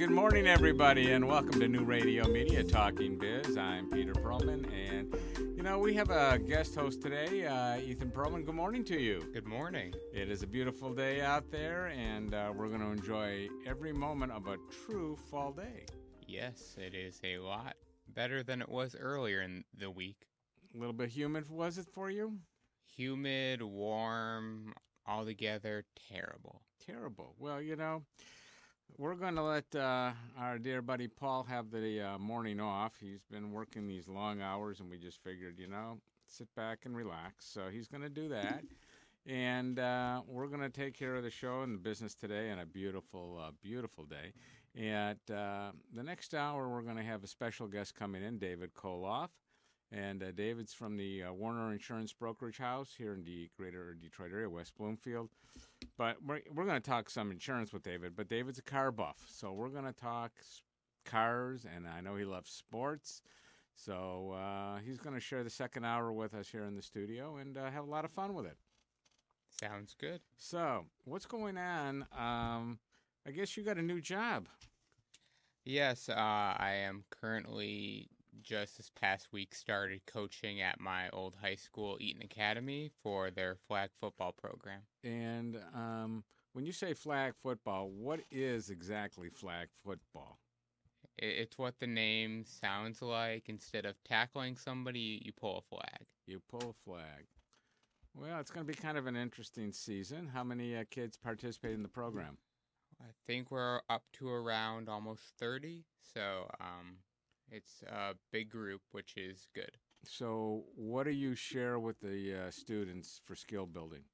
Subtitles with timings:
[0.00, 3.58] good morning, everybody, and welcome to New Radio Media Talking Biz.
[3.58, 5.14] I'm Peter Perlman, and
[5.54, 8.46] you know we have a guest host today, uh, Ethan Perlman.
[8.46, 9.22] Good morning to you.
[9.34, 9.92] Good morning.
[10.14, 14.32] It is a beautiful day out there, and uh, we're going to enjoy every moment
[14.32, 15.84] of a true fall day.
[16.26, 17.76] Yes, it is a lot
[18.08, 20.28] better than it was earlier in the week.
[20.74, 22.38] A little bit humid, was it for you?
[22.96, 24.72] Humid, warm,
[25.06, 26.62] altogether terrible.
[26.86, 27.34] Terrible.
[27.38, 28.04] Well, you know.
[29.00, 32.92] We're going to let uh, our dear buddy Paul have the uh, morning off.
[33.00, 36.94] He's been working these long hours, and we just figured, you know, sit back and
[36.94, 37.46] relax.
[37.46, 38.62] So he's going to do that.
[39.26, 42.58] And uh, we're going to take care of the show and the business today on
[42.58, 44.34] a beautiful, uh, beautiful day.
[44.74, 48.74] And uh, the next hour, we're going to have a special guest coming in, David
[48.74, 49.30] Koloff.
[49.92, 54.30] And uh, David's from the uh, Warner Insurance Brokerage House here in the greater Detroit
[54.32, 55.30] area, West Bloomfield.
[55.98, 59.24] But we're, we're going to talk some insurance with David, but David's a car buff.
[59.26, 60.30] So we're going to talk
[61.04, 63.22] cars, and I know he loves sports.
[63.74, 67.36] So uh, he's going to share the second hour with us here in the studio
[67.38, 68.56] and uh, have a lot of fun with it.
[69.48, 70.20] Sounds good.
[70.36, 72.06] So, what's going on?
[72.16, 72.78] Um,
[73.26, 74.48] I guess you got a new job.
[75.64, 78.08] Yes, uh, I am currently
[78.42, 83.56] just this past week started coaching at my old high school, Eton Academy, for their
[83.68, 84.80] flag football program.
[85.04, 90.38] And um, when you say flag football, what is exactly flag football?
[91.18, 93.48] It's what the name sounds like.
[93.48, 96.06] Instead of tackling somebody, you pull a flag.
[96.26, 97.26] You pull a flag.
[98.14, 100.30] Well, it's going to be kind of an interesting season.
[100.32, 102.38] How many uh, kids participate in the program?
[103.00, 105.84] I think we're up to around almost 30.
[106.14, 106.96] So, um,
[107.50, 109.70] it's a big group, which is good.
[110.04, 114.04] So, what do you share with the uh, students for skill building?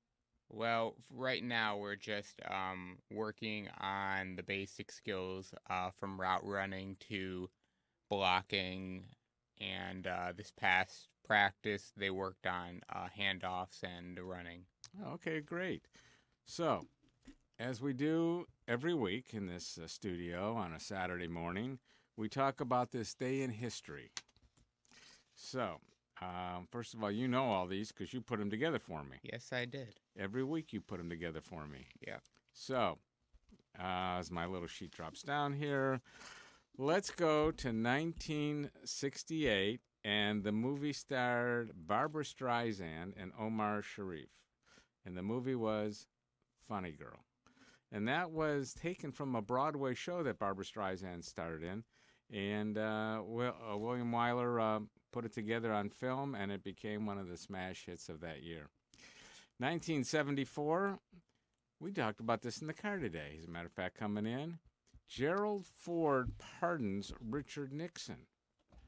[0.48, 6.97] Well, right now we're just um, working on the basic skills uh, from route running
[7.09, 7.51] to
[8.09, 9.05] blocking.
[9.61, 14.63] And uh, this past practice, they worked on uh, handoffs and running.
[15.14, 15.86] Okay, great.
[16.45, 16.86] So,
[17.58, 21.79] as we do every week in this uh, studio on a Saturday morning,
[22.17, 24.13] we talk about this day in history.
[25.35, 25.81] So,
[26.23, 29.19] um, first of all, you know all these because you put them together for me.
[29.23, 30.01] Yes, I did.
[30.19, 31.87] Every week you put them together for me.
[32.07, 32.19] Yeah.
[32.53, 32.99] So,
[33.79, 36.01] uh, as my little sheet drops down here,
[36.79, 44.31] let's go to 1968, and the movie starred Barbra Streisand and Omar Sharif.
[45.05, 46.07] And the movie was
[46.67, 47.27] Funny Girl.
[47.93, 51.85] And that was taken from a Broadway show that Barbra Streisand starred in.
[52.33, 54.81] And uh, uh, William Wyler uh,
[55.13, 58.42] put it together on film, and it became one of the smash hits of that
[58.42, 58.69] year.
[59.59, 60.98] 1974,
[61.81, 63.36] we talked about this in the car today.
[63.39, 64.59] As a matter of fact, coming in,
[65.09, 68.27] Gerald Ford pardons Richard Nixon.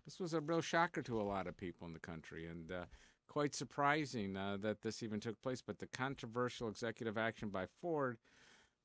[0.05, 2.85] This was a real shocker to a lot of people in the country, and uh,
[3.29, 5.63] quite surprising uh, that this even took place.
[5.65, 8.19] But the controversial executive action by Ford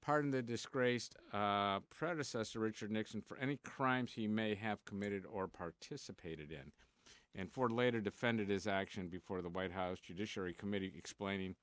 [0.04, 5.48] pardoned the disgraced uh, predecessor, Richard Nixon, for any crimes he may have committed or
[5.48, 6.72] participated in.
[7.36, 11.56] And Ford later defended his action before the White House Judiciary Committee, explaining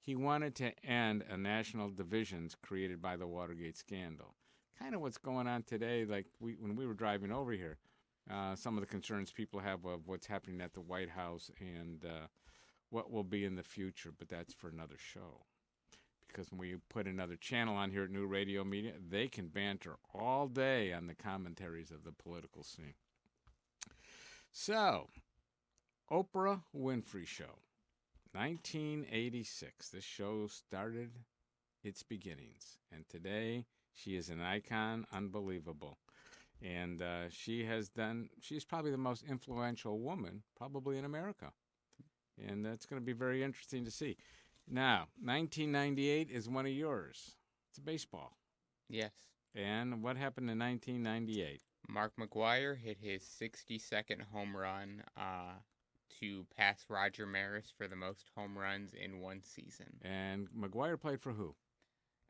[0.00, 4.34] he wanted to end a national divisions created by the Watergate scandal.
[4.78, 7.78] Kind of what's going on today, like we, when we were driving over here,
[8.28, 12.04] uh, some of the concerns people have of what's happening at the White House and
[12.04, 12.26] uh,
[12.90, 15.44] what will be in the future, but that's for another show
[16.34, 19.96] because when we put another channel on here at New Radio Media, they can banter
[20.12, 22.94] all day on the commentaries of the political scene.
[24.50, 25.08] So,
[26.10, 27.58] Oprah Winfrey Show,
[28.32, 29.90] 1986.
[29.90, 31.10] This show started
[31.84, 35.98] its beginnings, and today she is an icon, unbelievable.
[36.62, 41.52] And uh, she has done, she's probably the most influential woman, probably in America.
[42.48, 44.16] And that's going to be very interesting to see.
[44.68, 47.36] Now, 1998 is one of yours.
[47.70, 48.36] It's baseball.
[48.88, 49.12] Yes.
[49.54, 51.60] And what happened in 1998?
[51.88, 55.54] Mark McGwire hit his 62nd home run uh,
[56.20, 59.98] to pass Roger Maris for the most home runs in one season.
[60.02, 61.54] And McGwire played for who?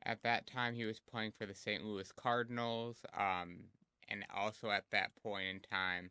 [0.05, 1.85] At that time, he was playing for the St.
[1.85, 2.99] Louis Cardinals.
[3.17, 3.61] Um,
[4.09, 6.11] and also at that point in time,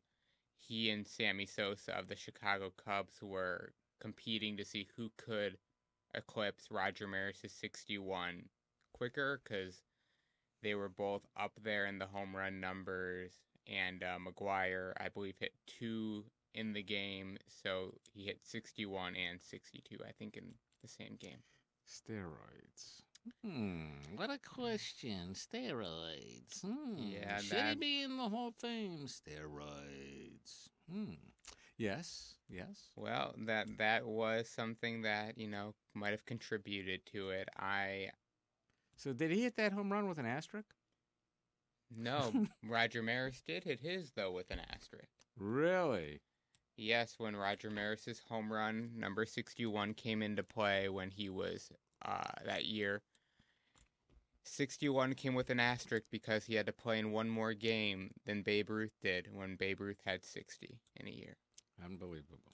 [0.58, 5.58] he and Sammy Sosa of the Chicago Cubs were competing to see who could
[6.16, 8.44] eclipse Roger Maris's 61
[8.94, 9.82] quicker because
[10.62, 13.32] they were both up there in the home run numbers.
[13.68, 19.42] And uh, McGwire, I believe, hit two in the game, so he hit 61 and
[19.42, 20.44] 62, I think, in
[20.82, 21.38] the same game.
[21.90, 23.02] Steroids.
[23.42, 25.30] Hmm, what a question.
[25.34, 26.62] Steroids.
[26.62, 26.98] Hmm.
[26.98, 29.08] Yeah, Should that- it be in the Hall of Fame?
[29.08, 30.68] Steroids.
[30.92, 31.14] Hmm.
[31.78, 32.90] Yes, yes.
[32.96, 37.50] Well, that that was something that you know might have contributed to it.
[37.58, 38.12] I
[38.98, 40.76] So did he hit that home run with an asterisk?
[41.90, 42.34] no,
[42.64, 45.28] Roger Maris did hit his though with an asterisk.
[45.38, 46.22] Really?
[46.78, 51.72] Yes, when Roger Maris's home run number sixty-one came into play when he was
[52.06, 53.02] uh, that year.
[54.46, 58.42] Sixty-one came with an asterisk because he had to play in one more game than
[58.42, 61.38] Babe Ruth did when Babe Ruth had sixty in a year.
[61.84, 62.54] Unbelievable.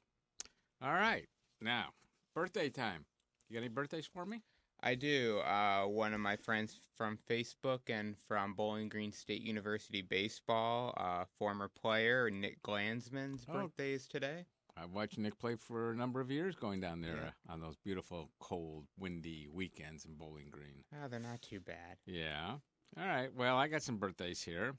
[0.81, 1.27] All right.
[1.61, 1.89] Now,
[2.35, 3.05] birthday time.
[3.49, 4.43] You got any birthdays for me?
[4.81, 5.39] I do.
[5.39, 11.25] Uh, one of my friends from Facebook and from Bowling Green State University baseball, uh,
[11.37, 13.53] former player Nick Glansman's Oh.
[13.53, 14.45] birthday is today.
[14.77, 17.31] I've watched Nick play for a number of years going down there Yeah.
[17.49, 20.85] uh, on those beautiful, cold, windy weekends in Bowling Green.
[20.95, 21.97] Oh, they're not too bad.
[22.05, 22.59] Yeah.
[22.95, 23.33] All right.
[23.33, 24.77] Well, I got some birthdays here.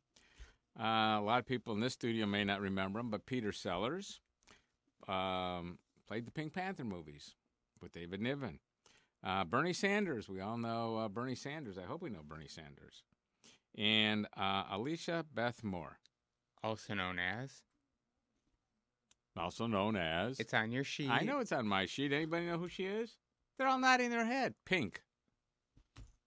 [0.78, 4.20] Uh, a lot of people in this studio may not remember him, but Peter Sellers
[5.08, 7.34] um, played the Pink Panther movies
[7.80, 8.58] with David Niven.
[9.22, 10.28] Uh, Bernie Sanders.
[10.28, 11.76] We all know uh, Bernie Sanders.
[11.78, 13.02] I hope we know Bernie Sanders.
[13.76, 15.98] And uh, Alicia Beth Moore,
[16.64, 17.62] Also known as.
[19.36, 20.40] also known as.
[20.40, 21.10] It's on your sheet.
[21.10, 22.12] I know it's on my sheet.
[22.12, 23.16] Anybody know who she is?
[23.58, 24.54] They're all nodding their head.
[24.64, 25.02] Pink.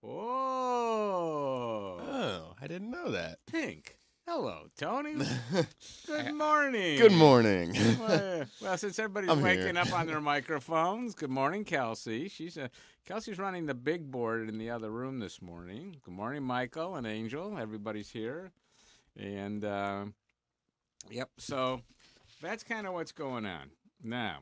[0.03, 3.39] Oh, Oh, I didn't know that.
[3.51, 3.97] Pink.
[4.25, 5.15] Hello, Tony.
[6.07, 6.97] Good morning.
[6.97, 7.73] Good morning.
[7.99, 9.77] well, well, since everybody's I'm waking here.
[9.79, 12.29] up on their microphones, good morning, Kelsey.
[12.29, 12.69] She's uh,
[13.05, 15.97] Kelsey's running the big board in the other room this morning.
[16.05, 17.57] Good morning, Michael and Angel.
[17.57, 18.51] Everybody's here,
[19.17, 20.05] and uh,
[21.11, 21.29] yep.
[21.37, 21.81] So
[22.41, 23.71] that's kind of what's going on
[24.01, 24.37] now.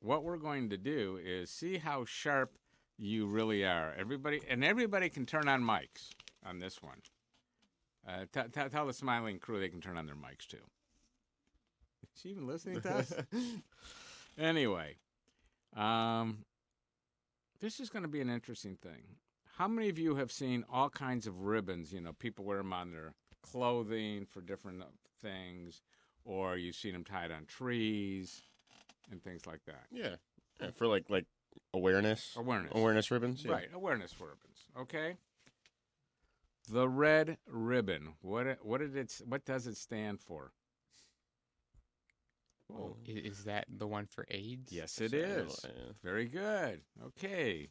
[0.00, 2.56] What we're going to do is see how sharp
[2.96, 3.94] you really are.
[3.98, 6.08] Everybody and everybody can turn on mics
[6.42, 7.02] on this one.
[8.06, 10.56] Uh, t- t- tell the smiling crew they can turn on their mics too.
[12.14, 13.12] Is she even listening to us?
[14.38, 14.96] anyway,
[15.76, 16.38] um,
[17.60, 19.02] this is going to be an interesting thing.
[19.58, 21.92] How many of you have seen all kinds of ribbons?
[21.92, 23.12] You know, people wear them on their
[23.42, 24.86] clothing for different uh,
[25.22, 25.82] things,
[26.24, 28.42] or you've seen them tied on trees
[29.10, 29.84] and things like that.
[29.92, 30.14] yeah.
[30.60, 31.26] yeah, for like like
[31.74, 32.72] awareness, Awareness.
[32.74, 33.44] awareness ribbons.
[33.44, 33.52] Yeah.
[33.52, 34.64] Right, awareness ribbons.
[34.78, 35.16] Okay.
[36.68, 38.14] The red ribbon.
[38.20, 40.52] What what did it what does it stand for?
[42.72, 44.72] Oh, is that the one for AIDS?
[44.72, 45.66] Yes, it So, is.
[46.02, 46.82] Very good.
[47.04, 47.68] Okay.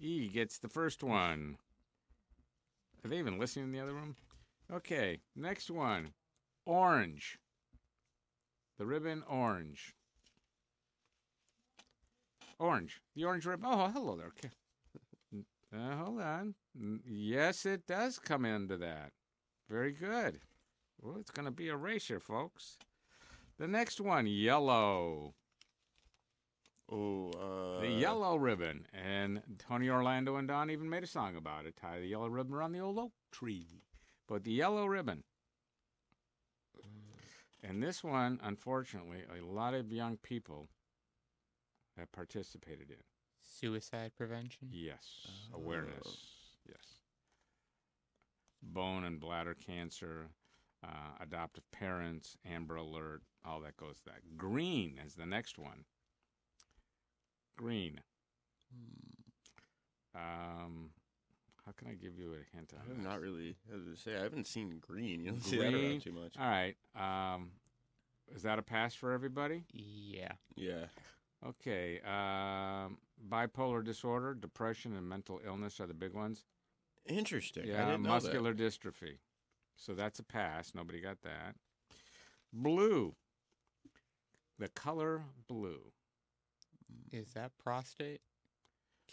[0.00, 1.58] E gets the first one.
[3.04, 4.16] Are they even listening in the other room?
[4.72, 5.20] Okay.
[5.36, 6.14] Next one.
[6.64, 7.38] Orange.
[8.78, 9.94] The ribbon orange.
[12.58, 13.00] Orange.
[13.14, 13.66] The orange ribbon.
[13.70, 14.32] Oh, hello there.
[15.74, 16.54] Uh, hold on.
[17.06, 19.12] Yes, it does come into that.
[19.68, 20.40] Very good.
[21.00, 22.78] Well, it's going to be here, folks.
[23.58, 25.34] The next one, yellow.
[26.90, 28.86] Oh, uh, The yellow ribbon.
[28.92, 31.76] And Tony Orlando and Dawn even made a song about it.
[31.76, 33.82] Tie the yellow ribbon around the old oak tree.
[34.26, 35.24] But the yellow ribbon.
[37.62, 40.68] And this one, unfortunately, a lot of young people
[41.96, 42.96] have participated in.
[43.58, 44.68] Suicide prevention.
[44.70, 45.26] Yes.
[45.52, 45.58] Oh.
[45.58, 46.16] Awareness.
[46.66, 46.76] Yes.
[48.62, 50.28] Bone and bladder cancer,
[50.84, 54.36] uh, adoptive parents, Amber Alert, all that goes to that.
[54.36, 55.84] Green is the next one.
[57.56, 58.00] Green.
[60.14, 60.90] Um,
[61.64, 63.06] how can I give you a hint on I'm this?
[63.06, 63.56] not really.
[63.74, 65.20] As I say, I haven't seen green.
[65.24, 66.34] You don't see that around too much.
[66.38, 66.76] All right.
[66.96, 67.50] Um,
[68.34, 69.64] is that a pass for everybody?
[69.72, 70.32] Yeah.
[70.56, 70.86] Yeah.
[71.46, 72.00] Okay.
[72.00, 76.44] Um, bipolar disorder, depression, and mental illness are the big ones.
[77.06, 77.64] Interesting.
[77.64, 79.18] I Yeah, didn't know muscular dystrophy.
[79.76, 80.74] So that's a pass.
[80.74, 81.54] Nobody got that.
[82.52, 83.14] Blue.
[84.58, 85.92] The color blue.
[87.12, 88.20] Is that prostate?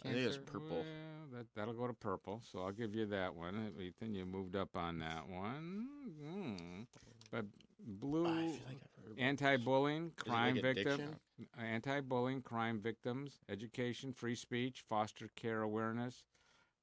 [0.04, 0.76] I think it's purple.
[0.76, 0.84] Well,
[1.32, 2.42] that that'll go to purple.
[2.50, 3.72] So I'll give you that one.
[3.80, 5.88] Ethan, you moved up on that one.
[6.22, 6.86] Mm.
[7.30, 7.44] But
[7.86, 8.24] blue.
[8.24, 8.30] that.
[8.30, 9.24] I feel like I've heard about this.
[9.24, 11.16] Anti-bullying, crime like victim,
[11.58, 16.24] anti-bullying, crime victims, education, free speech, foster care awareness,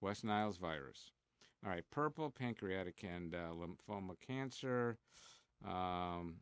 [0.02, 1.12] West Niles virus.
[1.64, 4.98] All right, purple, pancreatic and uh, lymphoma cancer,
[5.66, 6.36] um,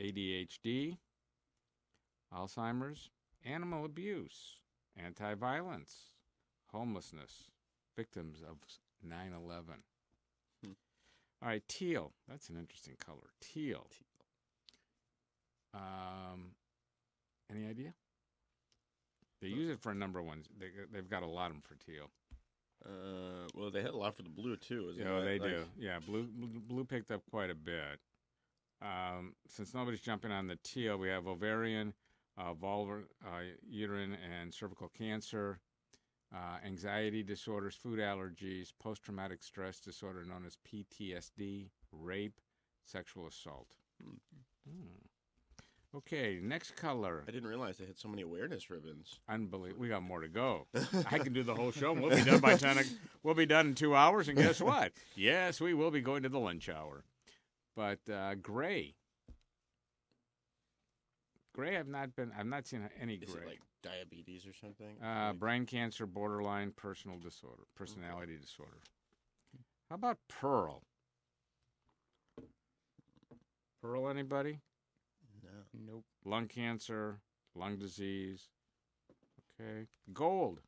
[0.00, 0.96] ADHD,
[2.34, 3.10] Alzheimer's,
[3.44, 4.56] animal abuse,
[4.96, 6.10] anti-violence,
[6.72, 7.50] homelessness,
[7.96, 8.56] victims of
[9.06, 9.82] 9/11.
[11.42, 12.12] All right, teal.
[12.28, 13.30] That's an interesting color.
[13.40, 13.86] Teal.
[15.74, 16.52] Um,
[17.50, 17.94] any idea?
[19.40, 20.46] They use it for a number of ones.
[20.58, 22.10] They, they've got a lot of them for teal.
[22.84, 24.90] Uh, well, they had a lot for the blue too.
[24.90, 25.64] Isn't Yeah, they like- do.
[25.76, 27.98] Yeah, blue blue blue picked up quite a bit.
[28.80, 31.94] Um, since nobody's jumping on the teal, we have ovarian,
[32.36, 35.60] uh, vulvar, uh, uterine, and cervical cancer,
[36.34, 42.40] uh, anxiety disorders, food allergies, post-traumatic stress disorder known as PTSD, rape,
[42.84, 43.68] sexual assault.
[44.02, 44.78] Hmm.
[45.94, 47.22] Okay, next color.
[47.28, 49.18] I didn't realize they had so many awareness ribbons.
[49.28, 49.82] Unbelievable.
[49.82, 50.66] We got more to go.
[51.10, 51.92] I can do the whole show.
[51.92, 52.78] and We'll be done by ten.
[52.78, 52.82] o-
[53.22, 54.92] We'll be done in two hours, and guess what?
[55.16, 57.04] Yes, we will be going to the lunch hour.
[57.76, 58.94] But uh, gray,
[61.54, 61.76] gray.
[61.76, 62.32] I've not been.
[62.38, 63.42] I've not seen any Is gray.
[63.42, 64.96] it like diabetes or something?
[65.02, 68.80] uh, Like- brain cancer, borderline personal disorder, personality disorder.
[69.88, 70.84] How about pearl?
[73.80, 74.60] Pearl, anybody?
[75.42, 75.48] no.
[75.74, 76.04] Nope.
[76.24, 77.20] Lung cancer,
[77.54, 78.48] lung disease.
[79.60, 80.60] Okay, gold.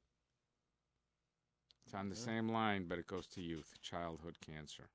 [1.85, 2.23] It's on the Yeah.
[2.25, 4.91] same line, but it goes to youth, childhood cancer.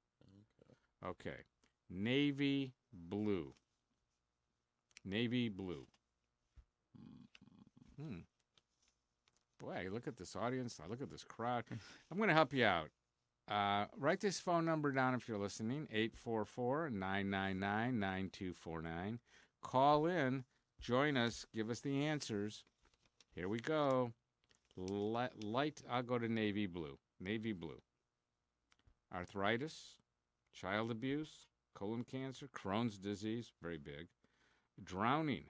[1.02, 1.46] Okay.
[1.90, 3.56] Navy blue.
[5.06, 5.88] Navy blue.
[8.00, 8.20] Hmm.
[9.60, 10.80] Boy, look at this audience.
[10.84, 11.66] I Look at this crowd.
[12.12, 12.90] I'm going to help you out.
[13.50, 19.20] Uh, write this phone number down if you're listening 844 999 9249.
[19.62, 20.44] Call in,
[20.80, 22.64] join us, give us the answers.
[23.34, 24.14] Here we go.
[24.78, 26.98] Light, light I'll go to navy blue.
[27.20, 27.82] Navy blue.
[29.14, 29.96] Arthritis,
[30.54, 34.08] child abuse, colon cancer, Crohn's disease, very big.
[34.84, 35.46] Drowning,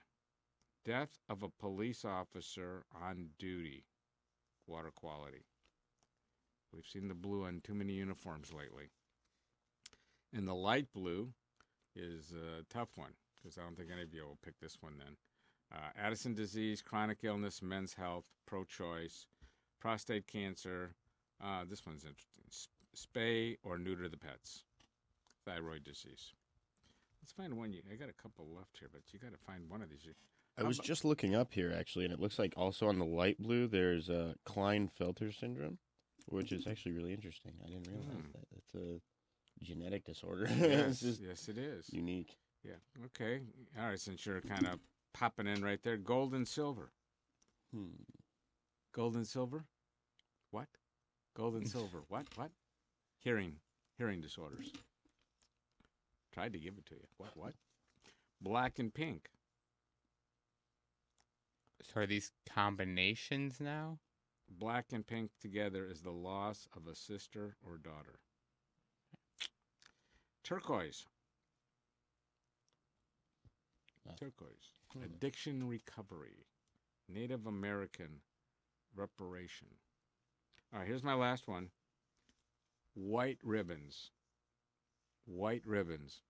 [0.86, 3.83] death of a police officer on duty,
[4.67, 5.45] water quality.
[6.74, 8.89] We've seen the blue on too many uniforms lately.
[10.33, 11.33] And the light blue
[11.95, 14.93] is a tough one because I don't think any of you will pick this one
[14.98, 15.15] then.
[15.74, 19.27] Uh, Addison disease, chronic illness, men's health, pro choice,
[19.79, 20.93] prostate cancer.
[21.43, 22.43] Uh, this one's interesting.
[22.95, 24.63] Spay or neuter the pets,
[25.45, 26.33] thyroid disease.
[27.21, 27.71] Let's find one.
[27.71, 30.07] You, I got a couple left here, but you got to find one of these.
[30.60, 33.38] I was just looking up here actually, and it looks like also on the light
[33.42, 35.78] blue there's a uh, Klinefelter syndrome,
[36.28, 37.54] which is actually really interesting.
[37.63, 38.32] I didn't realize Hmm.
[38.34, 39.01] that it's a
[39.63, 40.48] genetic disorder.
[40.60, 41.92] Yes, yes, it is.
[41.92, 42.36] unique.
[42.63, 42.74] Yeah.
[43.06, 43.42] Okay.
[43.80, 44.00] All right.
[44.00, 44.80] Since you're kind of
[45.13, 46.92] popping in right there, gold and silver.
[47.74, 48.04] Hmm.
[48.94, 49.66] Gold and silver.
[50.51, 50.68] What?
[51.36, 52.04] Gold and silver.
[52.10, 52.25] What?
[52.36, 52.51] What?
[53.20, 53.56] Hearing,
[53.98, 54.72] hearing disorders.
[56.34, 57.08] Tried to give it to you.
[57.18, 57.32] What?
[57.36, 57.54] What?
[58.42, 59.30] Black and pink.
[61.83, 64.00] So are these combinations now?
[64.50, 68.19] Black and pink together is the loss of a sister or daughter.
[70.43, 71.05] Turquoise.
[74.19, 74.74] Turquoise.
[74.93, 75.03] Hmm.
[75.03, 76.45] Addiction recovery.
[77.07, 78.21] Native American
[78.95, 79.67] reparation.
[80.74, 81.69] All right, here's my last one.
[82.95, 84.12] White ribbons.
[85.25, 86.21] White ribbons.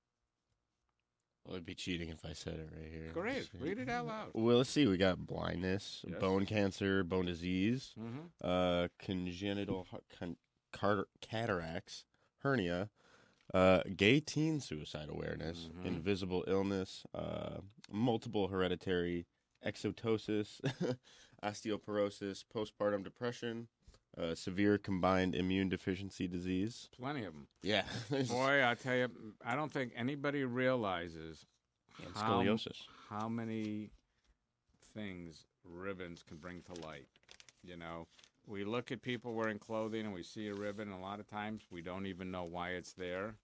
[1.46, 3.12] Well, it'd be cheating if I said it right here.
[3.14, 3.36] Go ahead.
[3.38, 3.58] Let's see.
[3.60, 4.28] Read it out loud.
[4.34, 4.86] Well, let's see.
[4.86, 6.20] We got blindness, Yes.
[6.20, 8.20] bone cancer, bone disease, Mm-hmm.
[8.44, 9.88] uh, congenital
[10.20, 10.38] con-
[10.72, 12.06] car- cataracts,
[12.44, 12.90] hernia,
[13.54, 15.86] uh, gay teen suicide awareness, Mhm.
[15.86, 19.26] invisible illness, uh, multiple hereditary
[19.66, 20.62] exostosis,
[21.44, 23.68] osteoporosis, postpartum depression,
[24.18, 26.90] uh, severe combined immune deficiency disease.
[26.98, 27.48] Plenty of them.
[27.62, 27.84] Yeah.
[28.30, 29.10] Boy, I tell you,
[29.46, 31.46] I don't think anybody realizes
[32.04, 32.84] and how, scoliosis.
[33.10, 33.92] how many
[34.94, 37.08] things ribbons can bring to light.
[37.64, 38.08] You know,
[38.48, 41.30] we look at people wearing clothing and we see a ribbon, and a lot of
[41.30, 43.36] times we don't even know why it's there.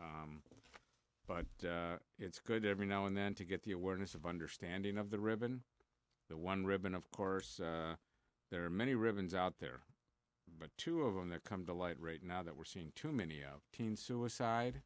[0.00, 0.42] Um,
[1.26, 5.10] but uh, it's good every now and then to get the awareness of understanding of
[5.10, 5.62] the ribbon.
[6.28, 7.94] The one ribbon, of course, uh,
[8.52, 9.80] there are many ribbons out there,
[10.60, 13.40] but two of them that come to light right now that we're seeing too many
[13.40, 14.82] of teen suicide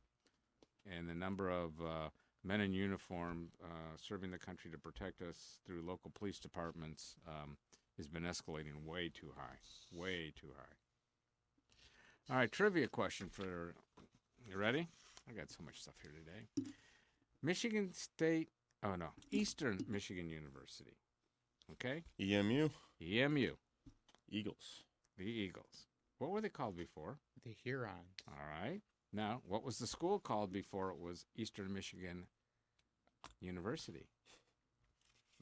[0.89, 2.09] and the number of uh,
[2.45, 7.57] men in uniform uh, serving the country to protect us through local police departments um,
[7.97, 9.57] has been escalating way too high.
[9.93, 12.33] Way too high.
[12.33, 13.75] All right, trivia question for
[14.49, 14.87] you ready?
[15.29, 16.71] I got so much stuff here today.
[17.43, 18.49] Michigan State,
[18.85, 20.99] oh no, Eastern Michigan University.
[21.73, 22.03] Okay?
[22.21, 22.69] EMU,
[23.03, 23.55] EMU,
[24.31, 24.83] Eagles.
[25.19, 25.87] the Eagles.
[26.19, 27.19] What were they called before?
[27.45, 28.15] The Hurons.
[28.29, 28.81] All right.
[29.13, 32.27] Now, what was the school called before it was Eastern Michigan
[33.41, 34.09] University?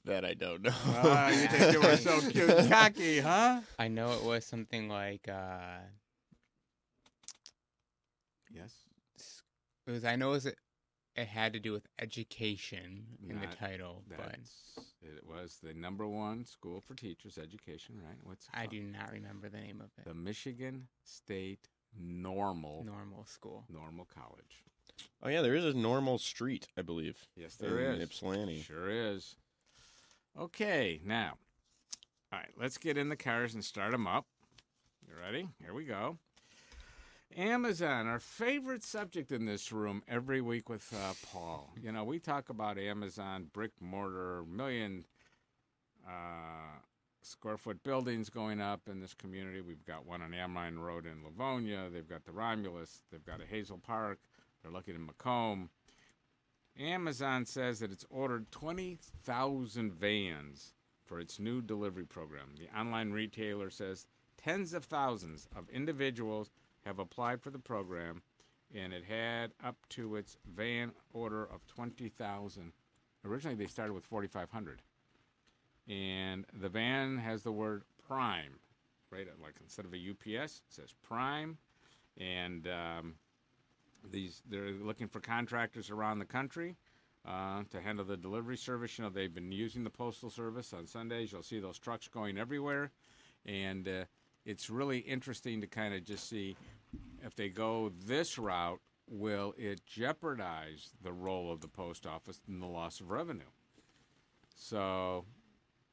[0.05, 0.71] That I don't know.
[0.87, 3.61] Ah, you think you were so cute and cocky, huh?
[3.79, 5.79] I know it was something like uh
[8.51, 8.73] Yes.
[9.19, 9.43] s-
[9.87, 10.53] it was I know it was a,
[11.17, 14.37] it had to do with education in the Not title, but
[15.03, 18.19] it was the number one school for teachers education, right?
[18.25, 20.09] What's I do not remember the name of it.
[20.09, 21.69] The Michigan State
[21.99, 23.65] Normal Normal school.
[23.73, 24.65] Normal College.
[25.23, 27.27] Oh yeah, there is a normal street, I believe.
[27.37, 28.03] Yes, there in is.
[28.03, 28.63] Ypsilanti.
[28.63, 29.37] Sure is.
[30.39, 31.35] Okay, now,
[32.33, 34.27] all right, let's get in the cars and start them up.
[35.07, 35.49] You ready?
[35.63, 36.19] Here we go.
[37.37, 41.73] Amazon, our favorite subject in this room every week with uh, Paul.
[41.83, 45.05] You know, we talk about Amazon, brick mortar, million
[46.07, 46.79] uh,
[47.23, 49.63] square foot buildings going up in this community.
[49.63, 51.89] We've got one on Amrhein Road in Livonia.
[51.93, 53.03] They've got the Romulus.
[53.11, 54.19] They've got a Hazel Park.
[54.63, 55.71] They're looking in Macomb.
[56.79, 60.75] Amazon says that it's ordered 20,000 vans
[61.05, 62.55] for its new delivery program.
[62.59, 66.51] The online retailer says tens of thousands of individuals
[66.87, 68.23] have applied for the program,
[68.75, 72.73] and it had up to its van order of 20,000.
[73.25, 74.83] Originally, they started with 4,500.
[75.89, 78.59] And the van has the word Prime,
[79.11, 79.27] right?
[79.43, 81.59] Like instead of a UPS, it says Prime.
[82.19, 83.15] And um,
[84.11, 86.77] these they're looking for contractors around the country
[87.27, 88.99] uh, to handle the delivery service.
[88.99, 91.33] You know, they've been using the postal service on Sundays.
[91.33, 92.93] You'll see those trucks going everywhere,
[93.47, 94.05] and uh,
[94.45, 96.57] it's really interesting to kind of just see
[97.23, 102.63] if they go this route, will it jeopardize the role of the post office and
[102.63, 103.43] the loss of revenue?
[104.57, 105.25] So,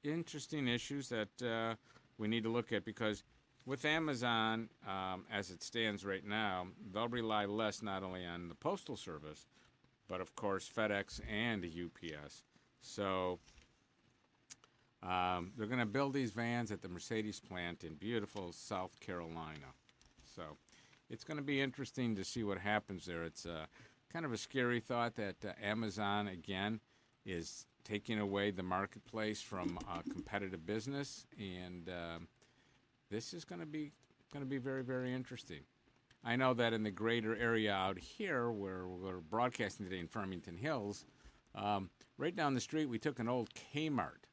[0.04, 1.76] interesting issues that uh,
[2.18, 3.24] we need to look at because
[3.66, 8.56] with Amazon, um, as it stands right now, they'll rely less not only on the
[8.56, 9.46] postal service,
[10.08, 12.44] but of course FedEx and UPS.
[12.82, 13.40] So
[15.04, 19.74] um, they're going to build these vans at the Mercedes plant in beautiful South Carolina.
[20.36, 20.58] So
[21.12, 23.24] it's going to be interesting to see what happens there.
[23.24, 23.66] It's uh,
[24.12, 26.80] kind of a scary thought that uh, Amazon again
[27.26, 32.28] is taking away the marketplace from uh, competitive business, and um
[33.10, 33.92] this is going to be
[34.32, 35.60] going to be very very interesting.
[36.24, 40.56] I know that in the greater area out here, where we're broadcasting today in Farmington
[40.56, 41.06] Hills,
[41.56, 44.24] um, right down the street, we took an old Kmart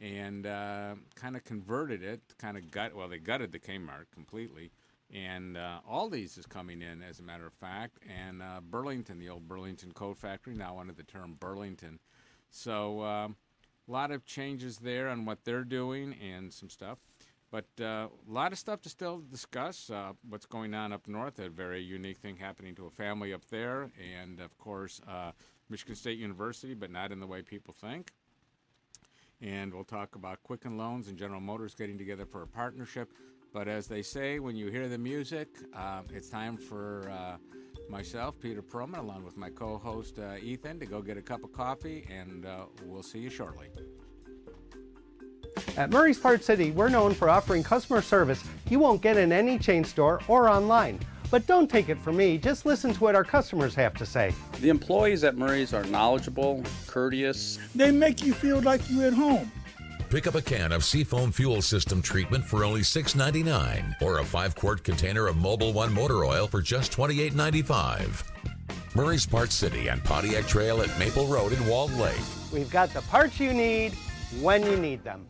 [0.00, 2.94] and uh, kind of converted it, kind of gut.
[2.94, 4.72] Well, they gutted the Kmart completely,
[5.12, 9.28] and uh, Aldi's is coming in, as a matter of fact, and uh, Burlington, the
[9.28, 11.98] old Burlington Coat Factory, now under the term Burlington.
[12.50, 13.36] So um,
[13.88, 16.98] a lot of changes there on what they're doing and some stuff.
[17.50, 19.88] But uh, a lot of stuff to still discuss.
[19.88, 21.38] Uh, what's going on up north?
[21.38, 25.30] A very unique thing happening to a family up there, and of course, uh,
[25.68, 28.12] Michigan State University, but not in the way people think.
[29.40, 33.12] And we'll talk about Quicken Loans and General Motors getting together for a partnership.
[33.52, 37.36] But as they say, when you hear the music, uh, it's time for uh,
[37.88, 41.42] myself, Peter Perlman, along with my co host uh, Ethan, to go get a cup
[41.44, 43.68] of coffee, and uh, we'll see you shortly.
[45.76, 49.58] At Murray's Part City, we're known for offering customer service you won't get in any
[49.58, 50.98] chain store or online.
[51.30, 54.32] But don't take it from me, just listen to what our customers have to say.
[54.60, 57.58] The employees at Murray's are knowledgeable, courteous.
[57.74, 59.50] They make you feel like you're at home.
[60.08, 64.54] Pick up a can of Seafoam Fuel System treatment for only $6.99 or a 5
[64.54, 68.22] quart container of Mobil One motor oil for just $28.95.
[68.94, 72.14] Murray's Parts City and Pontiac Trail at Maple Road in Walled Lake.
[72.52, 73.94] We've got the parts you need
[74.40, 75.26] when you need them.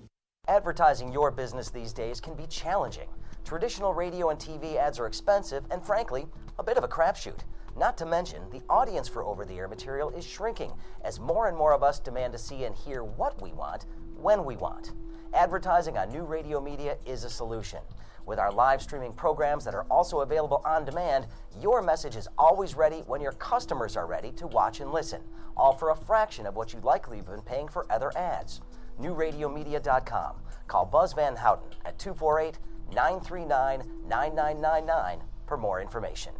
[0.47, 3.09] Advertising your business these days can be challenging.
[3.47, 6.27] Traditional radio and TV ads are expensive and, frankly,
[6.59, 7.41] a bit of a crapshoot.
[7.79, 11.57] Not to mention, the audience for over the air material is shrinking as more and
[11.57, 13.87] more of us demand to see and hear what we want
[14.21, 14.93] when we want.
[15.35, 17.81] Advertising on new radio media is a solution.
[18.27, 21.27] With our live streaming programs that are also available on demand,
[21.61, 25.23] your message is always ready when your customers are ready to watch and listen,
[25.57, 28.61] all for a fraction of what you'd likely have been paying for other ads.
[29.01, 30.37] NewRadioMedia.com.
[30.67, 32.59] Call Buzz Van Houten at 248
[32.93, 36.33] 939 9999 for more information.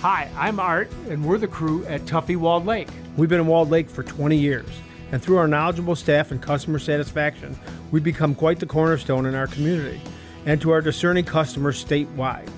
[0.00, 2.88] Hi, I'm Art, and we're the crew at Tuffy Walled Lake.
[3.16, 4.66] We've been in Walled Lake for 20 years,
[5.12, 7.56] and through our knowledgeable staff and customer satisfaction,
[7.90, 10.00] we've become quite the cornerstone in our community
[10.46, 12.48] and to our discerning customers statewide.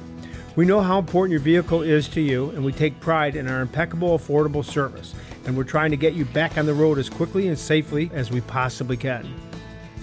[0.56, 3.60] We know how important your vehicle is to you, and we take pride in our
[3.60, 5.14] impeccable, affordable service,
[5.46, 8.30] and we're trying to get you back on the road as quickly and safely as
[8.30, 9.32] we possibly can.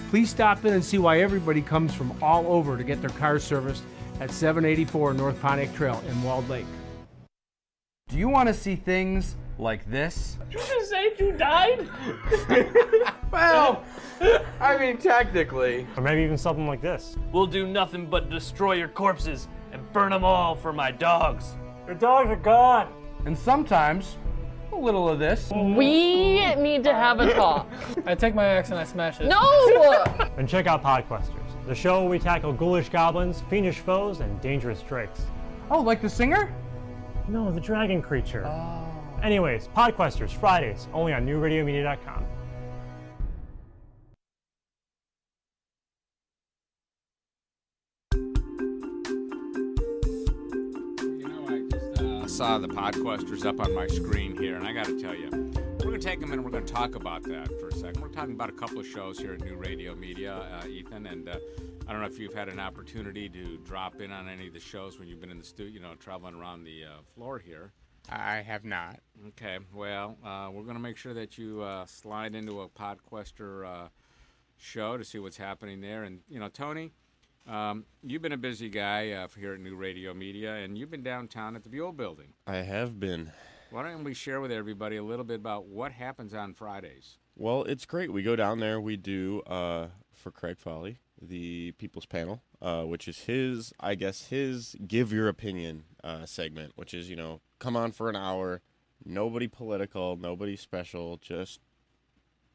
[0.09, 3.37] Please stop in and see why everybody comes from all over to get their car
[3.37, 3.83] serviced
[4.21, 6.65] at 784 North Pontiac Trail in Walled Lake.
[8.07, 10.37] Do you want to see things like this?
[10.51, 11.89] You just say you died?
[13.31, 13.83] well,
[14.59, 15.87] I mean, technically.
[15.95, 17.15] Or maybe even something like this.
[17.31, 21.55] We'll do nothing but destroy your corpses and burn them all for my dogs.
[21.85, 22.91] Your dogs are gone.
[23.25, 24.17] And sometimes,
[24.71, 25.51] a little of this.
[25.51, 27.69] We need to have a talk.
[28.05, 29.27] I take my axe and I smash it.
[29.27, 30.03] No!
[30.37, 34.81] And check out Podquesters, the show where we tackle ghoulish goblins, fiendish foes, and dangerous
[34.81, 35.21] drakes.
[35.71, 36.53] Oh, like the singer?
[37.29, 38.45] No, the dragon creature.
[38.45, 38.94] Oh.
[39.25, 42.25] Anyways, Podquesters, Fridays, only on newradiomedia.com.
[51.01, 54.85] You know, I just saw the Podquesters up on my screen here, and I got
[54.85, 56.45] to tell you, we're going to take a minute.
[56.45, 58.03] We're going to talk about that for a second.
[58.03, 61.29] We're talking about a couple of shows here at New Radio Media, uh, Ethan, and
[61.29, 61.39] uh,
[61.87, 64.59] I don't know if you've had an opportunity to drop in on any of the
[64.59, 67.73] shows when you've been in the studio, you know, traveling around the uh, floor here.
[68.09, 68.99] I have not.
[69.29, 73.65] Okay, well, uh, we're going to make sure that you uh, slide into a Podquester
[73.65, 73.87] uh,
[74.57, 76.03] show to see what's happening there.
[76.03, 76.91] And, you know, Tony,
[77.47, 81.03] um, you've been a busy guy uh, here at New Radio Media, and you've been
[81.03, 82.33] downtown at the Buhl Building.
[82.47, 83.31] I have been.
[83.71, 87.17] Why don't we share with everybody a little bit about what happens on Fridays?
[87.35, 88.13] Well, it's great.
[88.13, 88.79] We go down there.
[88.79, 94.27] We do uh, for Craig Foley the People's Panel, uh, which is his, I guess,
[94.27, 98.61] his give your opinion uh, segment, which is you know come on for an hour,
[99.03, 101.59] nobody political, nobody special, just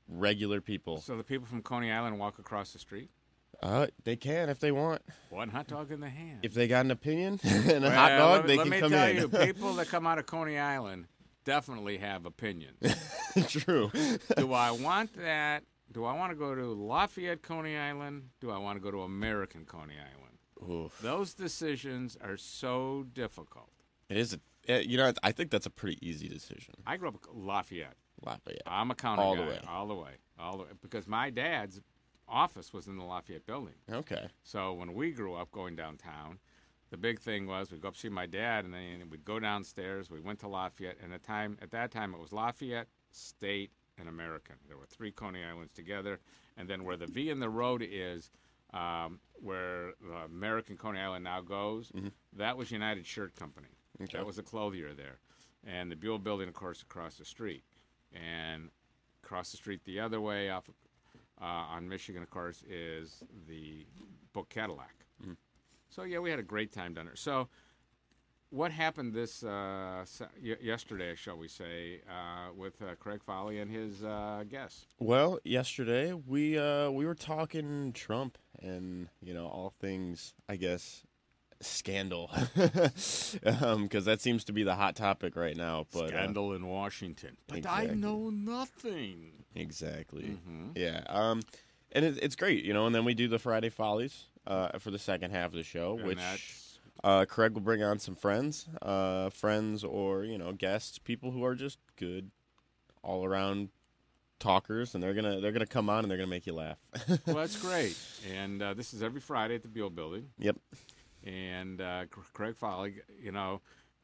[0.09, 1.01] regular people.
[1.01, 3.11] So the people from Coney Island walk across the street.
[3.63, 5.03] Uh, they can if they want.
[5.29, 6.39] One hot dog in the hand.
[6.43, 8.89] If they got an opinion and a hot Well, dog, let, they let can me
[8.89, 11.07] tell you, people that come out of Coney Island
[11.45, 12.79] definitely have opinions.
[13.49, 13.91] True.
[14.37, 15.65] do I want that?
[15.93, 18.31] Do I want to go to Lafayette, Coney Island?
[18.41, 20.39] Do I want to go to American Coney Island?
[20.71, 20.99] Oof.
[21.01, 23.71] Those decisions are so difficult.
[24.09, 24.35] It is.
[24.35, 24.41] A,
[24.79, 26.75] you know, I think that's a pretty easy decision.
[26.87, 27.95] I grew up in Lafayette.
[28.25, 28.63] Lafayette.
[28.67, 29.61] I'm a county All guy, the way.
[29.69, 31.81] all the way, all the way, because my dad's
[32.29, 33.75] office was in the Lafayette building.
[33.91, 34.29] Okay.
[34.43, 36.39] So when we grew up going downtown,
[36.91, 40.11] the big thing was we'd go up see my dad, and then we'd go downstairs.
[40.11, 44.09] We went to Lafayette, and at time at that time it was Lafayette, State, and
[44.09, 44.57] American.
[44.69, 46.21] There were three Coney Islands together,
[46.57, 48.31] and then where the V in the road is,
[48.75, 51.91] um, where the American Coney Island now goes,
[52.37, 53.69] that was United Shirt Company.
[54.03, 54.19] Okay.
[54.19, 55.19] That was the clothier there,
[55.67, 57.63] and the Buhl Building, of course, across the street,
[58.13, 58.71] and
[59.23, 60.69] across the street the other way off
[61.41, 63.87] uh, on Michigan, of course, is the
[64.33, 64.95] Book Cadillac.
[65.91, 67.17] So yeah, we had a great time down there.
[67.17, 67.49] So,
[68.51, 70.05] what happened this uh,
[70.41, 74.87] yesterday, shall we say, uh, with uh, Craig Foley and his uh, guests?
[75.01, 81.03] Well, yesterday we uh, we were talking Trump and you know all things, I guess,
[81.61, 85.87] scandal, because that seems to be the hot topic right now.
[85.93, 89.33] But uh, Scandal in Washington, but I know nothing.
[89.55, 90.73] exactly, Mhm.
[90.77, 91.03] yeah.
[91.09, 91.43] Um,
[91.93, 92.87] and it, it's great, you know.
[92.87, 95.97] And then we do the Friday Follies uh, for the second half of the show,
[95.99, 96.19] And which
[97.03, 101.45] uh, Craig will bring on some friends, uh, friends or you know guests, people who
[101.45, 102.31] are just good,
[103.03, 103.69] all around
[104.39, 106.79] talkers, and they're gonna they're gonna come on and they're gonna make you laugh.
[107.27, 107.99] well, that's great.
[108.33, 110.29] And uh, this is every Friday at the Buhl Building.
[110.39, 110.57] Yep.
[111.25, 113.61] And uh, Craig Foley, you know,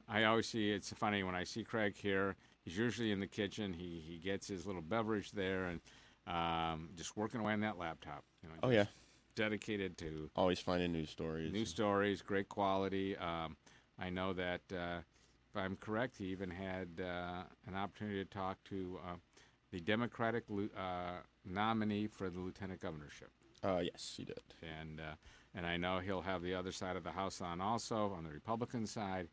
[0.08, 2.36] I always see it's funny when I see Craig here.
[2.64, 3.72] He's usually in the kitchen.
[3.72, 5.80] He he gets his little beverage there and
[6.26, 8.24] um, just working away on that laptop.
[8.42, 8.86] You know, Oh, yeah.
[9.34, 11.52] dedicated to Always finding new stories.
[11.52, 13.16] New stories, great quality.
[13.16, 13.56] Um,
[13.98, 14.98] I know that, uh,
[15.50, 19.14] if I'm correct, he even had uh, an opportunity to talk to uh,
[19.72, 20.44] the Democratic
[20.76, 23.30] uh, nominee for the lieutenant governorship.
[23.64, 24.40] Uh, yes, he did.
[24.80, 25.14] And uh,
[25.56, 28.30] and I know he'll have the other side of the house on also on the
[28.30, 29.28] Republican side.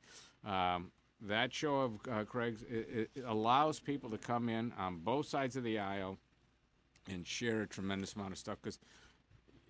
[0.45, 5.27] Um, that show of uh, Craig's it, it allows people to come in on both
[5.27, 6.17] sides of the aisle
[7.09, 8.79] and share a tremendous amount of stuff because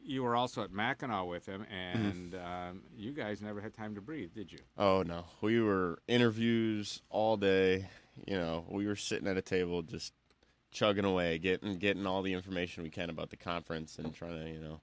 [0.05, 4.01] you were also at Mackinac with him, and um, you guys never had time to
[4.01, 4.59] breathe, did you?
[4.77, 7.87] Oh no, we were interviews all day.
[8.27, 10.13] You know, we were sitting at a table just
[10.71, 14.49] chugging away, getting getting all the information we can about the conference and trying to
[14.51, 14.81] you know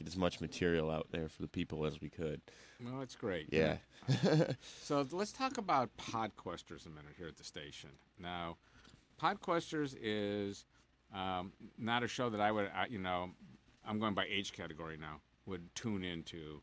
[0.00, 2.40] get as much material out there for the people as we could.
[2.82, 3.48] Well, that's great.
[3.50, 3.76] Yeah.
[4.82, 7.90] so let's talk about Podquesters a minute here at the station.
[8.18, 8.56] Now,
[9.20, 10.64] Podquesters is
[11.14, 13.30] um, not a show that I would, uh, you know,
[13.86, 16.62] I'm going by age category now, would tune into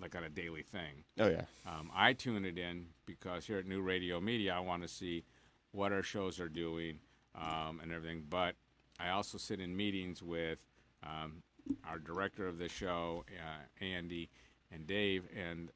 [0.00, 1.04] like on a daily thing.
[1.20, 1.42] Oh, yeah.
[1.64, 5.24] Um, I tune it in because here at New Radio Media, I want to see
[5.70, 6.98] what our shows are doing
[7.36, 8.24] um, and everything.
[8.28, 8.56] But
[8.98, 10.58] I also sit in meetings with
[11.04, 11.42] um,
[11.88, 14.28] our director of the show, uh, Andy,
[14.72, 15.70] and Dave, and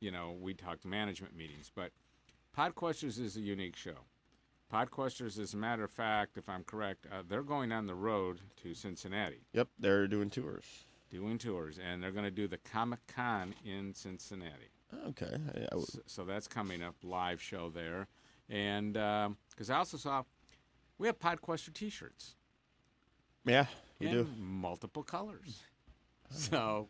[0.00, 1.70] you know we talk management meetings.
[1.74, 1.90] But
[2.56, 3.98] Podquesters is a unique show.
[4.72, 8.40] Podquesters, as a matter of fact, if I'm correct, uh, they're going on the road
[8.62, 10.64] to Cincinnati Yep, they're doing tours.
[11.08, 14.70] doing tours, and they're going to do the Comic Con in Cincinnati.
[15.08, 15.36] Okay.
[15.54, 18.08] I- I So, so that's coming up, live show there.
[18.48, 20.24] And because I also saw
[20.98, 22.34] we have Podquester T-shirts
[23.44, 23.66] Yeah,
[24.00, 24.28] in do.
[24.38, 25.62] multiple colors.
[26.28, 26.88] So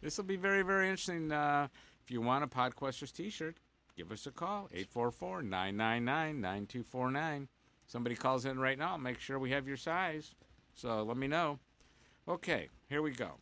[0.00, 1.32] this will be very, very interesting.
[1.32, 1.66] Uh,
[2.04, 3.56] if you want a Podquesters T-shirt,
[3.96, 7.48] give us a call 844-999-9249.
[7.88, 8.92] Somebody calls in right now.
[8.92, 10.36] I'll make sure we have your size.
[10.74, 11.58] So let me know.
[12.28, 13.32] Okay, here we go.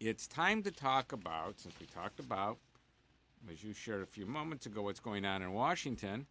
[0.00, 2.58] It's time to talk about, since we talked about,
[3.50, 6.26] as you shared a few moments ago, what's going on in Washington.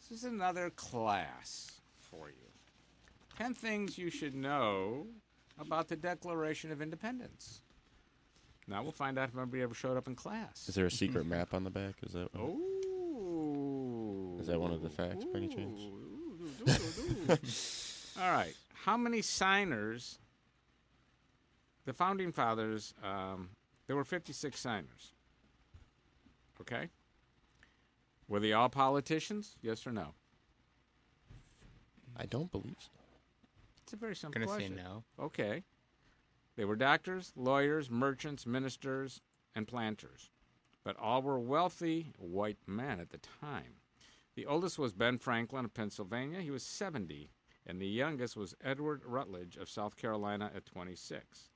[0.00, 2.47] This is another class for you.
[3.38, 5.06] 10 things you should know
[5.60, 7.62] about the Declaration of Independence.
[8.66, 10.68] Now we'll find out if anybody ever showed up in class.
[10.68, 11.94] Is there a secret map on the back?
[12.04, 12.28] Is that?
[12.36, 12.58] Oh.
[14.40, 15.80] Is that one of the facts by any chance?
[18.20, 18.54] All right.
[18.74, 20.18] How many signers?
[21.84, 23.50] The founding fathers, um,
[23.86, 25.12] there were 56 signers.
[26.60, 26.88] Okay?
[28.26, 29.56] Were they all politicians?
[29.62, 30.08] Yes or no?
[32.14, 32.97] I don't believe so.
[33.88, 34.76] It's a very simple Gonna say question.
[34.76, 35.02] no.
[35.18, 35.64] Okay.
[36.56, 39.22] They were doctors, lawyers, merchants, ministers,
[39.54, 40.28] and planters.
[40.84, 43.80] But all were wealthy white men at the time.
[44.34, 46.42] The oldest was Ben Franklin of Pennsylvania.
[46.42, 47.30] He was 70.
[47.64, 51.48] And the youngest was Edward Rutledge of South Carolina at 26.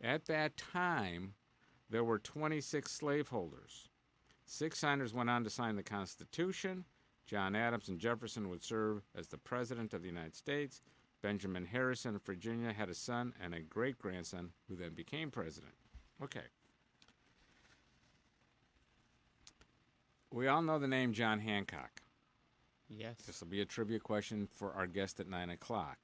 [0.00, 1.34] At that time,
[1.90, 3.88] there were 26 slaveholders.
[4.44, 6.84] Six signers went on to sign the Constitution.
[7.26, 10.80] John Adams and Jefferson would serve as the President of the United States.
[11.22, 15.72] Benjamin Harrison of Virginia had a son and a great grandson who then became president.
[16.22, 16.46] Okay.
[20.32, 22.02] We all know the name John Hancock.
[22.88, 23.16] Yes.
[23.26, 25.98] This will be a trivia question for our guest at 9 o'clock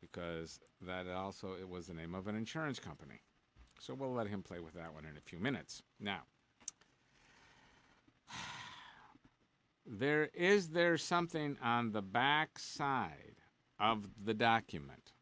[0.00, 3.20] because that also it was the name of an insurance company.
[3.78, 5.82] So we'll let him play with that one in a few minutes.
[5.98, 6.20] Now,
[9.86, 13.39] there is there something on the back side
[13.80, 15.12] of the document.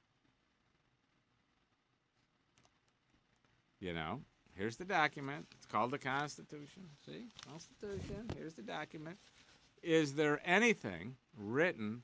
[3.80, 4.22] You know,
[4.56, 5.46] here's the document.
[5.56, 6.82] It's called the Constitution.
[7.06, 7.26] See?
[7.48, 8.28] Constitution.
[8.36, 9.18] Here's the document.
[9.82, 12.02] Is there anything written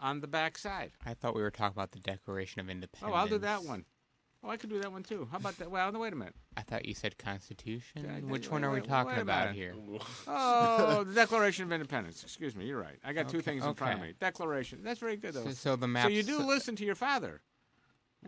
[0.00, 0.90] on the back side?
[1.06, 3.12] I thought we were talking about the Declaration of Independence.
[3.14, 3.84] Oh, I'll do that one.
[4.44, 5.26] Oh, I could do that one too.
[5.32, 5.68] How about that?
[5.70, 6.34] Well, no, wait a minute.
[6.56, 8.08] I thought you said Constitution.
[8.08, 8.30] I did.
[8.30, 9.56] Which one are we wait, talking wait a about minute.
[9.56, 9.74] here?
[10.28, 12.22] Oh, the Declaration of Independence.
[12.22, 12.98] Excuse me, you're right.
[13.04, 14.08] I got two Okay, things in front of okay.
[14.10, 14.14] me.
[14.20, 14.80] Declaration.
[14.84, 15.44] That's very good, though.
[15.44, 17.40] So- so the So you do listen to your father.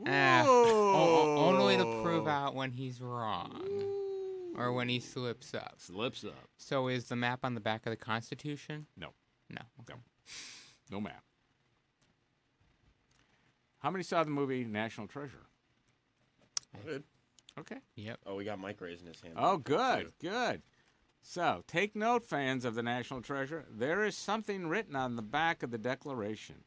[0.06, 2.02] Ah, o- o- only to Whoa.
[2.02, 3.60] prove out when he's wrong
[4.56, 5.74] or when he slips up.
[5.78, 6.48] Slips up.
[6.58, 8.86] So is the map on the back of the Constitution?
[8.96, 9.08] No.
[9.48, 9.62] No.
[9.88, 9.94] No.
[10.90, 11.22] No map.
[13.78, 15.46] How many saw the movie National Treasure?
[16.84, 17.04] Good.
[17.58, 17.78] Okay.
[17.96, 18.20] Yep.
[18.26, 19.34] Oh, we got Mike raising his hand.
[19.36, 20.62] Oh, good, good.
[21.22, 23.66] So, take note, fans of the National Treasure.
[23.70, 26.64] There is something written on the back of the Declaration,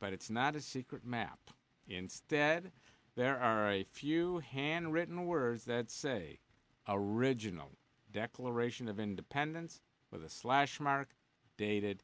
[0.00, 1.38] but it's not a secret map.
[1.86, 2.72] Instead,
[3.14, 6.40] there are a few handwritten words that say
[6.88, 7.78] Original
[8.10, 9.80] Declaration of Independence
[10.10, 11.10] with a slash mark
[11.56, 12.02] dated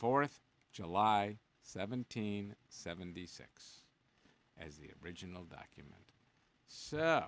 [0.00, 0.40] 4th
[0.72, 3.82] July 1776
[4.64, 6.12] as the original document.
[6.66, 7.24] So,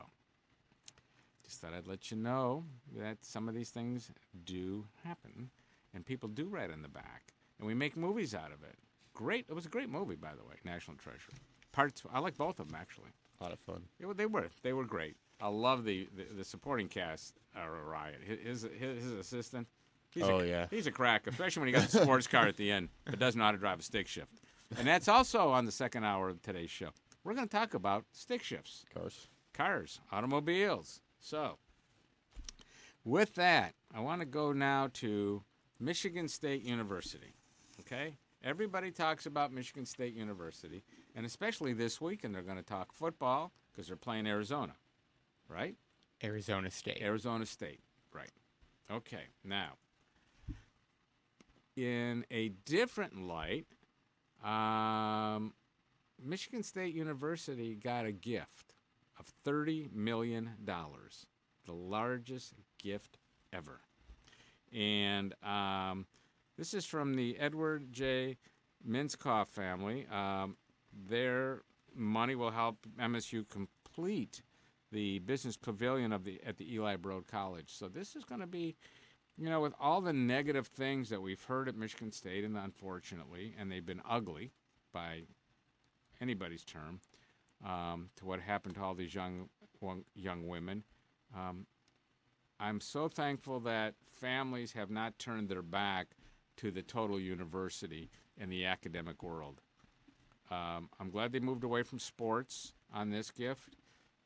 [1.45, 2.64] just thought I'd let you know
[2.97, 4.11] that some of these things
[4.45, 5.51] do happen,
[5.95, 8.77] and people do write on the back, and we make movies out of it.
[9.14, 9.47] Great!
[9.49, 11.33] It was a great movie, by the way, National Treasure.
[11.73, 13.11] Parts I like both of them actually.
[13.40, 13.83] A lot of fun.
[14.01, 15.16] Yeah, they were they were great.
[15.40, 18.21] I love the the, the supporting cast are a riot.
[18.27, 19.66] His his, his assistant.
[20.12, 20.66] He's Oh, a, yeah.
[20.71, 23.38] he's a crack, especially when he got the sports car at the end, but doesn't
[23.38, 24.40] know how to drive a stick shift.
[24.77, 26.88] And that's also on the second hour of today's show.
[27.24, 29.28] We're going to talk about stick shifts Cars.
[29.52, 31.00] cars, automobiles.
[31.20, 31.59] So,
[33.04, 35.42] with that, I want to go now to
[35.78, 37.35] Michigan State University.
[37.80, 38.14] Okay?
[38.42, 40.83] Everybody talks about Michigan State University,
[41.14, 44.72] and especially this weekend, they're going to talk football because they're playing Arizona,
[45.46, 45.76] right?
[46.24, 47.02] Arizona State.
[47.02, 47.80] Arizona State,
[48.14, 48.30] right.
[48.90, 49.72] Okay, now,
[51.76, 53.66] in a different light,
[54.42, 55.52] um,
[56.22, 58.74] Michigan State University got a gift
[59.18, 63.18] of $30 million, the largest gift
[63.52, 63.80] ever.
[64.72, 66.06] And um,
[66.56, 68.37] this is from the Edward J.
[68.88, 70.06] Minskoff family.
[70.11, 70.56] Um,
[71.09, 71.62] their
[71.94, 74.42] money will help MSU complete
[74.92, 77.68] the business pavilion of the at the Eli Broad College.
[77.68, 78.74] So this is going to be,
[79.37, 83.54] you know, with all the negative things that we've heard at Michigan State, and unfortunately,
[83.59, 84.50] and they've been ugly
[84.92, 85.22] by
[86.20, 87.00] anybody's term,
[87.64, 89.48] um, to what happened to all these young
[90.14, 90.85] young women.
[91.35, 91.66] Um,
[92.59, 96.09] I'm so thankful that families have not turned their back
[96.59, 99.62] to the total university and the academic world.
[100.50, 103.76] Um, I'm glad they moved away from sports on this gift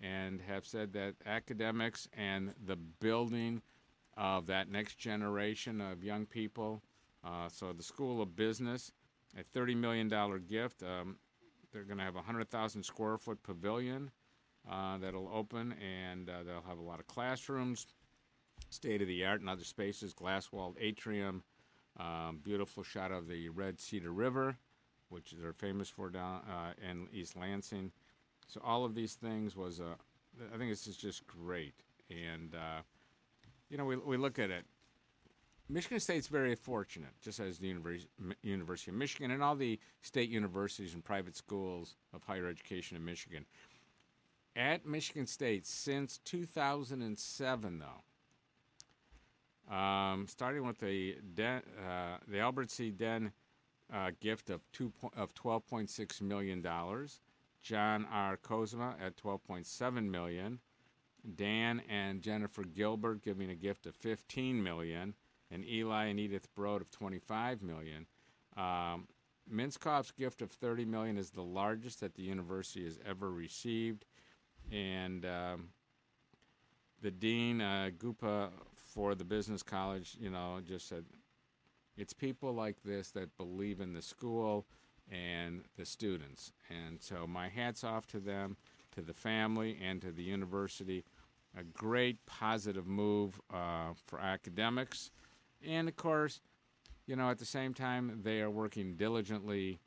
[0.00, 3.62] and have said that academics and the building
[4.16, 6.82] of that next generation of young people.
[7.22, 8.92] Uh, so the School of Business,
[9.38, 10.08] a $30 million
[10.48, 10.82] gift.
[10.82, 11.16] Um,
[11.74, 14.10] they're going to have a 100,000 square foot pavilion
[14.70, 17.88] uh, that'll open, and uh, they'll have a lot of classrooms,
[18.70, 21.42] state of the art and other spaces, glass walled atrium,
[21.98, 24.56] um, beautiful shot of the Red Cedar River,
[25.10, 27.90] which they're famous for down uh, in East Lansing.
[28.46, 31.74] So all of these things was, I think this is just great.
[32.08, 32.82] And, uh,
[33.68, 34.64] you know, we, we look at it.
[35.68, 37.74] Michigan State's very fortunate, just as the
[38.42, 43.04] University, of Michigan and all the state universities and private schools of higher education in
[43.04, 43.46] Michigan.
[44.56, 48.02] At Michigan State since 2007, though,
[49.74, 52.90] um, starting with the uh, the Albert C.
[52.90, 53.32] Den
[53.92, 57.20] uh, gift of two of twelve point six million dollars,
[57.62, 58.36] John R.
[58.36, 60.60] Kozma at twelve point seven million,
[61.36, 65.14] Dan and Jennifer Gilbert giving a gift of fifteen million,
[65.50, 68.06] and Eli and Edith Broad of twenty five million.
[68.56, 69.08] Um,
[69.52, 74.06] Minskoff's gift of thirty million is the largest that the university has ever received,
[74.72, 75.68] and um,
[77.02, 81.04] the dean uh, Gupta for the business college, you know, just said
[81.96, 84.66] it's people like this that believe in the school
[85.10, 86.52] and the students.
[86.70, 88.56] And so my hats off to them,
[88.94, 91.04] to the family, and to the university.
[91.56, 95.10] A great positive move uh, for academics.
[95.66, 96.40] And of course,
[97.06, 99.80] you know, at the same time, they are working diligently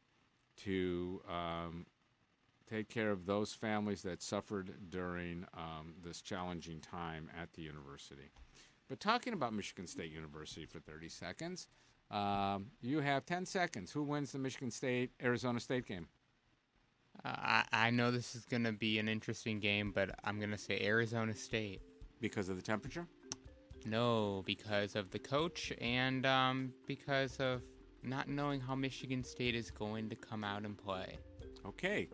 [0.64, 1.86] to um,
[2.70, 8.32] take care of those families that suffered during um, this challenging time at the university.
[8.90, 11.68] But talking about Michigan State University for 30 seconds,
[12.10, 13.92] um, you have 10 seconds.
[13.92, 16.08] Who wins the Michigan State Arizona State game?
[17.26, 20.52] Uh, I, I know this is going to be an interesting game, but I'm going
[20.52, 21.82] to say Arizona State.
[22.20, 23.06] Because of the temperature?
[23.88, 27.62] No, because of the coach and um, because of
[28.04, 31.18] not knowing how Michigan State is going to come out and play.
[31.66, 32.10] Okay.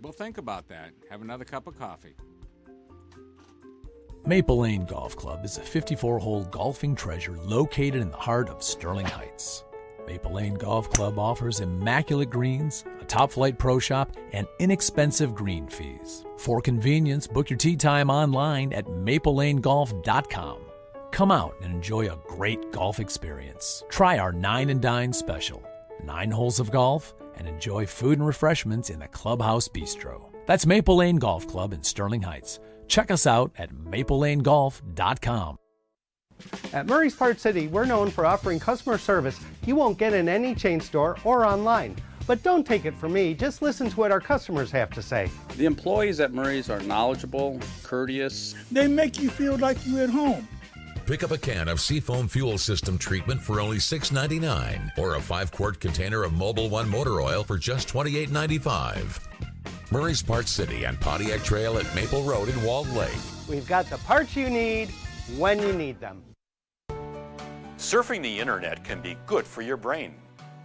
[0.00, 0.90] Well, think about that.
[1.10, 2.14] Have another cup of coffee.
[4.24, 8.62] Maple Lane Golf Club is a 54 hole golfing treasure located in the heart of
[8.62, 9.64] Sterling Heights.
[10.06, 15.66] Maple Lane Golf Club offers immaculate greens, a top flight pro shop, and inexpensive green
[15.66, 16.24] fees.
[16.38, 20.65] For convenience, book your tee time online at maplelanegolf.com.
[21.16, 23.82] Come out and enjoy a great golf experience.
[23.88, 25.66] Try our 9 and Dine special.
[26.04, 30.26] Nine holes of golf and enjoy food and refreshments in the Clubhouse Bistro.
[30.44, 32.60] That's Maple Lane Golf Club in Sterling Heights.
[32.86, 35.56] Check us out at maplelanegolf.com.
[36.74, 40.54] At Murray's Part City, we're known for offering customer service you won't get in any
[40.54, 41.96] chain store or online.
[42.26, 45.30] But don't take it from me, just listen to what our customers have to say.
[45.56, 48.54] The employees at Murray's are knowledgeable, courteous.
[48.70, 50.46] They make you feel like you're at home.
[51.06, 55.52] Pick up a can of Seafoam Fuel System treatment for only $6.99 or a 5
[55.52, 59.20] quart container of Mobil 1 motor oil for just $28.95.
[59.92, 63.14] Murray's Parts City and Pontiac Trail at Maple Road in Walled Lake.
[63.48, 64.90] We've got the parts you need
[65.36, 66.24] when you need them.
[67.78, 70.12] Surfing the internet can be good for your brain,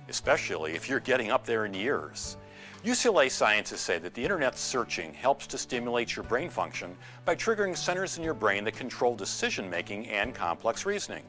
[0.10, 2.38] especially if you're getting up there in years.
[2.84, 7.78] UCLA scientists say that the internet searching helps to stimulate your brain function by triggering
[7.78, 11.22] centers in your brain that control decision making and complex reasoning.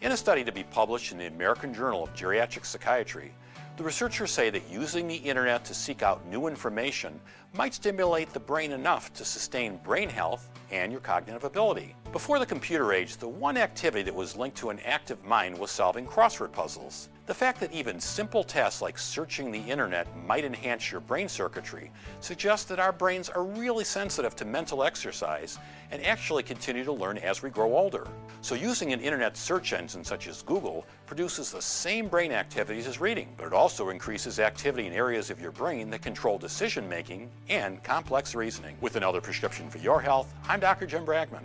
[0.00, 3.32] In a study to be published in the American Journal of Geriatric Psychiatry,
[3.76, 7.20] the researchers say that using the internet to seek out new information
[7.54, 11.94] might stimulate the brain enough to sustain brain health and your cognitive ability.
[12.10, 15.70] Before the computer age, the one activity that was linked to an active mind was
[15.70, 17.08] solving crossword puzzles.
[17.26, 21.90] The fact that even simple tasks like searching the internet might enhance your brain circuitry
[22.20, 25.58] suggests that our brains are really sensitive to mental exercise
[25.90, 28.06] and actually continue to learn as we grow older.
[28.42, 33.00] So using an internet search engine such as Google produces the same brain activities as
[33.00, 37.28] reading, but it also increases activity in areas of your brain that control decision making
[37.48, 38.76] and complex reasoning.
[38.80, 40.86] With another prescription for your health, I'm Dr.
[40.86, 41.42] Jim Bragman.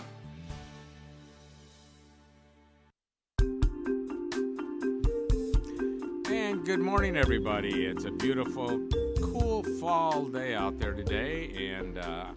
[6.64, 7.86] Good morning, everybody.
[7.86, 8.88] It's a beautiful,
[9.20, 11.74] cool fall day out there today.
[11.74, 12.28] And, uh,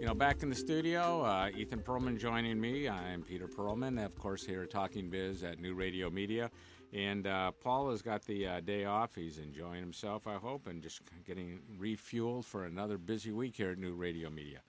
[0.00, 2.88] you know, back in the studio, uh, Ethan Perlman joining me.
[2.88, 6.50] I'm Peter Perlman, of course, here at Talking Biz at New Radio Media.
[6.92, 9.14] And uh, Paul has got the uh, day off.
[9.14, 13.78] He's enjoying himself, I hope, and just getting refueled for another busy week here at
[13.78, 14.62] New Radio Media.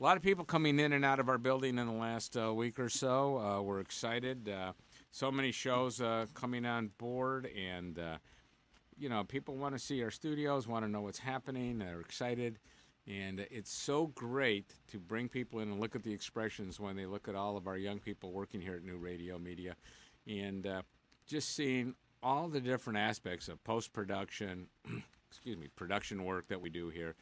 [0.00, 2.52] a lot of people coming in and out of our building in the last uh,
[2.52, 3.38] week or so.
[3.38, 4.52] Uh, we're excited.
[5.14, 8.16] So many shows uh, coming on board, and uh,
[8.98, 11.78] you know, people want to see our studios, want to know what's happening.
[11.78, 12.58] They're excited,
[13.06, 17.04] and it's so great to bring people in and look at the expressions when they
[17.04, 19.76] look at all of our young people working here at New Radio Media,
[20.26, 20.80] and uh,
[21.26, 24.66] just seeing all the different aspects of post production,
[25.30, 27.16] excuse me, production work that we do here,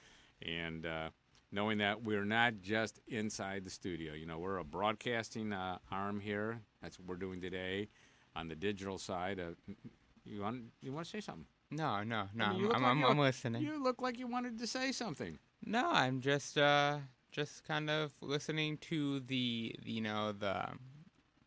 [0.47, 1.11] and uh,
[1.53, 4.15] knowing that we're not just inside the studio.
[4.15, 6.61] You know, we're a broadcasting uh, arm here.
[6.83, 7.89] That's what we're doing today
[8.37, 9.41] on the digital side.
[9.41, 9.73] Uh,
[10.25, 11.47] you want you want to say something?
[11.71, 12.45] No, no, no.
[12.47, 13.63] I mean, I'm, I'm, like I'm, I'm listening.
[13.63, 15.39] You look like you wanted to say something.
[15.65, 16.99] No, I'm just uh
[17.33, 20.65] just kind of listening to the you know the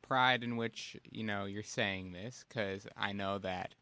[0.01, 3.75] pride in which you know you're saying this because I know that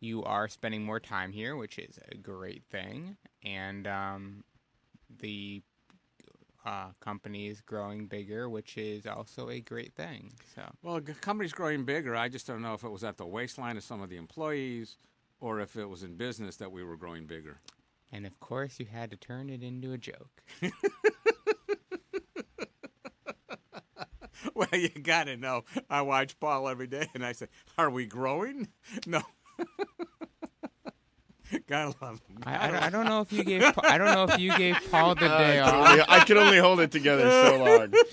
[0.00, 4.44] you are spending more time here, which is a great thing, and um,
[5.18, 5.62] the
[6.66, 10.32] uh, company is growing bigger, which is also a great thing.
[10.54, 12.14] So Well, the company's growing bigger.
[12.16, 14.98] I just don't know if it was at the waistline of some of the employees
[15.40, 17.58] or if it was in business that we were growing bigger.
[18.12, 20.42] and of course you had to turn it into a joke.
[24.54, 25.64] Well, you got to know.
[25.88, 27.46] I watch Paul every day, and I say,
[27.76, 28.68] "Are we growing?"
[29.06, 29.22] No.
[31.74, 32.38] gotta love him.
[32.44, 34.56] I, I, don't- I don't know if you gave Pa- I don't know if you
[34.56, 35.88] gave Paul the day I, can off.
[35.90, 37.90] only, I can only hold it together so long.
[37.90, 38.04] Did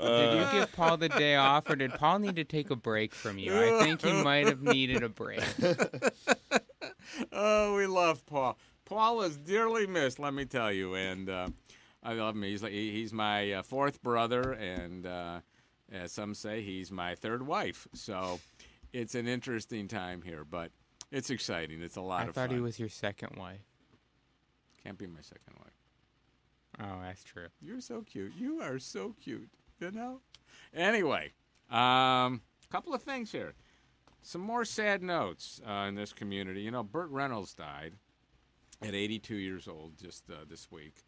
[0.00, 3.14] Uh, you give Paul the day off, or did Paul need to take a break
[3.14, 3.54] from you?
[3.54, 5.42] I think he might have needed a break.
[7.32, 8.58] oh, we love Paul.
[8.84, 11.48] Paul is dearly missed, let me tell you, and uh,
[12.02, 12.42] I love him.
[12.42, 15.40] He's like he's my uh, fourth brother, and uh,
[15.92, 17.86] as some say, he's my third wife.
[17.94, 18.40] So
[18.92, 20.72] it's an interesting time here, but
[21.10, 21.82] it's exciting.
[21.82, 22.44] It's a lot I of fun.
[22.44, 23.60] I thought he was your second wife.
[24.82, 25.72] Can't be my second wife.
[26.80, 27.48] Oh, that's true.
[27.60, 28.32] You're so cute.
[28.38, 29.48] You are so cute.
[29.78, 30.20] You know.
[30.74, 31.32] Anyway,
[31.70, 32.40] um,
[32.70, 33.54] couple of things here.
[34.22, 36.62] Some more sad notes uh, in this community.
[36.62, 37.94] You know, Burt Reynolds died
[38.82, 41.02] at 82 years old just uh, this week.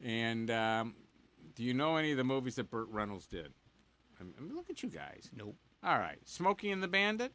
[0.00, 0.94] And um,
[1.54, 3.52] do you know any of the movies that Burt Reynolds did?
[4.20, 5.30] I mean, look at you guys.
[5.36, 5.56] Nope.
[5.84, 7.32] All right, Smokey and the Bandit.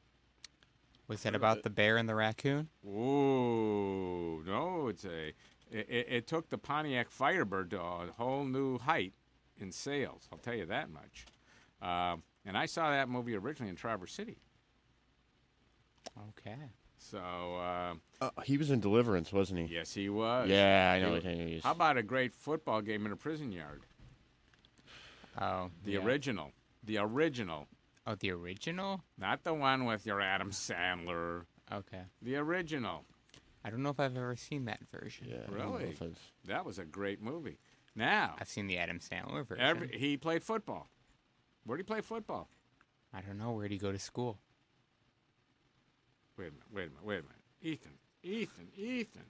[1.07, 2.67] Was that about the bear and the raccoon?
[2.85, 5.29] Ooh, no, it's a.
[5.69, 9.13] It, it, it took the Pontiac Firebird to a whole new height
[9.59, 10.27] in sales.
[10.31, 11.25] I'll tell you that much.
[11.81, 14.37] Um, and I saw that movie originally in Traverse City.
[16.29, 16.55] Okay.
[16.97, 19.73] So uh, Uh, he was in Deliverance, wasn't he?
[19.75, 20.49] yes, he was.
[20.49, 21.63] Yeah, I know He what he is.
[21.63, 23.81] How about a great football game in a prison yard?
[25.39, 25.99] Oh, The yeah.
[26.03, 26.51] original.
[26.83, 27.67] The original.
[28.07, 29.03] Oh, the original?
[29.17, 31.41] Not the one with your Adam Sandler.
[31.71, 32.03] Okay.
[32.21, 33.03] The original.
[33.65, 35.27] I don't know if I've ever seen that version.
[35.29, 36.15] Yeah, I don't know Really?
[36.45, 37.57] That was a great movie.
[37.97, 39.65] Now, I've seen the Adam Sandler version.
[39.65, 40.87] every, he played football.
[41.65, 42.47] Where did he play football?
[43.13, 43.51] I don't know.
[43.51, 44.39] Where'd he go to school?
[46.37, 47.35] Wait a minute, wait a minute, wait a minute.
[47.61, 47.91] Ethan,
[48.23, 49.25] Ethan, Ethan.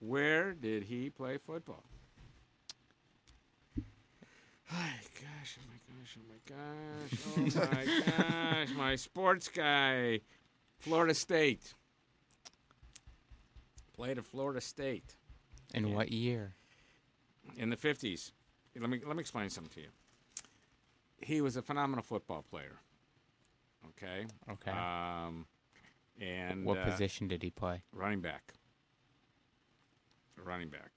[0.00, 1.84] Where did he play football?
[4.72, 4.90] Oh my
[5.20, 10.20] gosh, oh my gosh, oh my gosh, oh my gosh, my sports guy.
[10.78, 11.74] Florida State.
[13.94, 15.16] Played at Florida State
[15.74, 16.54] In what year?
[17.56, 18.32] in the 50s.
[18.78, 19.88] Let me, let me explain something to you.
[21.18, 22.76] He was a phenomenal football player.
[23.88, 24.26] Okay?
[24.50, 24.70] Okay.
[24.70, 25.46] Um,
[26.20, 27.82] and what uh, position did he play?
[27.92, 28.52] Running back.
[30.44, 30.90] Running back.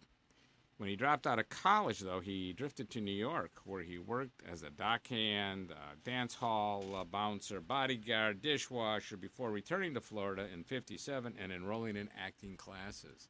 [0.80, 4.43] When he dropped out of college, though, he drifted to New York, where he worked
[4.49, 10.63] as a dockhand, uh, dance hall uh, bouncer, bodyguard, dishwasher, before returning to Florida in
[10.63, 13.27] '57 and enrolling in acting classes.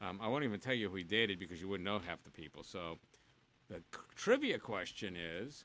[0.00, 2.30] Um, I won't even tell you who he dated because you wouldn't know half the
[2.30, 2.62] people.
[2.62, 3.00] So,
[3.68, 3.82] the
[4.14, 5.64] trivia question is,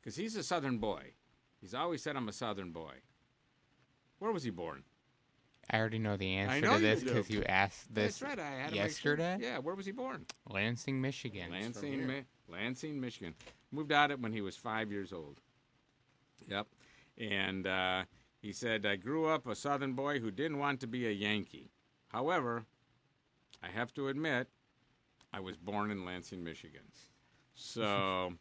[0.00, 1.12] because he's a Southern boy,
[1.60, 2.94] he's always said I'm a Southern boy.
[4.18, 4.82] Where was he born?
[5.70, 7.06] I already know the answer know to you this do.
[7.06, 8.38] because you asked this That's right.
[8.38, 9.38] I had to make sure- yesterday.
[9.40, 10.26] Yeah, where was he born?
[10.48, 11.50] Lansing, Michigan.
[11.52, 13.34] Lansing, Mi- Lansing, Michigan.
[13.70, 15.40] Moved out it when he was five years old.
[16.48, 16.66] Yep.
[17.18, 18.04] And uh,
[18.42, 21.70] he said, I grew up a Southern boy who didn't want to be a Yankee.
[22.08, 22.64] However,
[23.62, 24.48] I have to admit,
[25.32, 26.82] I was born in Lansing, Michigan.
[27.54, 28.32] So,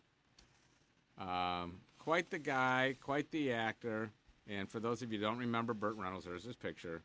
[1.19, 4.09] um, quite the guy, quite the actor.
[4.47, 7.03] And for those of you who don't remember Burt Reynolds, there's his picture.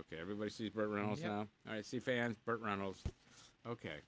[0.00, 1.30] Okay, everybody sees Burt Reynolds Yep.
[1.30, 1.38] now?
[1.66, 3.02] All right, see fans, Burt Reynolds.
[3.66, 4.00] Okay,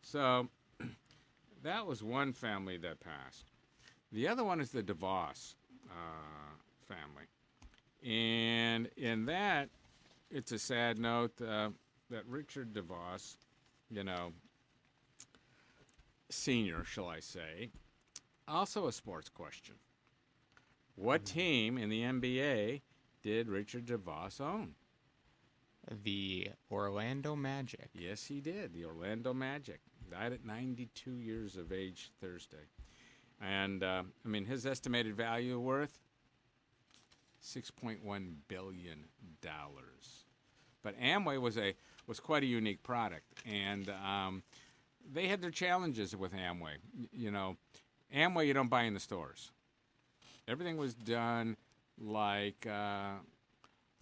[0.00, 0.48] so
[1.62, 3.44] that was one family that passed.
[4.12, 5.56] The other one is the DeVos
[5.90, 6.56] uh,
[6.86, 7.24] family.
[8.04, 9.70] And in that,
[10.30, 11.70] it's a sad note uh,
[12.10, 13.36] that Richard DeVos,
[13.90, 14.32] you know,
[16.30, 17.70] senior, shall I say.
[18.46, 19.76] Also a sports question.
[20.96, 22.82] What team in the NBA
[23.22, 24.74] did Richard DeVos own?
[26.04, 27.90] The Orlando Magic.
[27.92, 28.72] Yes, he did.
[28.72, 29.80] The Orlando Magic.
[30.10, 32.68] Died at 92 years of age Thursday.
[33.40, 35.98] And, uh, I mean, his estimated value worth
[37.42, 37.98] $6.1
[38.48, 39.04] billion.
[40.82, 41.74] But Amway was a
[42.06, 44.42] was quite a unique product, and um,
[45.12, 46.74] they had their challenges with Amway.
[47.12, 47.56] You know,
[48.14, 49.50] Amway you don't buy in the stores.
[50.46, 51.56] Everything was done
[51.98, 53.14] like uh,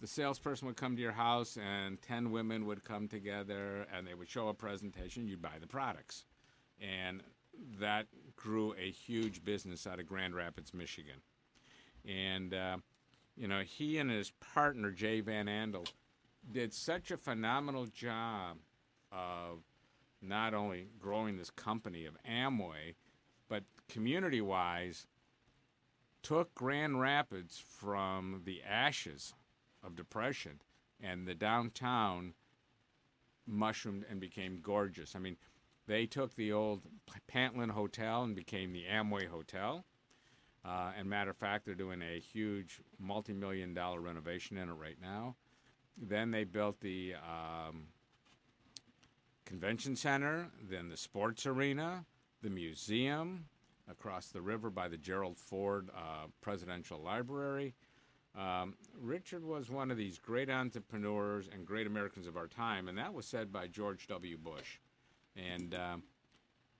[0.03, 4.13] the salesperson would come to your house, and ten women would come together, and they
[4.13, 5.29] would show a presentation.
[5.29, 6.25] You'd buy the products,
[6.81, 7.23] and
[7.79, 11.21] that grew a huge business out of Grand Rapids, Michigan.
[12.05, 12.77] And uh,
[13.37, 15.87] you know, he and his partner Jay Van Andel
[16.51, 18.57] did such a phenomenal job
[19.09, 19.59] of
[20.21, 22.95] not only growing this company of Amway,
[23.47, 25.07] but community wise,
[26.23, 29.33] took Grand Rapids from the ashes
[29.83, 30.61] of depression
[31.01, 32.33] and the downtown
[33.45, 35.15] mushroomed and became gorgeous.
[35.15, 35.37] I mean,
[35.87, 36.81] they took the old
[37.31, 39.83] Pantlind Hotel and became the Amway Hotel.
[40.65, 44.97] Uh, and matter of fact, they're doing a huge multi-million dollar renovation in it right
[45.01, 45.35] now.
[45.97, 47.87] Then they built the um,
[49.45, 52.05] convention center, then the sports arena,
[52.41, 53.45] the museum
[53.91, 57.75] across the river by the Gerald Ford uh, Presidential Library.
[58.35, 62.97] Um, Richard was one of these great entrepreneurs and great Americans of our time, and
[62.97, 64.37] that was said by George W.
[64.37, 64.79] Bush.
[65.35, 66.03] And um,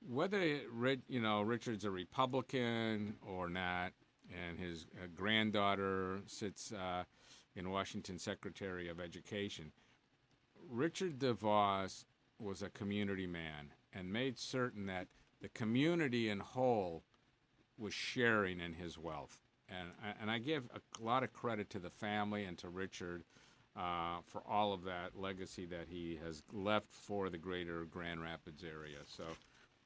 [0.09, 0.39] whether
[0.71, 3.93] Ri- you know Richard's a Republican or not,
[4.31, 7.03] and his uh, granddaughter sits uh,
[7.55, 9.71] in Washington Secretary of Education,
[10.69, 12.05] Richard DeVos
[12.39, 15.07] was a community man and made certain that
[15.41, 17.03] the community in whole
[17.77, 19.42] was sharing in his wealth.
[19.79, 23.23] And, I- and I give a lot of credit to the family and to Richard
[23.75, 28.63] uh, for all of that legacy that he has left for the greater Grand Rapids
[28.63, 28.99] area.
[29.05, 29.23] So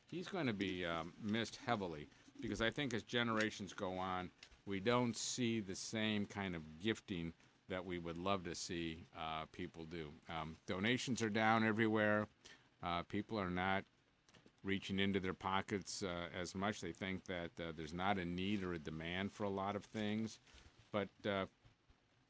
[0.06, 2.08] he's going to be um, missed heavily
[2.42, 4.30] because I think as generations go on,
[4.66, 7.32] we don't see the same kind of gifting
[7.70, 10.10] that we would love to see uh, people do.
[10.30, 12.28] Um, donations are down everywhere.
[12.84, 13.84] Uh, people are not
[14.64, 16.82] reaching into their pockets uh, as much.
[16.82, 19.84] They think that uh, there's not a need or a demand for a lot of
[19.86, 20.40] things.
[20.92, 21.46] But uh,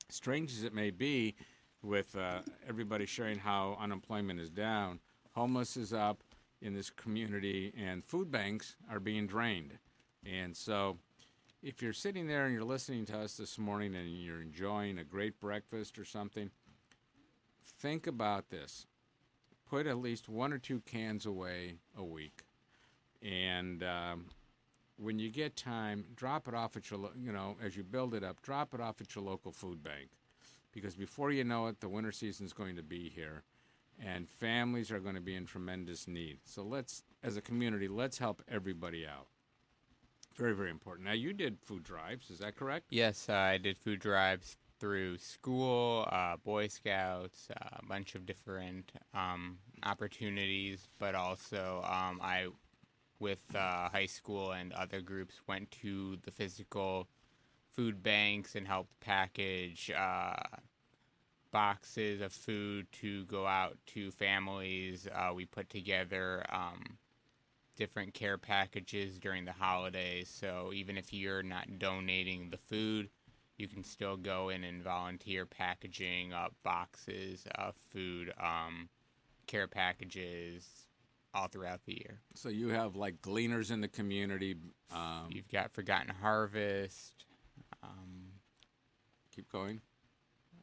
[0.09, 1.35] strange as it may be,
[1.83, 4.99] with uh, everybody sharing how unemployment is down,
[5.33, 6.23] homeless is up
[6.61, 9.77] in this community, and food banks are being drained.
[10.25, 10.97] And so,
[11.61, 15.03] if you're sitting there and you're listening to us this morning and you're enjoying a
[15.03, 16.49] great breakfast or something,
[17.79, 18.85] think about this.
[19.69, 22.43] Put at least one or two cans away a week,
[23.21, 24.25] and um,
[24.97, 28.23] when you get time, drop it off at your, you know, as you build it
[28.23, 30.07] up, drop it off at your local food bank,
[30.71, 33.43] because before you know it, the winter season is going to be here,
[34.01, 36.37] and families are going to be in tremendous need.
[36.45, 39.27] So let's, as a community, let's help everybody out.
[40.35, 41.07] Very, very important.
[41.07, 42.85] Now, you did food drives, is that correct?
[42.89, 48.25] Yes, uh, I did food drives through school, uh, Boy Scouts, uh, a bunch of
[48.25, 52.47] different um, opportunities, but also um, I,
[53.19, 57.07] with uh, high school and other groups, went to the physical
[57.73, 60.35] food banks and helped package uh,
[61.51, 65.07] boxes of food to go out to families.
[65.13, 66.97] Uh, we put together um,
[67.75, 70.29] different care packages during the holidays.
[70.29, 73.09] So even if you're not donating the food,
[73.57, 78.89] you can still go in and volunteer packaging up boxes of food, um,
[79.47, 80.67] care packages
[81.33, 82.19] all throughout the year.
[82.35, 84.55] So you have like gleaners in the community.
[84.91, 87.25] Um, You've got Forgotten Harvest.
[87.83, 88.31] Um,
[89.35, 89.81] keep going.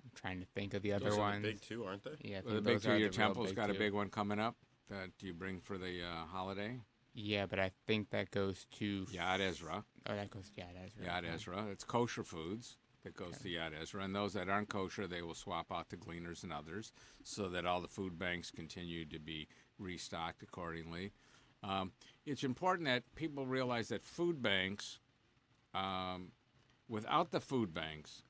[0.05, 1.43] I'm trying to think of the other Those are the ones.
[1.43, 2.11] big two, aren't they?
[2.23, 3.93] Yeah, I Well, the think big two Your temple's real temple's big got a big
[3.93, 4.57] one coming up
[4.89, 6.79] that you bring for the uh, holiday.
[7.17, 9.85] Yeah, but I think that goes to Yad Ezra.
[10.09, 11.07] Oh, that goes to Yad Ezra.
[11.07, 11.29] Yad okay.
[11.35, 11.67] Ezra.
[11.71, 15.35] It's kosher foods that goes to Yad Ezra, and those that aren't kosher, they will
[15.35, 16.93] swap out to gleaners and others,
[17.23, 19.47] so that all the food banks continue to be
[19.79, 21.13] restocked accordingly.
[21.63, 21.93] Um,
[22.27, 24.99] it's important that people realize that food banks,
[25.75, 26.33] um,
[26.89, 28.23] without the food banks,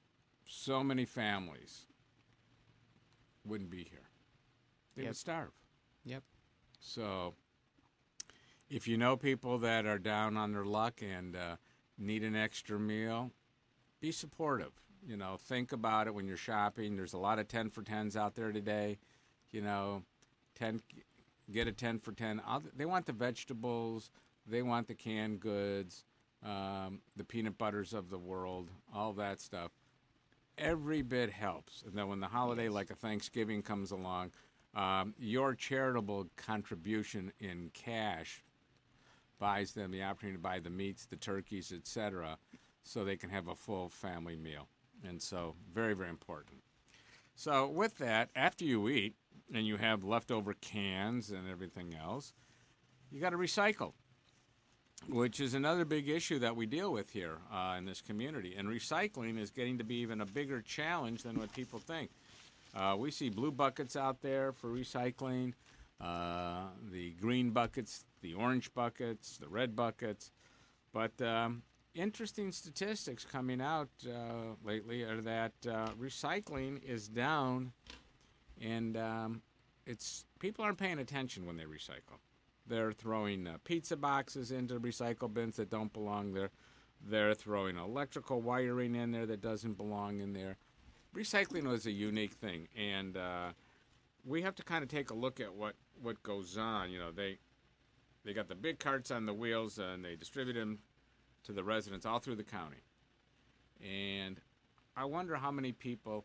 [0.47, 1.87] so many families
[3.45, 4.09] wouldn't be here.
[4.95, 5.11] They Yep.
[5.11, 5.53] would starve.
[6.05, 6.23] Yep.
[6.81, 7.35] So,
[8.69, 11.57] if you know people that are down on their luck and uh,
[11.99, 13.33] need an extra meal,
[14.05, 14.73] be supportive.
[15.09, 16.95] You know, think about it when you're shopping.
[16.95, 18.99] There's a lot of 10 for 10s out there today.
[19.51, 20.03] You know,
[20.57, 20.83] 10
[21.51, 22.43] get a 10 for 10.
[22.47, 24.11] I'll, they want the vegetables,
[24.47, 26.05] They want the canned goods,
[26.45, 29.71] um, the peanut butters of the world, all that stuff.
[30.59, 31.83] Every bit helps.
[31.87, 34.33] And then when the holiday like a Thanksgiving comes along,
[34.75, 38.43] um, your charitable contribution in cash
[39.39, 42.37] buys them the opportunity to buy the meats, the turkeys, etc.,
[42.85, 44.69] so they can have a full family meal.
[45.07, 46.59] And so, very, very important.
[47.35, 49.15] So, with that, after you eat
[49.53, 52.33] and you have leftover cans and everything else,
[53.11, 53.93] you got to recycle,
[55.09, 58.55] which is another big issue that we deal with here uh, in this community.
[58.57, 62.11] And recycling is getting to be even a bigger challenge than what people think.
[62.75, 65.53] Uh, we see blue buckets out there for recycling,
[66.01, 70.33] uh, the green buckets, the orange buckets, the red buckets.
[70.93, 71.63] But um,
[71.95, 77.73] interesting statistics coming out uh, lately are that uh, recycling is down,
[78.61, 79.43] and um,
[79.87, 82.19] it's people aren't paying attention when they recycle.
[82.67, 86.51] They're throwing uh, pizza boxes into recycle bins that don't belong there.
[87.07, 90.57] They're throwing electrical wiring in there that doesn't belong in there.
[91.15, 93.49] Recycling was a unique thing, and uh,
[94.25, 96.91] we have to kind of take a look at what, what goes on.
[96.91, 97.39] You know, they
[98.25, 100.79] they got the big carts on the wheels, and they distribute them
[101.45, 102.83] to the residents all through the county.
[103.83, 104.41] And
[104.97, 106.25] I wonder how many people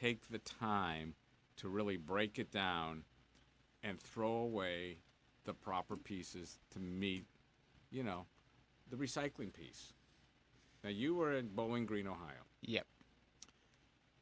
[0.00, 1.14] take the time
[1.56, 3.02] to really break it down
[3.82, 4.98] and throw away
[5.44, 7.24] the proper pieces to meet,
[7.90, 8.26] you know,
[8.90, 9.92] the recycling piece.
[10.84, 12.44] Now, you were in Bowling Green, Ohio.
[12.62, 12.86] Yep.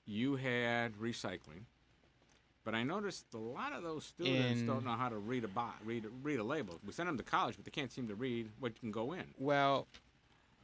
[0.07, 1.65] You had recycling.
[2.65, 5.49] But I noticed a lot of those students In- don't know how to read a
[5.49, 6.79] bo- read read a label.
[6.85, 9.25] We send them to college, but they can't seem to read what can go in.
[9.39, 9.87] Well,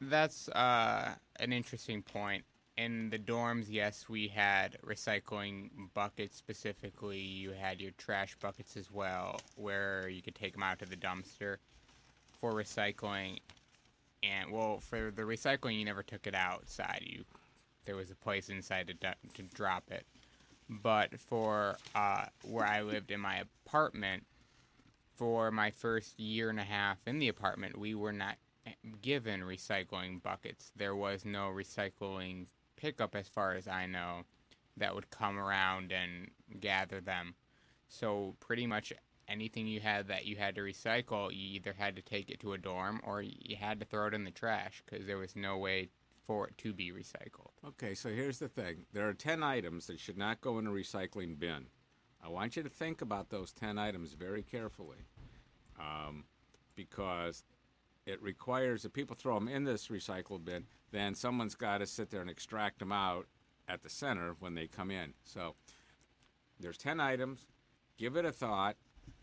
[0.01, 2.43] that's uh, an interesting point.
[2.77, 7.19] In the dorms, yes, we had recycling buckets specifically.
[7.19, 10.97] You had your trash buckets as well, where you could take them out to the
[10.97, 11.57] dumpster
[12.41, 13.39] for recycling.
[14.23, 17.01] And well, for the recycling, you never took it outside.
[17.05, 17.23] You
[17.85, 20.05] there was a place inside to to drop it.
[20.67, 24.25] But for uh, where I lived in my apartment,
[25.15, 28.37] for my first year and a half in the apartment, we were not
[29.01, 30.71] given recycling buckets.
[30.75, 34.23] There was no recycling pickup, as far as I know,
[34.77, 37.35] that would come around and gather them.
[37.87, 38.91] So pretty much
[39.27, 42.53] anything you had that you had to recycle, you either had to take it to
[42.53, 45.57] a dorm or you had to throw it in the trash because there was no
[45.57, 45.89] way
[46.25, 47.51] for it to be recycled.
[47.65, 48.85] Okay, so here's the thing.
[48.93, 51.67] There are 10 items that should not go in a recycling bin.
[52.23, 55.05] I want you to think about those 10 items very carefully
[55.79, 56.23] um,
[56.75, 57.43] because
[58.05, 62.09] it requires if people throw them in this recycle bin, then someone's got to sit
[62.09, 63.27] there and extract them out
[63.67, 65.13] at the center when they come in.
[65.23, 65.55] So
[66.59, 67.47] there's 10 items.
[67.97, 68.75] Give it a thought.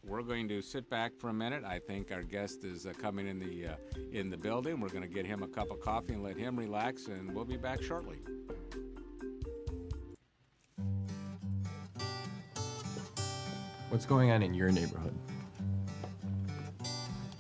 [0.05, 1.65] We're going to sit back for a minute.
[1.65, 3.75] I think our guest is uh, coming in the uh,
[4.13, 4.81] in the building.
[4.81, 7.45] We're going to get him a cup of coffee and let him relax, and we'll
[7.45, 8.19] be back shortly.
[13.91, 15.15] What's going on in your neighborhood?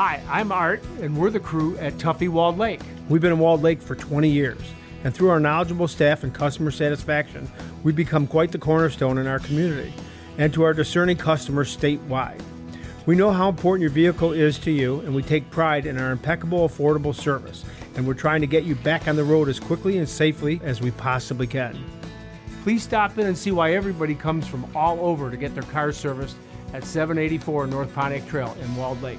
[0.00, 2.80] Hi, I'm Art, and we're the crew at Tuffy Walled Lake.
[3.08, 4.60] We've been in Walled Lake for 20 years,
[5.02, 7.50] and through our knowledgeable staff and customer satisfaction,
[7.82, 9.92] we've become quite the cornerstone in our community
[10.38, 12.40] and to our discerning customers statewide.
[13.06, 16.12] We know how important your vehicle is to you, and we take pride in our
[16.12, 17.64] impeccable, affordable service,
[17.96, 20.80] and we're trying to get you back on the road as quickly and safely as
[20.80, 21.76] we possibly can.
[22.62, 25.90] Please stop in and see why everybody comes from all over to get their car
[25.90, 26.36] serviced
[26.72, 29.18] at 784 North Pontiac Trail in Walled Lake.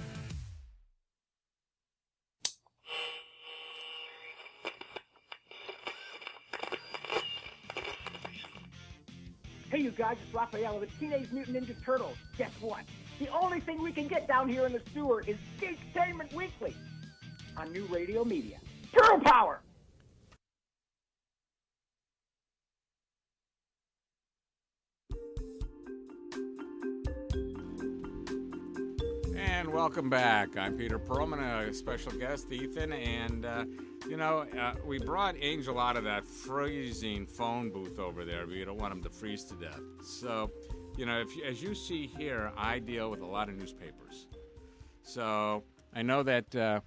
[9.71, 12.17] Hey, you guys, it's Raphael of the Teenage Mutant Ninja Turtles.
[12.37, 12.81] Guess what?
[13.19, 16.75] The only thing we can get down here in the sewer is Geektainment Weekly.
[17.55, 18.57] on New Radio Media.
[18.93, 19.61] Turtle Power!
[29.61, 30.57] And welcome back.
[30.57, 32.93] I'm Peter Perlman, a special guest, Ethan.
[32.93, 33.65] And, uh,
[34.09, 38.47] you know, uh, we brought Angel out of that freezing phone booth over there.
[38.47, 39.79] We don't want him to freeze to death.
[40.03, 40.49] So,
[40.97, 44.25] you know, if as you see here, I deal with a lot of newspapers.
[45.03, 46.79] So I know that uh,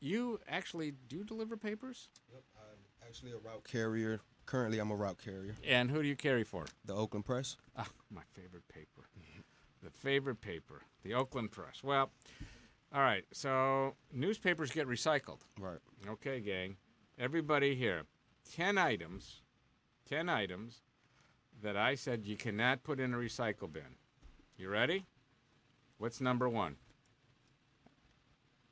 [0.00, 2.08] you actually do deliver papers?
[2.32, 4.22] Yep, I'm actually a route carrier.
[4.46, 5.54] Currently, I'm a route carrier.
[5.68, 6.64] And who do you carry for?
[6.86, 7.58] The Oakland Press.
[7.76, 9.10] Ah, my favorite paper.
[9.82, 11.82] The favorite paper, the Oakland Press.
[11.82, 12.10] Well,
[12.94, 13.24] all right.
[13.32, 15.40] So newspapers get recycled.
[15.58, 15.78] Right.
[16.08, 16.76] Okay, gang.
[17.18, 18.02] Everybody here.
[18.54, 19.42] 10 items,
[20.08, 20.82] 10 items
[21.62, 23.96] that I said you cannot put in a recycle bin.
[24.56, 25.06] You ready?
[25.98, 26.76] What's number one?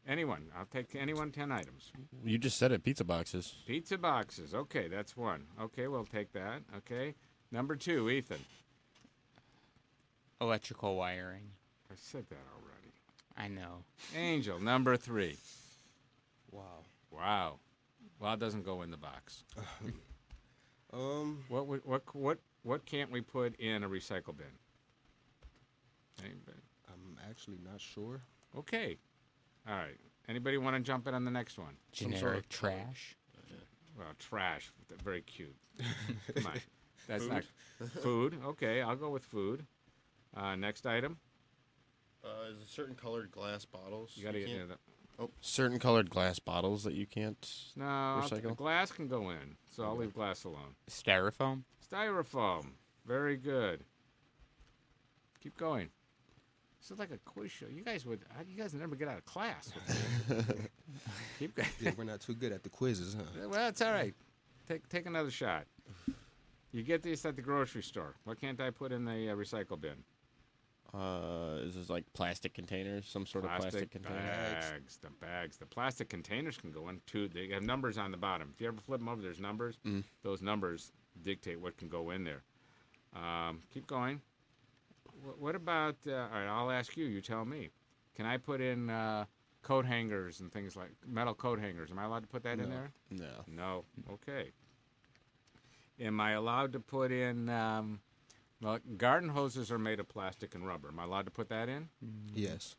[0.07, 0.47] Anyone.
[0.59, 1.93] I'll take anyone 10 items.
[2.25, 2.83] You just said it.
[2.83, 3.55] Pizza boxes.
[3.67, 4.55] Pizza boxes.
[4.55, 5.45] Okay, that's one.
[5.61, 6.63] Okay, we'll take that.
[6.79, 7.15] Okay.
[7.53, 8.41] Number two, Ethan.
[10.41, 11.43] Electrical wiring.
[11.91, 12.93] I said that already.
[13.37, 13.85] I know.
[14.17, 15.37] Angel, number three.
[16.51, 16.63] Wow.
[17.11, 17.59] Wow.
[18.19, 19.45] Well, it doesn't go in the box.
[20.93, 21.45] um.
[21.49, 24.47] What would- what what what can't we put in a recycle bin?
[26.23, 26.59] Anybody?
[26.89, 28.21] I'm actually not sure.
[28.57, 28.97] Okay.
[29.69, 29.97] All right.
[30.29, 31.77] Anybody want to jump in on the next one?
[31.93, 33.17] Some Generic sort of trash.
[33.97, 34.71] Well, trash.
[35.05, 35.55] Very cute.
[36.35, 36.53] Come on.
[37.09, 37.33] That's Food?
[37.81, 38.39] not food.
[38.47, 39.67] Okay, I'll go with food.
[40.37, 41.19] Uh, next item.
[42.25, 44.13] Uh, is a certain colored glass bottles.
[44.15, 44.79] You got to get can't- into the.
[45.19, 47.37] Oh, certain colored glass bottles that you can't
[47.77, 48.57] No, I'll recycle.
[48.57, 50.75] glass can go in, so I'll leave glass alone.
[50.89, 51.65] Styrofoam.
[51.93, 52.69] Styrofoam.
[53.07, 53.85] Very good.
[55.43, 55.91] Keep going.
[56.81, 57.67] This is like a quiz show.
[57.67, 58.21] You guys would.
[58.49, 59.71] You guys never get out of class.
[61.39, 61.69] Keep going.
[61.81, 63.49] Yeah, we're not too good at the quizzes, huh?
[63.49, 64.15] Well, it's all right.
[64.69, 65.65] Take take another shot.
[66.73, 68.15] You get these at the grocery store.
[68.25, 70.03] What can't I put in the uh, recycle bin?
[70.93, 73.07] Uh, is this like plastic containers?
[73.07, 74.17] Some sort of plastic container?
[74.17, 74.99] bags.
[75.01, 75.57] The bags.
[75.57, 77.29] The plastic containers can go in too.
[77.29, 78.51] They have numbers on the bottom.
[78.55, 79.79] If you ever flip them over, there's numbers.
[79.87, 80.03] Mm.
[80.23, 82.43] Those numbers dictate what can go in there.
[83.15, 84.21] Um, keep going.
[85.25, 85.97] Wh- What about?
[86.07, 87.05] Uh, all right, I'll ask you.
[87.07, 87.69] You tell me.
[88.17, 89.27] Can I put in uh,
[89.63, 91.91] coat hangers and things like metal coat hangers?
[91.93, 92.91] Am I allowed to put that in there?
[93.11, 93.45] No.
[93.47, 93.85] No.
[94.13, 94.51] Okay.
[96.01, 97.49] Am I allowed to put in?
[97.49, 98.01] Um,
[98.63, 100.89] well, garden hoses are made of plastic and rubber.
[100.89, 101.89] Am I allowed to put that in?
[102.35, 102.77] Yes.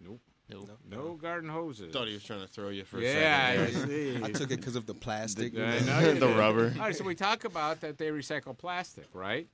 [0.00, 0.20] Nope.
[0.50, 0.78] Nope.
[0.88, 1.92] No garden hoses.
[1.92, 3.88] Thought he was trying to throw you for a yeah, I second.
[3.88, 4.20] see.
[4.22, 5.54] I took it because of the plastic.
[5.54, 6.72] Yeah, I know you The rubber.
[6.76, 9.48] All right, so we talk about that they recycle plastic, right?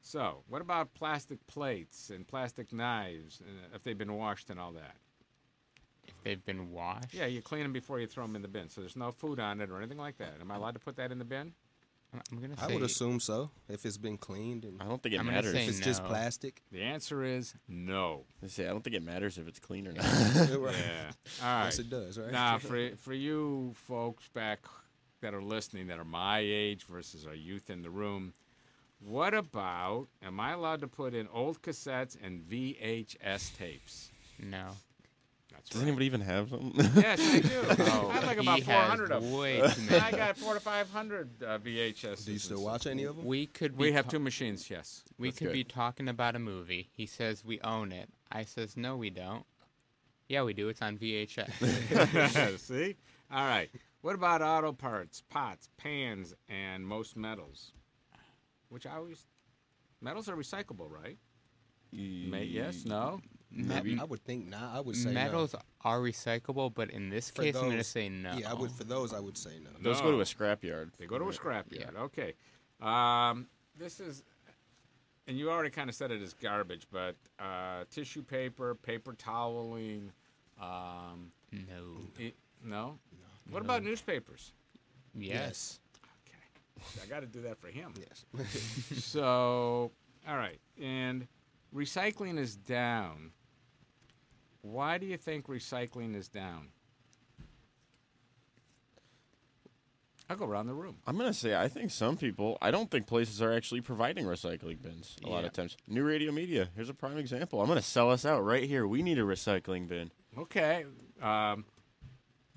[0.00, 4.72] So, what about plastic plates and plastic knives uh, if they've been washed and all
[4.72, 4.96] that?
[6.08, 7.14] If they've been washed.
[7.14, 9.38] Yeah, you clean them before you throw them in the bin, so there's no food
[9.38, 10.34] on it or anything like that.
[10.40, 11.52] Am I allowed to put that in the bin?
[12.14, 12.74] I'm gonna I say.
[12.74, 15.52] would assume so if it's been cleaned and I don't think it I'm gonna matters.
[15.52, 16.08] say if it's just no.
[16.08, 16.62] plastic.
[16.70, 18.24] The answer is no.
[18.42, 20.04] I say I don't think it matters if it's clean or not.
[20.58, 20.74] Right.
[20.76, 21.10] Yeah.
[21.42, 21.64] All right.
[21.64, 22.30] Yes, it does, right?
[22.30, 24.60] Now, for for you folks back
[25.22, 28.34] that are listening that are my age versus our youth in the room,
[29.00, 30.08] what about?
[30.22, 34.10] Am I allowed to put in old cassettes and VHS tapes?
[34.38, 34.68] No.
[35.64, 35.86] That's Does right.
[35.88, 36.72] anybody even have them?
[36.96, 37.62] Yes, I do.
[37.92, 39.32] Oh, I have like about 400 of them.
[39.32, 40.00] way too many.
[40.00, 42.24] I got four to 500 uh, VHS.
[42.26, 43.24] Do you still watch any of them?
[43.24, 43.76] We could.
[43.78, 44.68] We have ta- two machines.
[44.68, 45.02] Yes.
[45.18, 45.52] We That's could good.
[45.54, 46.90] be talking about a movie.
[46.92, 48.08] He says we own it.
[48.30, 49.44] I says no, we don't.
[50.28, 50.68] Yeah, we do.
[50.68, 52.58] It's on VHS.
[52.58, 52.96] See?
[53.30, 53.70] All right.
[54.02, 57.72] What about auto parts, pots, pans, and most metals?
[58.68, 59.26] Which I always.
[60.00, 61.18] Metals are recyclable, right?
[61.92, 62.84] May, yes?
[62.84, 63.20] No?
[63.54, 63.98] Maybe.
[64.00, 64.74] I would think not.
[64.74, 65.14] I would say no.
[65.14, 68.34] Metals are recyclable, but in this For case, I'm gonna say no.
[68.36, 68.70] Yeah, I would.
[68.70, 69.70] For those, I would say no.
[69.80, 70.90] Those go to a scrapyard.
[70.98, 71.96] They go to a scrapyard.
[71.96, 72.34] Okay.
[72.80, 73.46] Um,
[73.78, 74.24] this is,
[75.28, 80.10] and you already kind of said it as garbage, but uh, tissue paper, paper toweling.
[80.60, 81.98] Um, No.
[82.18, 82.34] it,
[82.64, 82.98] no?
[83.50, 84.52] What about newspapers?
[85.14, 85.80] Yes.
[86.26, 87.02] Okay.
[87.02, 87.92] I got to do that for him.
[87.98, 88.24] Yes.
[89.04, 89.90] so,
[90.26, 90.58] all right.
[90.80, 91.26] And
[91.74, 93.32] recycling is down.
[94.62, 96.68] Why do you think recycling is down?
[100.30, 100.96] I'll go around the room.
[101.06, 102.56] I'm gonna say I think some people.
[102.62, 105.76] I don't think places are actually providing recycling bins a lot of times.
[105.86, 106.68] New Radio Media.
[106.74, 107.60] Here's a prime example.
[107.60, 108.86] I'm gonna sell us out right here.
[108.86, 110.10] We need a recycling bin.
[110.38, 110.86] Okay.
[111.20, 111.66] Um,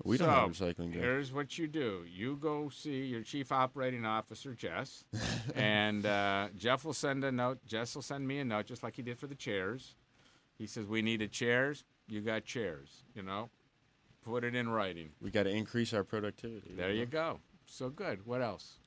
[0.04, 1.02] We don't have a recycling bin.
[1.02, 5.04] Here's what you do: you go see your chief operating officer, Jess,
[5.54, 7.58] and uh, Jeff will send a note.
[7.66, 9.96] Jess will send me a note, just like he did for the chairs.
[10.56, 11.84] He says we needed chairs.
[12.08, 13.02] You got chairs.
[13.14, 13.50] You know,
[14.26, 15.10] Put it in writing.
[15.20, 16.74] We got to increase our productivity.
[16.74, 17.38] There you go.
[17.64, 18.26] So good.
[18.26, 18.78] What else?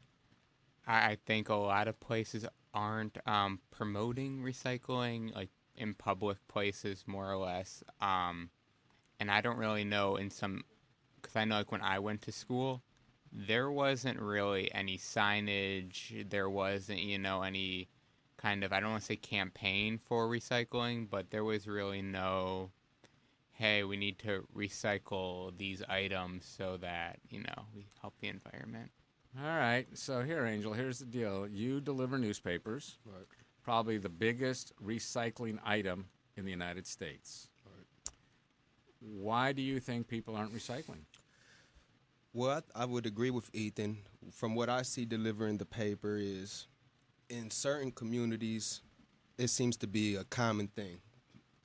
[0.86, 5.48] I, I think a lot of places aren't um, promoting recycling, like
[5.78, 7.82] in public places, more or less.
[8.02, 8.50] Um,
[9.22, 10.64] and I don't really know in some,
[11.22, 12.84] because I know like when I went to school,
[13.32, 16.30] there wasn't really any signage.
[16.30, 17.88] There wasn't, you know, any
[18.36, 22.72] kind of, I don't want to say campaign for recycling, but there was really no,
[23.60, 28.90] hey, we need to recycle these items so that, you know, we help the environment.
[29.38, 29.86] All right.
[29.94, 31.46] So here, Angel, here's the deal.
[31.46, 32.98] You deliver newspapers.
[33.06, 33.26] Right.
[33.62, 36.06] Probably the biggest recycling item
[36.38, 37.50] in the United States.
[37.66, 38.14] Right.
[39.02, 41.04] Why do you think people aren't recycling?
[42.32, 43.98] Well, I, I would agree with Ethan.
[44.32, 46.68] From what I see delivering the paper is
[47.30, 48.84] in certain communities,
[49.38, 51.02] it seems to be a common thing.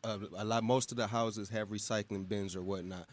[0.04, 3.08] A lot, most of the houses have recycling bins or whatnot.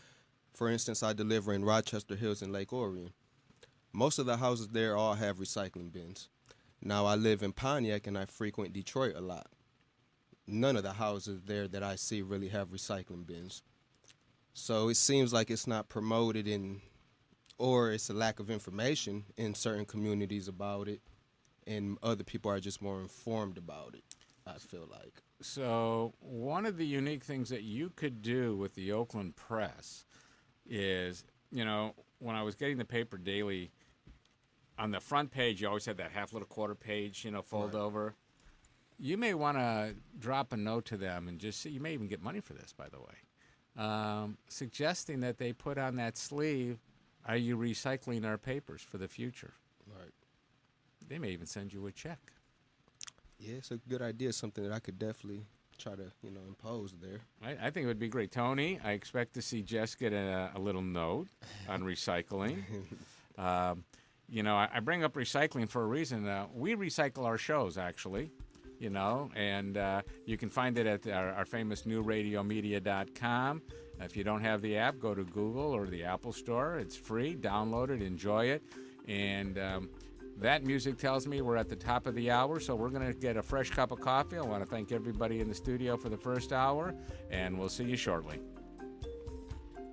[0.54, 3.14] For instance, I deliver in Rochester Hills and Lake Orion.
[3.94, 6.30] Most of the houses there all have recycling bins.
[6.82, 9.48] Now I live in Pontiac and I frequent Detroit a lot.
[10.48, 13.64] None of the houses there that I see really have recycling bins.
[14.54, 16.82] So it seems like it's not promoted in
[17.58, 21.02] or it's a lack of information in certain communities about it
[21.68, 24.04] and other people are just more informed about it.
[24.46, 25.22] I feel like.
[25.42, 30.06] So, one of the unique things that you could do with the Oakland Press
[30.70, 33.72] is, you know, when I was getting the paper daily,
[34.78, 37.74] on the front page, you always had that half little quarter page, you know, fold
[37.74, 37.82] Right.
[37.82, 38.16] over.
[38.98, 42.22] You may want to drop a note to them and just, you may even get
[42.22, 46.80] money for this, by the way, um, suggesting that they put on that sleeve,
[47.26, 49.54] Are you recycling our papers for the future?
[49.86, 50.12] Right.
[51.08, 52.34] They may even send you a check.
[53.42, 54.32] Yeah, it's a good idea.
[54.34, 55.46] Something that I could definitely
[55.78, 57.22] try to, you know, impose there.
[57.44, 58.32] I, I think it would be great.
[58.32, 61.28] Tony, I expect to see Jess get a, a little note
[61.68, 62.64] on recycling.
[63.38, 63.84] um,
[64.30, 66.28] you know, I, I bring up recycling for a reason.
[66.28, 68.32] Uh, we recycle our shows, actually,
[68.80, 73.62] you know, and uh, you can find it at our, our famous newradiomedia.com.
[74.00, 76.78] If you don't have the app, go to Google or the Apple Store.
[76.78, 77.36] It's free.
[77.36, 78.64] Download it, enjoy it.
[79.08, 79.90] And um,
[80.42, 83.14] that music tells me we're at the top of the hour, so we're going to
[83.14, 84.38] get a fresh cup of coffee.
[84.38, 86.96] I want to thank everybody in the studio for the first hour,
[87.30, 88.40] and we'll see you shortly.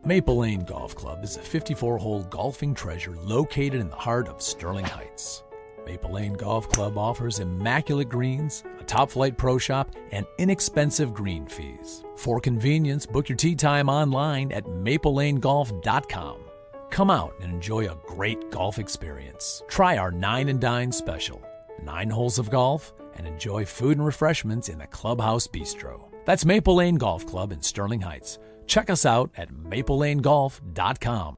[0.04, 4.40] Maple Lane Golf Club is a 54 hole golfing treasure located in the heart of
[4.40, 5.42] Sterling Heights.
[5.84, 11.46] Maple Lane Golf Club offers immaculate greens, a top flight pro shop, and inexpensive green
[11.46, 12.04] fees.
[12.16, 16.47] For convenience, book your tee time online at maplelanegolf.com.
[16.90, 19.62] Come out and enjoy a great golf experience.
[19.68, 21.42] Try our Nine and Dine special
[21.84, 26.08] nine holes of golf and enjoy food and refreshments in the Clubhouse Bistro.
[26.24, 28.38] That's Maple Lane Golf Club in Sterling Heights.
[28.66, 31.36] Check us out at maplelanegolf.com.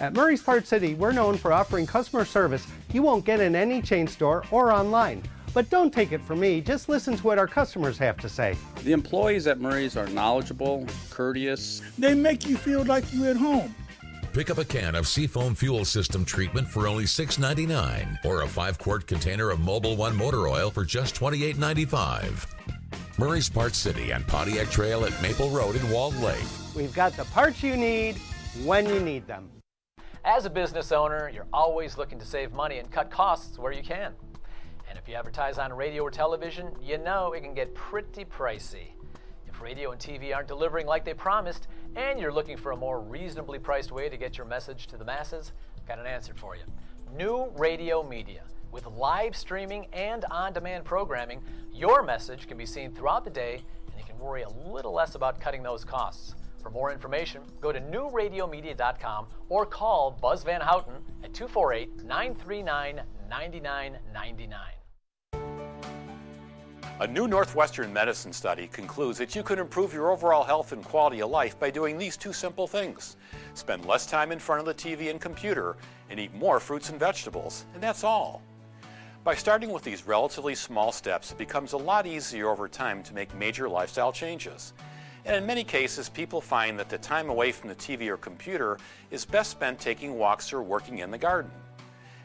[0.00, 3.82] At Murray's Part City, we're known for offering customer service you won't get in any
[3.82, 5.22] chain store or online.
[5.52, 8.56] But don't take it from me, just listen to what our customers have to say.
[8.84, 11.82] The employees at Murray's are knowledgeable, courteous.
[11.98, 13.74] They make you feel like you're at home.
[14.32, 18.78] Pick up a can of Seafoam fuel system treatment for only $6.99 or a 5
[18.78, 22.46] quart container of Mobil One motor oil for just $28.95.
[23.18, 26.44] Murray's Part City and Pontiac Trail at Maple Road in Walled Lake.
[26.76, 28.16] We've got the parts you need
[28.64, 29.50] when you need them.
[30.24, 33.82] As a business owner, you're always looking to save money and cut costs where you
[33.82, 34.12] can.
[34.88, 38.88] And if you advertise on radio or television, you know it can get pretty pricey.
[39.60, 43.58] Radio and TV aren't delivering like they promised, and you're looking for a more reasonably
[43.58, 46.62] priced way to get your message to the masses, I've got an answer for you.
[47.16, 48.42] New Radio Media.
[48.70, 51.42] With live streaming and on demand programming,
[51.72, 55.14] your message can be seen throughout the day and you can worry a little less
[55.14, 56.34] about cutting those costs.
[56.62, 60.94] For more information, go to newradiomedia.com or call Buzz Van Houten
[61.24, 64.77] at 248 939 9999.
[67.00, 71.22] A new Northwestern medicine study concludes that you can improve your overall health and quality
[71.22, 73.16] of life by doing these two simple things
[73.54, 75.76] spend less time in front of the TV and computer,
[76.10, 78.42] and eat more fruits and vegetables, and that's all.
[79.22, 83.14] By starting with these relatively small steps, it becomes a lot easier over time to
[83.14, 84.72] make major lifestyle changes.
[85.24, 88.76] And in many cases, people find that the time away from the TV or computer
[89.12, 91.52] is best spent taking walks or working in the garden.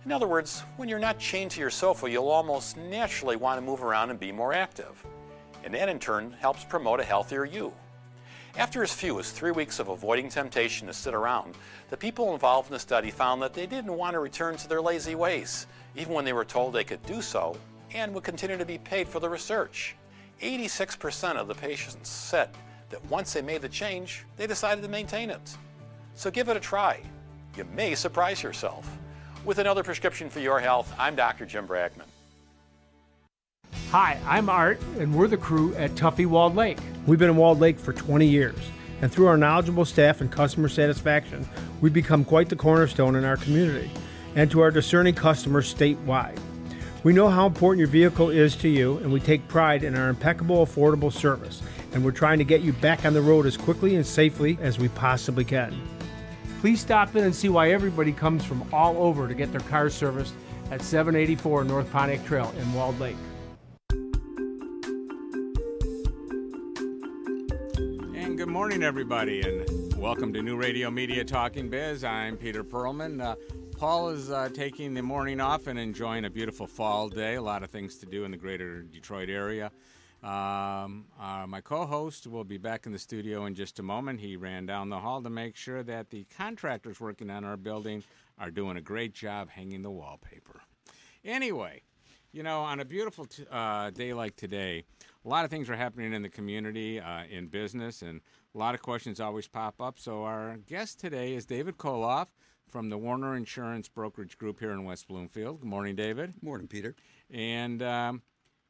[0.05, 3.65] In other words, when you're not chained to your sofa, you'll almost naturally want to
[3.65, 5.01] move around and be more active.
[5.63, 7.71] And that in turn helps promote a healthier you.
[8.57, 11.55] After as few as three weeks of avoiding temptation to sit around,
[11.89, 14.81] the people involved in the study found that they didn't want to return to their
[14.81, 17.55] lazy ways, even when they were told they could do so,
[17.93, 19.95] and would continue to be paid for the research.
[20.41, 22.49] 86% of the patients said
[22.89, 25.57] that once they made the change, they decided to maintain it.
[26.13, 26.99] So give it a try.
[27.55, 28.85] You may surprise yourself.
[29.45, 31.45] With another prescription for your health, I'm Dr.
[31.45, 32.05] Jim Bragman.
[33.89, 36.77] Hi, I'm Art, and we're the crew at Tuffy Walled Lake.
[37.05, 38.55] We've been in Walled Lake for 20 years,
[39.01, 41.45] and through our knowledgeable staff and customer satisfaction,
[41.81, 43.91] we've become quite the cornerstone in our community
[44.35, 46.39] and to our discerning customers statewide.
[47.03, 50.07] We know how important your vehicle is to you, and we take pride in our
[50.07, 53.97] impeccable, affordable service, and we're trying to get you back on the road as quickly
[53.97, 55.77] and safely as we possibly can.
[56.63, 59.93] Please stop in and see why everybody comes from all over to get their cars
[59.93, 60.33] serviced
[60.71, 63.17] at 784 North Pontiac Trail in Walled Lake.
[68.15, 72.05] And good morning, everybody, and welcome to New Radio Media Talking Biz.
[72.05, 73.21] I'm Peter Perlman.
[73.21, 73.35] Uh,
[73.75, 77.35] Paul is uh, taking the morning off and enjoying a beautiful fall day.
[77.35, 79.69] A lot of things to do in the greater Detroit area.
[80.23, 84.21] Um, uh, my co host will be back in the studio in just a moment.
[84.21, 88.03] He ran down the hall to make sure that the contractors working on our building
[88.39, 90.61] are doing a great job hanging the wallpaper.
[91.25, 91.81] Anyway,
[92.31, 94.85] you know, on a beautiful t- uh, day like today,
[95.25, 98.21] a lot of things are happening in the community, uh, in business, and
[98.55, 99.99] a lot of questions always pop up.
[99.99, 102.27] So, our guest today is David Koloff
[102.69, 105.59] from the Warner Insurance Brokerage Group here in West Bloomfield.
[105.59, 106.33] Good morning, David.
[106.33, 106.95] Good morning, Peter.
[107.29, 108.21] And, um,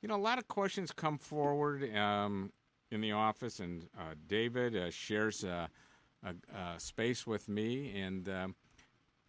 [0.03, 2.51] you know, a lot of questions come forward um,
[2.91, 5.69] in the office, and uh, David uh, shares a,
[6.77, 8.55] space with me, and um,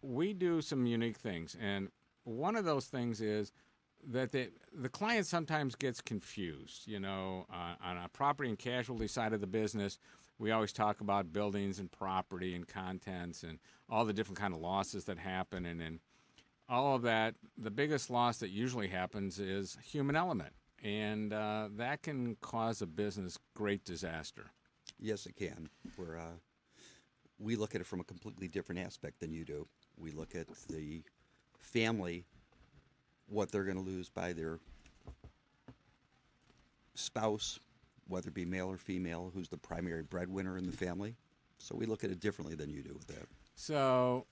[0.01, 1.55] we do some unique things.
[1.61, 1.89] And
[2.25, 3.53] one of those things is
[4.11, 6.87] that the, the client sometimes gets confused.
[6.87, 9.97] You know, uh, on a property and casualty side of the business,
[10.39, 13.59] we always talk about buildings and property and contents and
[13.89, 15.99] all the different kind of losses that happen, and, and
[16.67, 17.35] all of that.
[17.57, 20.53] The biggest loss that usually happens is human element
[20.83, 24.51] and uh, that can cause a business great disaster.
[24.99, 25.69] Yes, it can.
[25.97, 26.37] We're, uh,
[27.39, 29.67] we look at it from a completely different aspect than you do.
[29.97, 31.03] We look at the
[31.59, 32.25] family,
[33.27, 34.59] what they're going to lose by their
[36.93, 37.59] spouse,
[38.07, 41.15] whether it be male or female, who's the primary breadwinner in the family.
[41.57, 43.27] So we look at it differently than you do with that.
[43.55, 44.25] So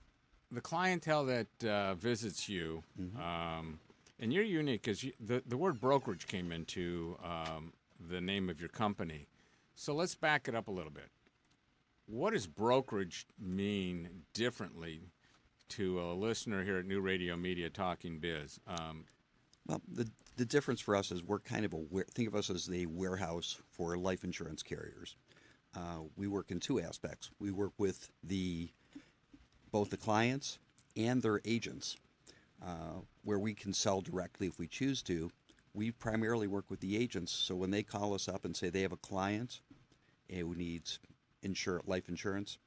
[0.52, 2.84] the clientele that uh, visits you.
[3.00, 3.20] Mm-hmm.
[3.20, 3.80] Um,
[4.24, 7.74] and you're unique because you, the, the word brokerage came into um,
[8.10, 9.28] the name of your company.
[9.76, 11.10] So let's back it up a little bit.
[12.06, 15.02] What does brokerage mean differently
[15.70, 18.62] to a listener here at New Radio Media Talking Biz?
[18.66, 19.04] Um,
[19.68, 22.66] well, the, the difference for us is we're kind of a think of us as
[22.66, 25.18] the warehouse for life insurance carriers.
[25.76, 27.30] Uh, we work in two aspects.
[27.40, 28.70] We work with the
[29.70, 30.60] both the clients
[30.96, 31.98] and their agents.
[32.66, 35.30] Uh, where we can sell directly if we choose to.
[35.74, 38.84] We primarily work with the agents, so when they call us up and say they
[38.84, 39.60] have a client
[40.30, 41.00] who needs
[41.42, 42.58] insure, life insurance,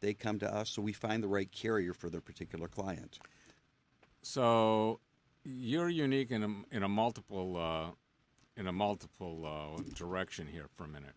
[0.00, 3.18] they come to us, so we find the right carrier for their particular client.
[4.20, 5.00] So
[5.44, 7.90] you're unique in a, in a multiple uh,
[8.60, 11.14] in a multiple uh, direction here for a minute.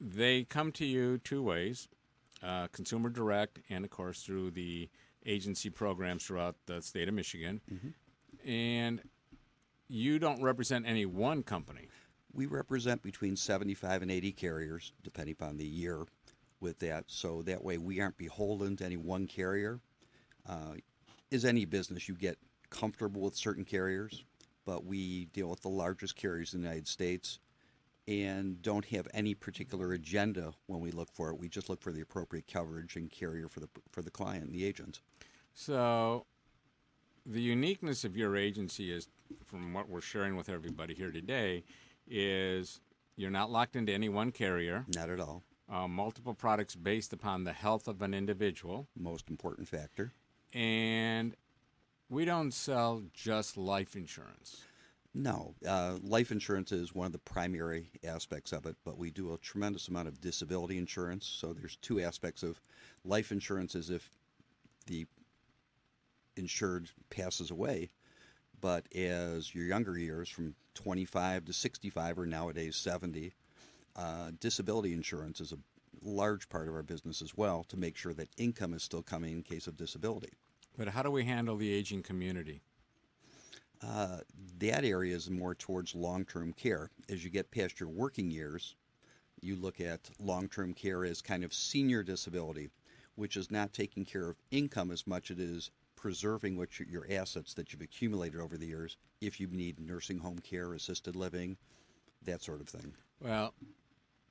[0.00, 1.88] They come to you two ways:
[2.42, 4.88] uh, consumer direct, and of course through the
[5.26, 7.60] agency programs throughout the state of Michigan.
[7.72, 8.48] Mm-hmm.
[8.48, 9.02] And
[9.88, 11.88] you don't represent any one company.
[12.32, 16.04] We represent between 75 and 80 carriers, depending upon the year
[16.60, 17.04] with that.
[17.08, 19.80] So that way we aren't beholden to any one carrier.
[20.48, 20.74] Uh,
[21.30, 22.38] is any business, you get
[22.70, 24.24] comfortable with certain carriers,
[24.64, 27.38] but we deal with the largest carriers in the United States
[28.08, 31.38] and don't have any particular agenda when we look for it.
[31.38, 34.54] We just look for the appropriate coverage and carrier for the for the client and
[34.54, 35.00] the agent.
[35.54, 36.26] So,
[37.26, 39.08] the uniqueness of your agency is,
[39.44, 41.64] from what we're sharing with everybody here today,
[42.08, 42.80] is
[43.16, 44.84] you're not locked into any one carrier.
[44.94, 45.42] Not at all.
[45.68, 48.88] Uh, multiple products based upon the health of an individual.
[48.96, 50.12] Most important factor.
[50.52, 51.36] And
[52.08, 54.64] we don't sell just life insurance.
[55.12, 59.32] No, uh, life insurance is one of the primary aspects of it, but we do
[59.32, 61.26] a tremendous amount of disability insurance.
[61.26, 62.60] So there's two aspects of
[63.04, 64.10] life insurance: is if
[64.86, 65.06] the
[66.36, 67.90] insured passes away,
[68.60, 73.32] but as your younger years, from 25 to 65 or nowadays 70,
[73.96, 75.58] uh, disability insurance is a
[76.02, 79.32] large part of our business as well to make sure that income is still coming
[79.32, 80.32] in case of disability.
[80.78, 82.62] But how do we handle the aging community?
[83.82, 84.18] Uh,
[84.58, 86.90] that area is more towards long term care.
[87.08, 88.76] As you get past your working years,
[89.40, 92.68] you look at long term care as kind of senior disability,
[93.14, 95.70] which is not taking care of income as much as it is
[96.10, 100.18] preserving what your, your assets that you've accumulated over the years if you need nursing
[100.18, 101.58] home care, assisted living,
[102.24, 102.94] that sort of thing.
[103.20, 103.52] Well,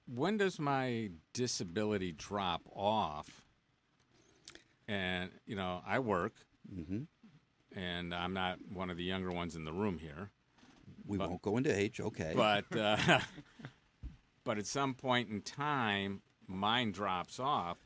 [0.08, 3.44] when does my disability drop off
[4.88, 6.34] and you know I work,
[6.74, 7.06] Mhm.
[7.76, 10.32] and I'm not one of the younger ones in the room here.
[11.06, 12.34] We But- won't go into age, okay?
[12.36, 13.20] But uh,
[14.44, 17.78] but at some point in time, mine drops off.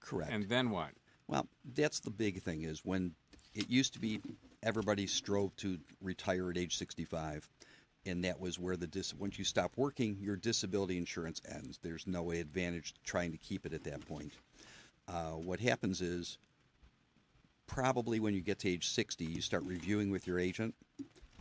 [0.00, 0.30] Correct.
[0.30, 0.90] And then what?
[1.28, 3.14] Well, that's the big thing is when
[3.54, 4.20] it used to be
[4.62, 7.48] everybody strove to retire at age 65
[8.06, 11.78] and that was where the dis- once you stop working your disability insurance ends.
[11.82, 14.32] There's no advantage to trying to keep it at that point.
[15.08, 16.38] Uh, what happens is
[17.66, 20.74] probably when you get to age 60 you start reviewing with your agent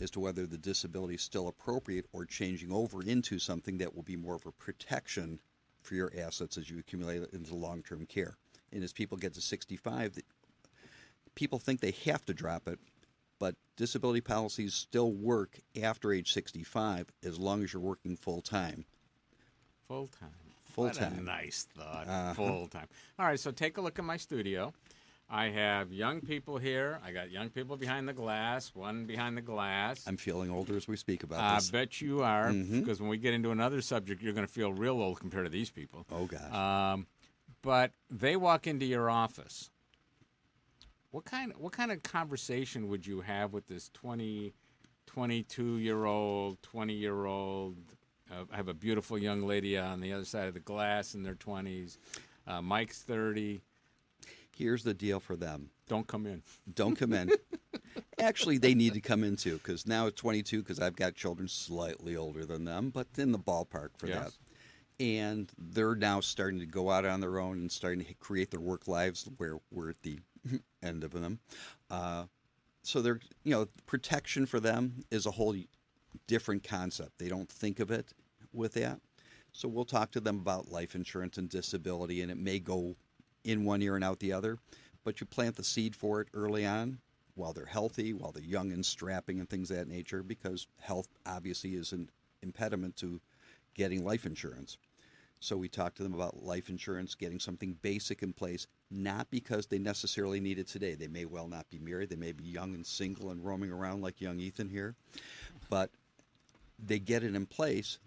[0.02, 4.04] as to whether the disability is still appropriate or changing over into something that will
[4.04, 5.40] be more of a protection
[5.82, 8.38] for your assets as you accumulate into long-term care
[8.74, 10.18] and as people get to 65,
[11.36, 12.80] people think they have to drop it
[13.40, 18.86] but disability policies still work after age 65 as long as you're working Full time.
[19.88, 21.26] Full what time.
[21.26, 22.08] nice thought.
[22.08, 22.34] Uh-huh.
[22.36, 22.88] Full time.
[23.20, 24.74] All right, so take a look at my studio.
[25.30, 27.00] I have young people here.
[27.04, 30.04] I got young people behind the glass, one behind the glass.
[30.08, 31.70] i'm feeling older as we speak about this.
[31.70, 32.80] I bet you are, Mhm.
[32.80, 35.50] because when we get into another subject, you're going to feel real old compared to
[35.52, 36.06] these people.
[36.12, 36.52] oh gosh
[36.94, 37.08] Um,
[37.64, 39.72] but they walk into your office.
[41.10, 44.54] What kind what kind of conversation would you have with this 20,
[45.08, 47.78] 22 year old, 20 year old?
[48.32, 51.24] Uh, I have a beautiful young lady on the other side of the glass in
[51.24, 51.98] their 20s.
[52.48, 53.62] Uh, Mike's 30.
[54.58, 56.42] here's the deal for them Don't come in.
[56.74, 57.30] don't come in
[58.20, 61.48] actually they need to come in too because now at 22 because i've got children
[61.48, 64.20] slightly older than them but in the ballpark for Yes.
[64.26, 64.32] that
[65.00, 68.60] and they're now starting to go out on their own and starting to create their
[68.60, 70.20] work lives where we're at the
[70.84, 71.40] end of them.
[71.90, 72.26] Uh,
[72.84, 75.56] so they're you know protection for them is a whole
[76.28, 77.18] different concept.
[77.18, 78.14] They don't think of it
[78.52, 79.00] with that.
[79.52, 82.96] So we'll talk to them about life insurance and disability and it may go
[83.44, 84.58] in one ear and out the other
[85.04, 86.98] but you plant the seed for it early on
[87.36, 91.08] while they're healthy while they're young and strapping and things of that nature because health
[91.26, 92.10] obviously is an
[92.42, 93.20] impediment to
[93.74, 94.78] getting life insurance
[95.44, 99.68] so we talk to them about life insurance, getting something basic in place, not because
[99.68, 100.96] they necessarily need it today.
[100.96, 102.10] They may well not be married.
[102.10, 104.96] They may be young and single and roaming around like young Ethan here.
[105.70, 105.90] But
[106.80, 108.00] they get it in place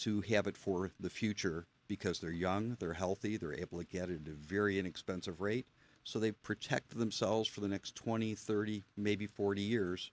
[0.00, 4.10] to have it for the future because they're young, they're healthy, they're able to get
[4.10, 5.64] it at a very inexpensive rate.
[6.04, 10.10] So they protect themselves for the next 20, 30, maybe 40 years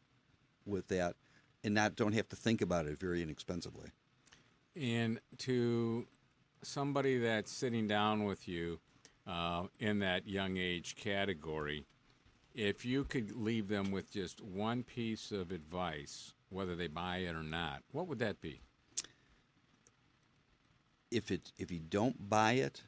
[0.66, 1.18] with that
[1.66, 3.90] and not don't have to think about it very inexpensively.
[4.80, 6.08] And to
[6.64, 8.80] somebody that's sitting down with you
[9.28, 11.86] uh, in that young age category,
[12.56, 17.36] if you could leave them with just one piece of advice, whether they buy it
[17.36, 18.62] or not, what would that be?
[21.12, 22.84] if it if you don't buy it,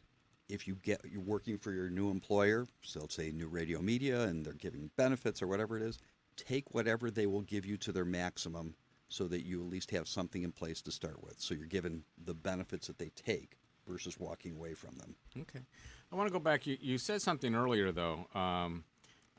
[0.50, 4.22] if you get you're working for your new employer, so let's say new radio media
[4.24, 6.00] and they're giving benefits or whatever it is,
[6.36, 8.76] take whatever they will give you to their maximum
[9.12, 11.36] so that you at least have something in place to start with.
[11.38, 15.16] So you're given the benefits that they take versus walking away from them.
[15.42, 15.60] Okay.
[16.12, 16.66] I want to go back.
[16.66, 18.86] You, you said something earlier, though, um,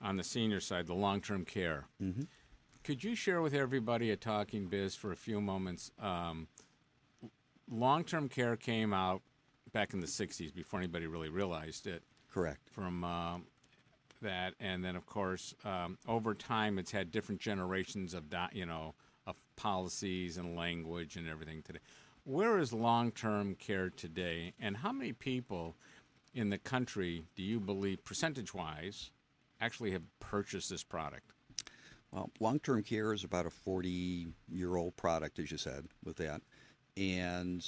[0.02, 1.86] on the senior side, the long term care.
[2.02, 2.24] Mm-hmm.
[2.84, 5.90] Could you share with everybody at Talking Biz for a few moments?
[5.98, 6.48] Um,
[7.70, 9.22] long term care came out
[9.72, 12.02] back in the 60s before anybody really realized it.
[12.30, 12.68] Correct.
[12.68, 13.46] From um,
[14.20, 18.94] that, and then of course, um, over time, it's had different generations of you know
[19.63, 21.79] policies and language and everything today.
[22.25, 25.76] Where is long term care today, and how many people
[26.34, 29.11] in the country do you believe, percentage wise,
[29.61, 31.30] actually have purchased this product?
[32.11, 36.17] Well, long term care is about a 40 year old product, as you said, with
[36.17, 36.43] that.
[36.97, 37.64] And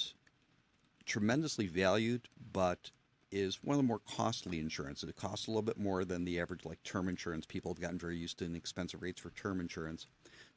[1.05, 2.91] tremendously valued, but
[3.31, 5.01] is one of the more costly insurance.
[5.03, 7.45] It costs a little bit more than the average, like term insurance.
[7.45, 10.07] People have gotten very used to inexpensive rates for term insurance,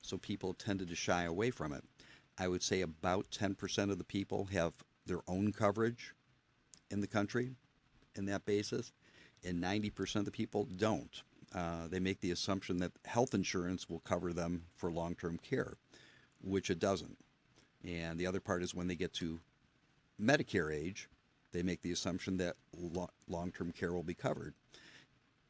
[0.02, 1.84] so people tended to shy away from it.
[2.38, 4.72] I would say about 10% of the people have
[5.06, 6.14] their own coverage
[6.90, 7.50] in the country
[8.14, 8.92] in that basis,
[9.44, 11.22] and 90% of the people don't.
[11.54, 15.74] Uh, they make the assumption that health insurance will cover them for long term care,
[16.42, 17.16] which it doesn't.
[17.84, 19.40] And the other part is when they get to
[20.20, 21.08] Medicare age,
[21.52, 24.54] they make the assumption that lo- long term care will be covered.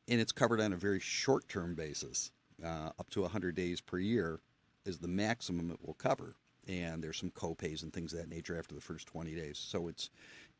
[0.06, 2.30] And it's covered on a very short term basis.
[2.64, 4.40] Uh, up to 100 days per year
[4.84, 6.34] is the maximum it will cover.
[6.66, 9.58] And there's some copays and things of that nature after the first 20 days.
[9.58, 10.10] So it's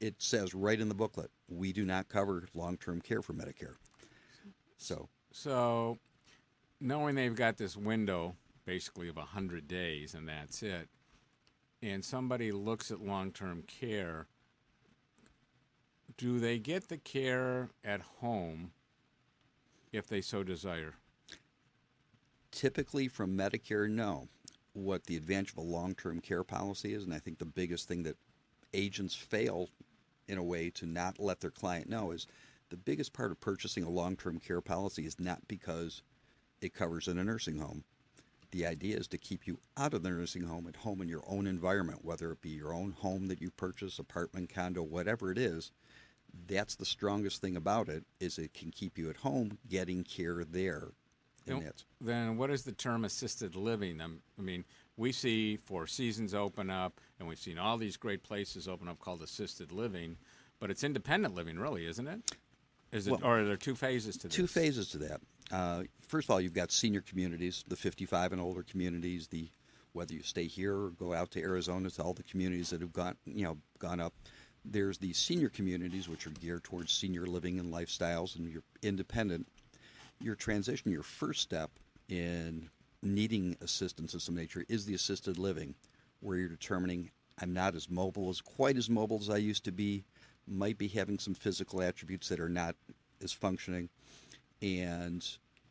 [0.01, 3.75] it says right in the booklet, we do not cover long term care for Medicare.
[4.77, 5.99] So So,
[6.81, 10.89] knowing they've got this window basically of 100 days and that's it,
[11.83, 14.27] and somebody looks at long term care,
[16.17, 18.73] do they get the care at home
[19.93, 20.95] if they so desire?
[22.59, 24.27] Typically, from Medicare, no.
[24.73, 27.87] What the advantage of a long term care policy is, and I think the biggest
[27.87, 28.17] thing that
[28.75, 29.69] agents fail
[30.27, 32.27] in a way to not let their client know is
[32.71, 36.03] the biggest part of purchasing a long term care policy is not because
[36.61, 37.85] it covers in a nursing home.
[38.51, 41.23] The idea is to keep you out of the nursing home at home in your
[41.29, 45.39] own environment, whether it be your own home that you purchase, apartment, condo, whatever it
[45.39, 45.71] is.
[46.49, 50.43] That's the strongest thing about it is it can keep you at home getting care
[50.43, 50.89] there.
[51.49, 54.01] Then- that's Then what is the term assisted living?
[54.01, 54.65] Um, I mean,
[54.97, 58.99] we see Four Seasons open up, and we've seen all these great places open up
[58.99, 60.17] called assisted living,
[60.61, 62.37] but it's independent living, really, isn't it?
[62.91, 64.37] Is it, Well, or are there two phases to this?
[64.37, 65.21] Two phases to that.
[65.51, 69.29] Uh, first of all, you've got senior communities, the 55 and older communities.
[69.29, 69.51] The
[69.93, 72.93] whether you stay here or go out to Arizona to all the communities that have
[72.93, 74.15] gone, you know, gone up.
[74.65, 79.49] There's the senior communities, which are geared towards senior living and lifestyles, and you're independent.
[80.21, 81.71] Your transition, your first step
[82.09, 82.69] in
[83.03, 85.75] needing assistance of some nature is the assisted living,
[86.21, 89.73] where you're determining I'm not as mobile as quite as mobile as I used to
[89.73, 90.05] be,
[90.49, 92.75] might be having some physical attributes that are not
[93.23, 93.89] as functioning,
[94.61, 95.25] and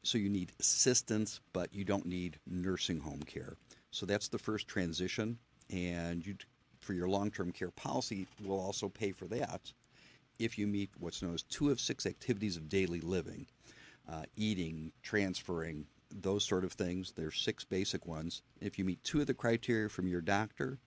[0.04, 3.58] so you need assistance, but you don't need nursing home care.
[3.92, 5.38] So that's the first transition,
[5.70, 6.36] and you
[6.80, 9.74] for your long-term care policy will also pay for that
[10.40, 13.46] if you meet what's known as two of six activities of daily living
[14.10, 17.12] uh, eating, transferring, those sort of things.
[17.16, 18.42] There's six basic ones.
[18.62, 20.80] If you meet two of the criteria from your doctor,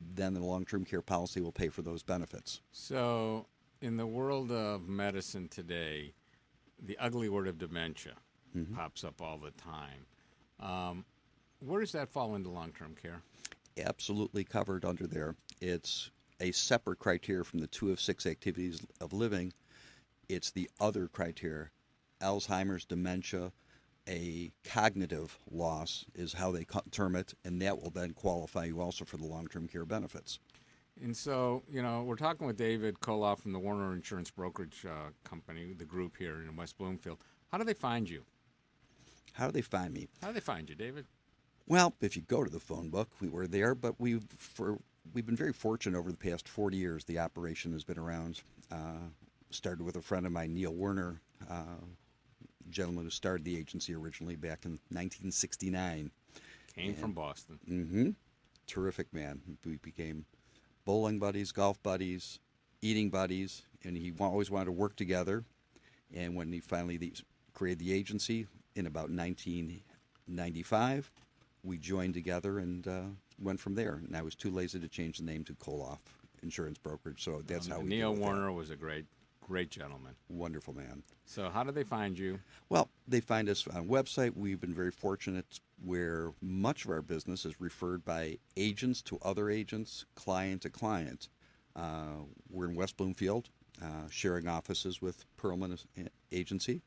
[0.00, 2.60] then the long term care policy will pay for those benefits.
[2.72, 3.46] So,
[3.80, 6.12] in the world of medicine today,
[6.82, 8.14] the ugly word of dementia
[8.56, 8.74] Mm-hmm.
[8.74, 10.06] pops up all the time.
[10.60, 11.04] Um,
[11.60, 13.20] where does that fall into long term care?
[13.78, 15.34] Absolutely covered under there.
[15.60, 16.10] It's
[16.40, 19.52] a separate criteria from the two of six activities of living.
[20.30, 21.70] It's the other criteria
[22.20, 23.52] Alzheimer's, dementia,
[24.08, 29.04] a cognitive loss is how they term it, and that will then qualify you also
[29.04, 30.38] for the long term care benefits.
[31.02, 35.10] And so, you know, we're talking with David Koloff from the Warner Insurance Brokerage uh,
[35.24, 37.18] Company, the group here in West Bloomfield.
[37.52, 38.24] How do they find you?
[39.32, 40.08] How do they find me?
[40.22, 41.04] How do they find you, David?
[41.66, 44.78] Well, if you go to the phone book, we were there, but we've for
[45.12, 47.04] we've been very fortunate over the past 40 years.
[47.04, 48.40] The operation has been around.
[48.70, 49.08] Uh,
[49.50, 51.84] started with a friend of mine, Neil Werner, uh,
[52.70, 56.10] gentleman who started the agency originally back in 1969.
[56.74, 57.58] Came from Boston.
[57.68, 58.10] Mm-hmm.
[58.66, 59.40] Terrific man.
[59.64, 60.24] We became
[60.84, 62.38] bowling buddies, golf buddies,
[62.82, 65.44] eating buddies, and he always wanted to work together.
[66.14, 67.12] And when he finally the,
[67.54, 71.10] created the agency in about 1995,
[71.64, 73.00] we joined together and uh,
[73.40, 74.00] went from there.
[74.06, 75.98] And I was too lazy to change the name to Koloff
[76.42, 78.24] Insurance Brokerage, so that's Um, how we Neil with that.
[78.26, 79.06] Warner was a great,
[79.46, 80.14] great gentleman.
[80.28, 81.02] Wonderful man.
[81.24, 82.40] So, how do they find you?
[82.68, 84.36] Well, they find us on website.
[84.36, 89.48] We've been very fortunate where much of our business is referred by agents to other
[89.50, 91.28] agents, client to client.
[91.74, 93.48] Uh, we're in West Bloomfield,
[93.82, 95.78] uh, sharing offices with Perlman
[96.32, 96.80] Agency,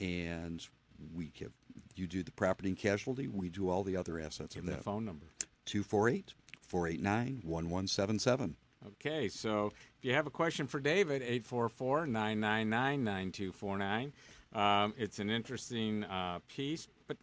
[0.00, 0.66] and
[1.14, 1.52] we have
[1.96, 3.26] you do the property and casualty.
[3.28, 4.76] We do all the other assets Give of that.
[4.78, 5.26] the phone number.
[5.66, 8.56] 248 489 1177.
[8.86, 9.66] Okay, so
[9.98, 14.12] if you have a question for David, 844 999 9249.
[14.54, 16.88] Um, It's an interesting uh, piece.
[17.06, 17.18] But,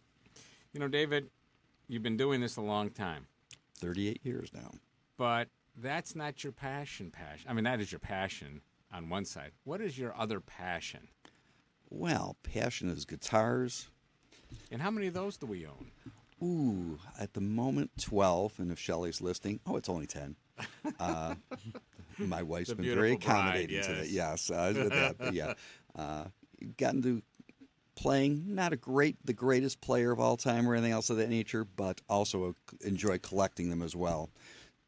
[0.72, 1.28] you know, David,
[1.88, 3.26] you've been doing this a long time.
[3.76, 4.70] 38 years now.
[5.16, 7.50] But that's not your passion, passion.
[7.50, 8.60] I mean, that is your passion
[8.92, 9.50] on one side.
[9.64, 11.08] What is your other passion?
[11.90, 13.88] Well, passion is guitars.
[14.70, 15.90] And how many of those do we own?
[16.42, 18.60] Ooh, at the moment, 12.
[18.60, 20.36] And if Shelley's listening, oh, it's only 10.
[21.00, 21.34] Uh,
[22.18, 24.08] my wife's The been very accommodating to that.
[24.08, 24.48] yes.
[24.48, 25.54] Yes, uh, that, yeah.
[25.94, 26.24] Uh,
[26.76, 27.22] gotten to
[27.94, 31.28] playing, not a great, the greatest player of all time or anything else of that
[31.28, 32.54] nature, but also
[32.84, 34.30] enjoy collecting them as well.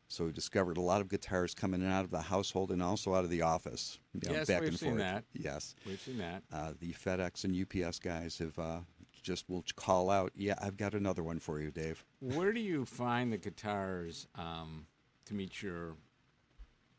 [0.09, 2.83] So we discovered a lot of guitars coming in and out of the household and
[2.83, 4.01] also out of the office.
[4.13, 5.01] you know, Yes, back we've and seen forth.
[5.03, 5.25] that.
[5.33, 5.77] Yes.
[5.87, 6.43] We've seen that.
[6.53, 7.55] Uh, the FedEx and
[7.87, 8.81] UPS guys have uh,
[9.23, 12.05] just will call out, yeah, I've got another one for you, Dave.
[12.19, 14.87] Where do you find the guitars um,
[15.31, 15.94] to meet your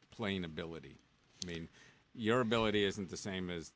[0.09, 0.97] playing ability?
[1.43, 1.69] I mean,
[2.13, 3.71] your ability isn't the same as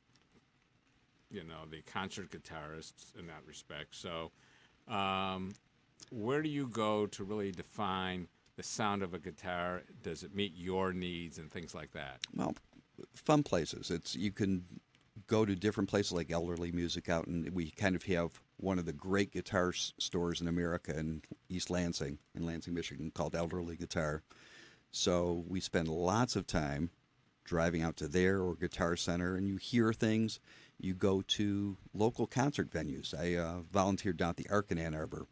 [1.30, 3.94] you know the concert guitarists in that respect.
[3.94, 4.30] So,
[4.88, 5.54] um,
[6.10, 9.82] where do you go to really define the sound of a guitar?
[10.02, 12.20] Does it meet your needs and things like that?
[12.34, 12.54] Well,
[13.14, 13.90] fun places.
[13.90, 14.64] It's you can
[15.26, 18.86] go to different places like Elderly Music out, and we kind of have one of
[18.86, 24.22] the great guitar stores in America in East Lansing, in Lansing, Michigan, called Elderly Guitar.
[24.90, 26.90] So we spend lots of time
[27.44, 30.40] driving out to there or Guitar Center, and you hear things.
[30.78, 33.14] You go to local concert venues.
[33.14, 35.26] I uh, volunteered down at the Ark in Ann Arbor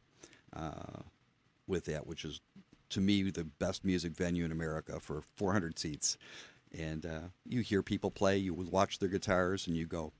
[0.55, 1.02] uh,
[1.66, 2.40] with that, which is
[2.90, 6.16] to me the best music venue in America for 400 seats.
[6.76, 10.12] And uh, you hear people play, you watch their guitars, and you go,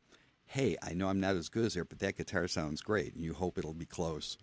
[0.47, 3.23] "Hey, I know I'm not as good as there, but that guitar sounds great." And
[3.23, 4.39] you hope it'll be close.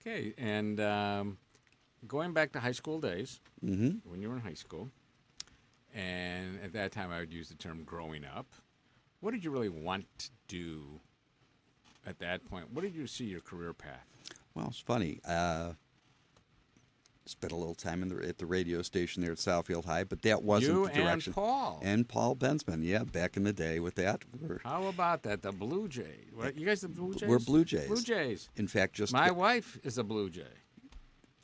[0.00, 1.38] Okay, and um,
[2.06, 4.00] going back to high school days, Mhm.
[4.04, 4.90] when you were in high school,
[5.94, 8.46] and at that time I would use the term growing up.
[9.20, 11.00] What did you really want to do
[12.06, 12.70] at that point?
[12.70, 14.06] What did you see your career path?
[14.54, 15.20] Well, it's funny.
[15.24, 15.72] Uh,
[17.28, 20.22] spent a little time in the, at the radio station there at Southfield High, but
[20.22, 21.32] that wasn't You the and direction.
[21.32, 21.80] Paul.
[21.82, 24.22] and Paul Bensman, yeah, back in the day with that.
[24.40, 25.42] We're, How about that?
[25.42, 26.26] The Blue Jay.
[26.34, 27.28] What, you guys the Blue Jays?
[27.28, 27.88] we're Blue Jays.
[27.88, 28.48] Blue Jays.
[28.56, 30.42] In fact, just My wife is a Blue Jay.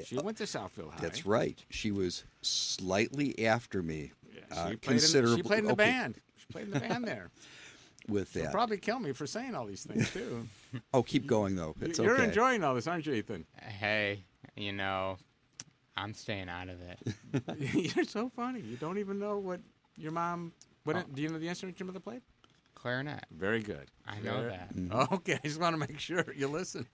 [0.05, 1.01] She went to Southfield High.
[1.01, 1.62] That's right.
[1.70, 4.12] She was slightly after me.
[4.51, 6.20] uh, She played, in, she played in the okay, band.
[6.36, 7.31] She played in the band there.
[8.09, 8.52] With She'll that.
[8.52, 10.47] probably kill me for saying all these things too.
[10.93, 11.77] Oh, keep going though.
[11.81, 12.24] It's You're okay.
[12.24, 13.47] enjoying all this, aren't you, Ethan?
[13.62, 14.24] Hey,
[14.56, 15.19] you know,
[15.97, 16.99] I'm staying out of it.
[17.97, 18.61] You're so funny.
[18.61, 19.61] You don't even know what
[19.97, 20.53] your mom.
[20.85, 22.23] What do you know the instrument your mother played?
[22.75, 23.25] Clarinet.
[23.31, 23.89] Very good.
[24.07, 24.75] I know Very- that.
[24.77, 25.15] Mm-hmm.
[25.15, 26.87] Okay, I just want to make sure you listen.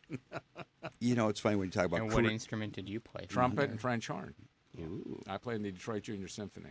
[1.00, 3.26] You know, it's funny when you talk about And what career- instrument did you play?
[3.26, 3.70] Trumpet Mm-hmm.
[3.72, 4.34] and French horn.
[4.78, 5.20] Ooh.
[5.26, 6.70] I played in the Detroit Junior Symphony.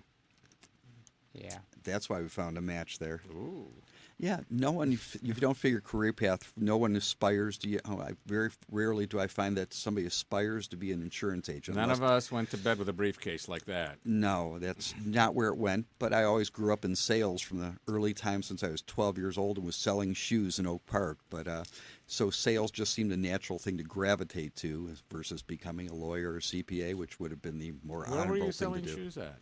[1.34, 1.57] Yeah.
[1.84, 3.22] That's why we found a match there.
[3.31, 3.72] Ooh.
[4.21, 4.91] Yeah, no one.
[4.91, 7.69] If you don't figure career path, no one aspires to.
[7.69, 11.47] you- Oh, I very rarely do I find that somebody aspires to be an insurance
[11.47, 11.77] agent.
[11.77, 13.97] None of us went to bed with a briefcase like that.
[14.03, 15.85] No, that's not where it went.
[15.99, 19.17] But I always grew up in sales from the early time since I was 12
[19.17, 21.19] years old and was selling shoes in Oak Park.
[21.29, 21.63] But uh,
[22.05, 26.39] so sales just seemed a natural thing to gravitate to versus becoming a lawyer or
[26.41, 29.37] CPA, which would have been the more Where honorable were you selling shoes at?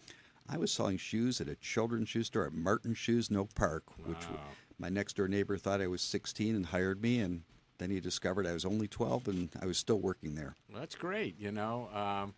[0.49, 3.83] I was selling shoes at a children's shoe store at Martin Shoes in Oak Park,
[4.05, 4.39] which w-
[4.79, 7.43] my next door neighbor thought I was 16 and hired me, and
[7.77, 10.55] then he discovered I was only 12 and I was still working there.
[10.73, 11.39] That's great.
[11.39, 12.33] You know, um,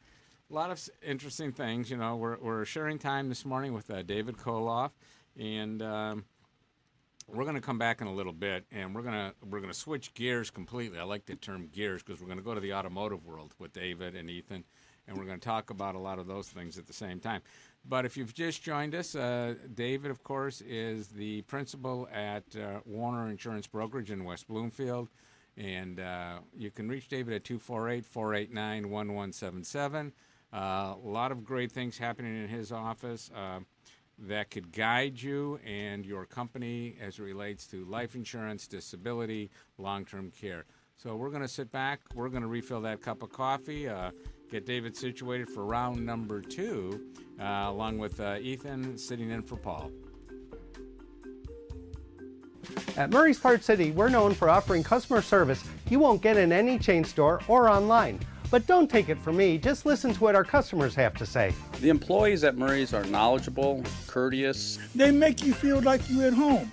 [0.50, 1.90] a lot of interesting things.
[1.90, 4.92] You know, we're, we're sharing time this morning with uh, David Koloff,
[5.38, 6.26] and um,
[7.28, 9.72] we're going to come back in a little bit, and we're going to we're going
[9.72, 11.00] to switch gears completely.
[11.00, 13.74] I like the term gears because we're going to go to the automotive world with
[13.74, 14.64] David and Ethan,
[15.08, 17.42] and we're going to talk about a lot of those things at the same time.
[17.86, 22.80] But if you've just joined us, uh, David, of course, is the principal at uh,
[22.86, 25.10] Warner Insurance Brokerage in West Bloomfield.
[25.58, 30.14] And uh, you can reach David at 248 489 1177.
[30.52, 33.60] A lot of great things happening in his office uh,
[34.18, 40.06] that could guide you and your company as it relates to life insurance, disability, long
[40.06, 40.66] term care.
[40.96, 42.02] So we're going to sit back.
[42.14, 44.12] We're going to refill that cup of coffee, uh,
[44.50, 47.02] get David situated for round number two,
[47.40, 49.92] uh, along with uh, Ethan sitting in for Paul.
[52.98, 56.78] At Murray's Part City, we're known for offering customer service you won't get in any
[56.78, 58.20] chain store or online.
[58.52, 61.54] But don't take it from me, just listen to what our customers have to say.
[61.82, 64.80] The employees at Murray's are knowledgeable, courteous.
[64.96, 66.72] They make you feel like you're at home.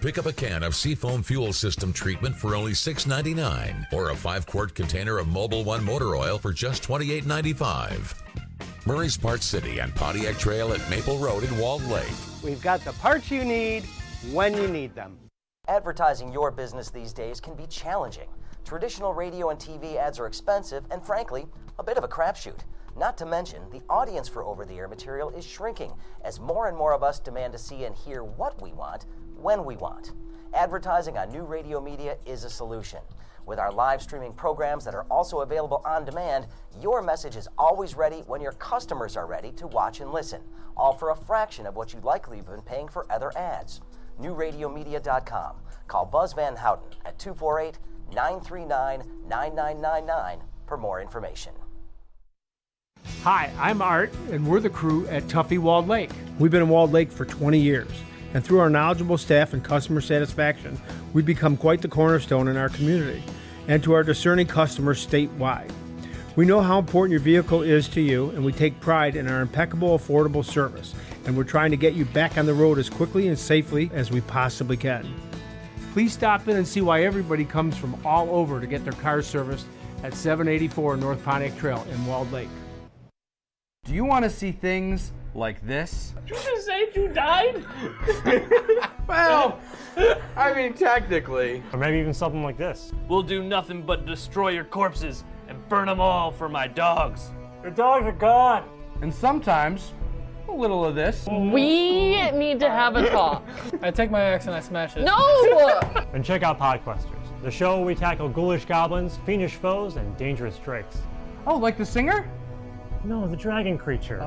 [0.00, 4.46] Pick up a can of Seafoam Fuel System treatment for only $6.99 or a 5
[4.46, 8.14] quart container of Mobil One motor oil for just $28.95.
[8.86, 12.08] Murray's Parts City and Pontiac Trail at Maple Road in Walled Lake.
[12.42, 13.84] We've got the parts you need
[14.32, 15.18] when you need them.
[15.68, 18.30] Advertising your business these days can be challenging.
[18.64, 21.44] Traditional radio and TV ads are expensive and, frankly,
[21.78, 22.60] a bit of a crapshoot.
[22.96, 25.92] Not to mention, the audience for over the air material is shrinking
[26.24, 29.04] as more and more of us demand to see and hear what we want
[29.40, 30.12] when we want.
[30.54, 33.00] Advertising on new radio media is a solution.
[33.46, 36.46] With our live streaming programs that are also available on demand,
[36.80, 40.42] your message is always ready when your customers are ready to watch and listen,
[40.76, 43.80] all for a fraction of what you'd likely have been paying for other ads.
[44.20, 45.56] NewRadioMedia.com.
[45.88, 47.78] Call Buzz Van Houten at 248
[48.14, 51.52] 939 9999 for more information.
[53.22, 56.10] Hi, I'm Art, and we're the crew at Tuffy Walled Lake.
[56.38, 57.90] We've been in Walled Lake for 20 years,
[58.34, 60.80] and through our knowledgeable staff and customer satisfaction,
[61.12, 63.22] we've become quite the cornerstone in our community
[63.68, 65.70] and to our discerning customers statewide.
[66.36, 69.40] We know how important your vehicle is to you, and we take pride in our
[69.40, 70.94] impeccable, affordable service,
[71.26, 74.10] and we're trying to get you back on the road as quickly and safely as
[74.10, 75.06] we possibly can.
[75.92, 79.26] Please stop in and see why everybody comes from all over to get their cars
[79.26, 79.66] serviced
[80.04, 82.48] at 784 North Pontiac Trail in Walled Lake.
[83.84, 86.14] Do you want to see things like this?
[86.26, 87.64] You just say you died?
[89.08, 89.58] Well,
[90.36, 91.64] I mean, technically.
[91.72, 92.92] Or maybe even something like this.
[93.08, 97.32] We'll do nothing but destroy your corpses and burn them all for my dogs.
[97.62, 98.68] Your dogs are gone.
[99.02, 99.94] And sometimes
[100.48, 101.26] A little of this.
[101.28, 103.44] We need to have a talk.
[103.82, 105.02] I take my axe and I smash it.
[105.02, 105.80] No!
[106.14, 110.58] And check out Podquesters, the show where we tackle ghoulish goblins, fiendish foes, and dangerous
[110.58, 110.98] drakes.
[111.48, 112.30] Oh, like the singer?
[113.02, 114.20] No, the dragon creature.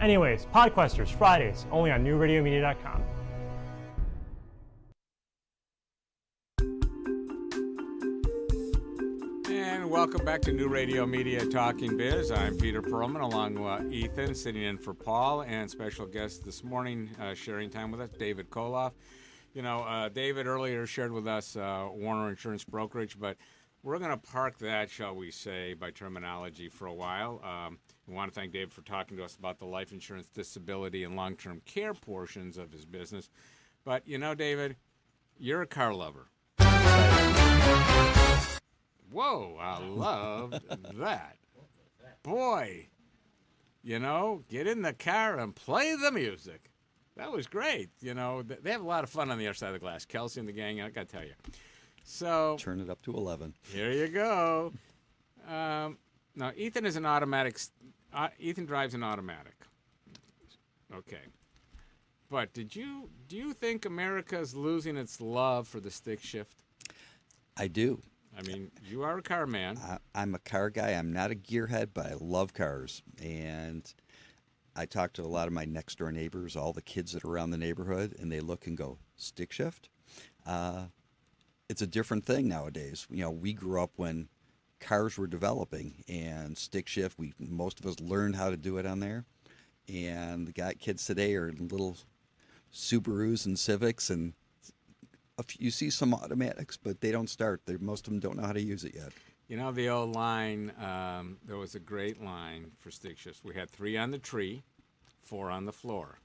[0.00, 3.04] Anyways, Podquesters, Fridays, only on newradiomedia.com.
[9.48, 12.32] And welcome back to New Radio Media Talking Biz.
[12.32, 17.08] I'm Peter Perlman along with Ethan, sitting in for Paul, and special guest this morning,
[17.20, 18.94] uh, sharing time with us, David Koloff.
[19.54, 23.36] You know, uh, David earlier shared with us uh, Warner Insurance Brokerage, but
[23.84, 27.40] we're going to park that, shall we say, by terminology for a while.
[27.44, 31.04] Um, we want to thank David for talking to us about the life insurance, disability,
[31.04, 33.30] and long term care portions of his business.
[33.84, 34.76] But, you know, David,
[35.38, 36.28] you're a car lover.
[39.10, 40.60] Whoa, I loved
[40.98, 41.36] that.
[42.22, 42.88] Boy,
[43.82, 46.70] you know, get in the car and play the music.
[47.16, 47.90] That was great.
[48.00, 50.04] You know, they have a lot of fun on the other side of the glass.
[50.06, 51.34] Kelsey and the gang, I got to tell you.
[52.04, 53.54] So Turn it up to 11.
[53.72, 54.72] here you go.
[55.48, 55.98] Um,
[56.34, 57.58] now, Ethan is an automatic.
[58.12, 59.54] Uh, Ethan drives an automatic.
[60.94, 61.22] Okay.
[62.30, 66.62] But did you do you think America's losing its love for the stick shift?
[67.56, 68.00] I do.
[68.36, 69.76] I mean, you are a car man.
[69.78, 70.92] I, I'm a car guy.
[70.92, 73.02] I'm not a gearhead, but I love cars.
[73.22, 73.92] And
[74.74, 77.30] I talk to a lot of my next door neighbors, all the kids that are
[77.30, 79.90] around the neighborhood, and they look and go, stick shift?
[80.46, 80.86] Uh,
[81.68, 83.06] it's a different thing nowadays.
[83.10, 84.28] You know, we grew up when
[84.82, 88.84] cars were developing and stick shift, we most of us learned how to do it
[88.84, 89.24] on there.
[89.88, 91.96] And the kids today are little
[92.72, 94.34] Subarus and Civics and
[95.58, 97.62] you see some automatics, but they don't start.
[97.66, 99.12] They, most of them don't know how to use it yet.
[99.48, 100.72] You know the old line.
[100.80, 103.42] Um, there was a great line for stick shifts.
[103.42, 104.62] We had three on the tree,
[105.22, 106.18] four on the floor.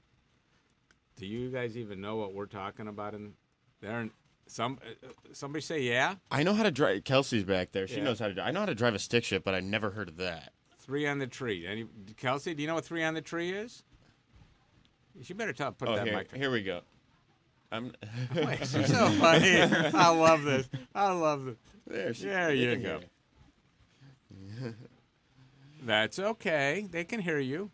[1.16, 3.32] Do you guys even know what we're talking about in
[3.80, 4.08] there?
[4.48, 6.16] Some uh, uh, somebody say yeah.
[6.30, 7.04] I know how to drive.
[7.04, 7.86] Kelsey's back there.
[7.86, 8.04] She Yeah.
[8.04, 8.34] knows how to.
[8.34, 8.48] drive.
[8.48, 10.52] I know how to drive a stick shift, but I never heard of that.
[10.78, 11.66] Three on the tree.
[11.66, 12.54] Any Kelsey?
[12.54, 13.82] Do you know what three on the tree is?
[15.20, 16.34] You better tell, put oh, that here, mic.
[16.34, 16.80] here we go.
[17.70, 17.92] I'm.
[18.34, 19.60] Wait, she's so funny.
[19.60, 20.68] I love this.
[20.94, 21.56] I love this.
[21.86, 23.00] There, she- there they you can go.
[25.82, 26.86] That's okay.
[26.90, 27.70] They can hear you.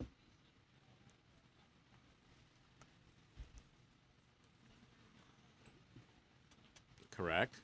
[7.17, 7.61] Correct.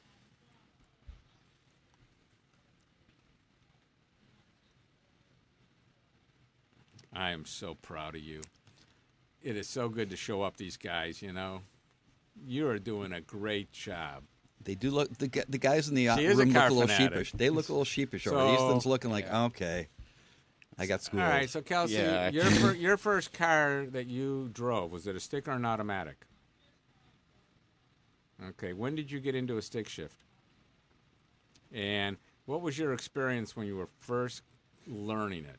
[7.12, 8.43] I am so proud of you.
[9.43, 11.62] It is so good to show up these guys, you know.
[12.47, 14.22] You are doing a great job.
[14.62, 16.82] They do look the the guys in the uh, She a room look a little
[16.82, 17.12] fanatic.
[17.12, 17.32] sheepish.
[17.32, 18.27] They look a little sheepish.
[18.27, 19.89] over So- Easton's looking like okay,
[20.78, 21.22] I got schooled.
[21.22, 22.28] All right, so Kelsey, Yeah.
[22.31, 26.27] your fir- your first car that you drove was it a stick or an automatic?
[28.49, 30.17] Okay, when did you get into a stick shift?
[31.73, 34.43] And what was your experience when you were first
[34.87, 35.59] learning it?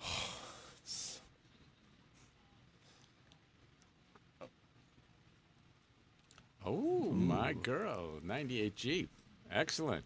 [6.68, 9.08] Oh, my girl, 98 Jeep.
[9.52, 10.04] Excellent.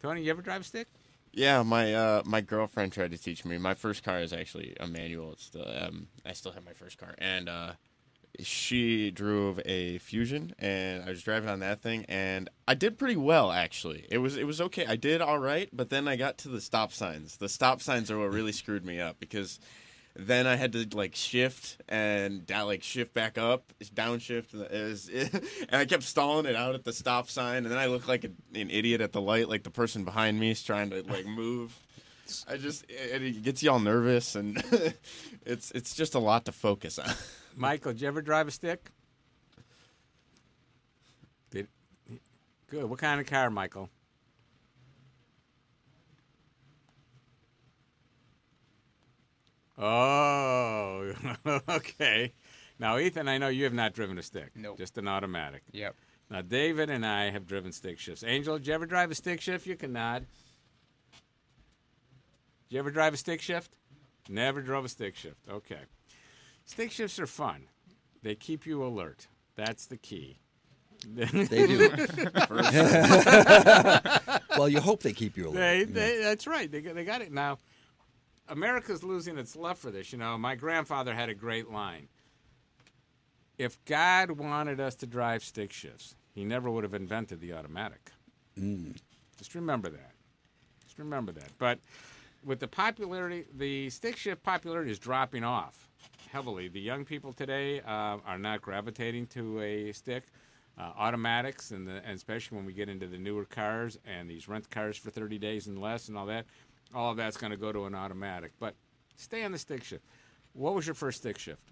[0.00, 0.88] Tony, you ever drive a stick?
[1.32, 3.58] Yeah, my uh, my girlfriend tried to teach me.
[3.58, 5.32] My first car is actually a manual.
[5.32, 7.72] It's still um, I still have my first car, and uh,
[8.42, 13.16] she drove a Fusion, and I was driving on that thing, and I did pretty
[13.16, 14.06] well actually.
[14.10, 14.86] It was it was okay.
[14.86, 17.36] I did all right, but then I got to the stop signs.
[17.36, 19.58] The stop signs are what really screwed me up because
[20.18, 25.08] then I had to like shift and like shift back up, downshift, and, it was,
[25.68, 28.24] and I kept stalling it out at the stop sign, and then I looked like
[28.24, 31.26] an, an idiot at the light, like the person behind me is trying to like
[31.26, 31.78] move.
[32.48, 34.62] I just it, it gets you all nervous, and
[35.46, 37.10] it's it's just a lot to focus on.
[37.56, 38.90] Michael, did you ever drive a stick?
[41.50, 41.68] Did,
[42.68, 42.84] good.
[42.84, 43.88] What kind of car, Michael?
[49.78, 51.12] Oh,
[51.68, 52.32] okay.
[52.78, 54.50] Now, Ethan, I know you have not driven a stick.
[54.54, 54.76] Nope.
[54.76, 55.62] Just an automatic.
[55.72, 55.94] Yep.
[56.30, 58.24] Now, David and I have driven stick shifts.
[58.24, 59.66] Angel, did you ever drive a stick shift?
[59.66, 60.26] You can nod.
[62.68, 63.76] Did you ever drive a stick shift?
[64.28, 65.38] Never drove a stick shift.
[65.48, 65.78] Okay.
[66.66, 67.68] Stick shifts are fun.
[68.22, 69.28] They keep you alert.
[69.54, 70.38] That's the key.
[71.06, 71.26] They
[71.66, 71.90] do.
[74.58, 75.54] well, you hope they keep you alert.
[75.54, 75.86] They, Yeah.
[75.88, 76.70] they, that's right.
[76.70, 77.58] They, got- they got it now.
[78.48, 80.12] America's losing its love for this.
[80.12, 82.08] You know, my grandfather had a great line.
[83.58, 88.10] If God wanted us to drive stick shifts, he never would have invented the automatic.
[88.58, 88.96] Mm.
[89.38, 90.12] Just remember that.
[90.84, 91.50] Just remember that.
[91.58, 91.78] But
[92.44, 95.85] with the popularity, the stick shift popularity is dropping off
[96.26, 96.68] heavily.
[96.68, 100.24] The young people today uh, are not gravitating to a stick.
[100.78, 104.46] Uh, automatics, and, the, and especially when we get into the newer cars and these
[104.46, 106.44] rent cars for 30 days and less and all that,
[106.94, 108.52] all of that's going to go to an automatic.
[108.60, 108.74] But
[109.16, 110.04] stay on the stick shift.
[110.52, 111.62] What was your first stick shift?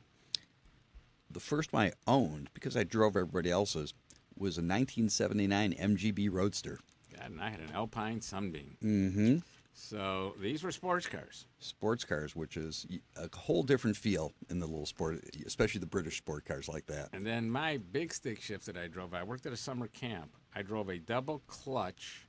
[1.31, 3.93] The first one I owned, because I drove everybody else's,
[4.39, 6.79] was a 1979 MGB Roadster.
[7.15, 8.77] God, and I had an Alpine Sunbeam.
[8.83, 9.37] Mm-hmm.
[9.77, 11.47] So these were sports cars.
[11.59, 12.87] Sports cars, which is
[13.17, 17.09] a whole different feel in the little sport, especially the British sport cars like that.
[17.13, 20.37] And then my big stick shift that I drove, I worked at a summer camp.
[20.55, 22.29] I drove a double clutch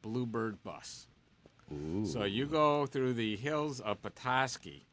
[0.00, 1.06] Bluebird bus.
[1.72, 2.06] Ooh.
[2.06, 4.86] So you go through the hills of Petoskey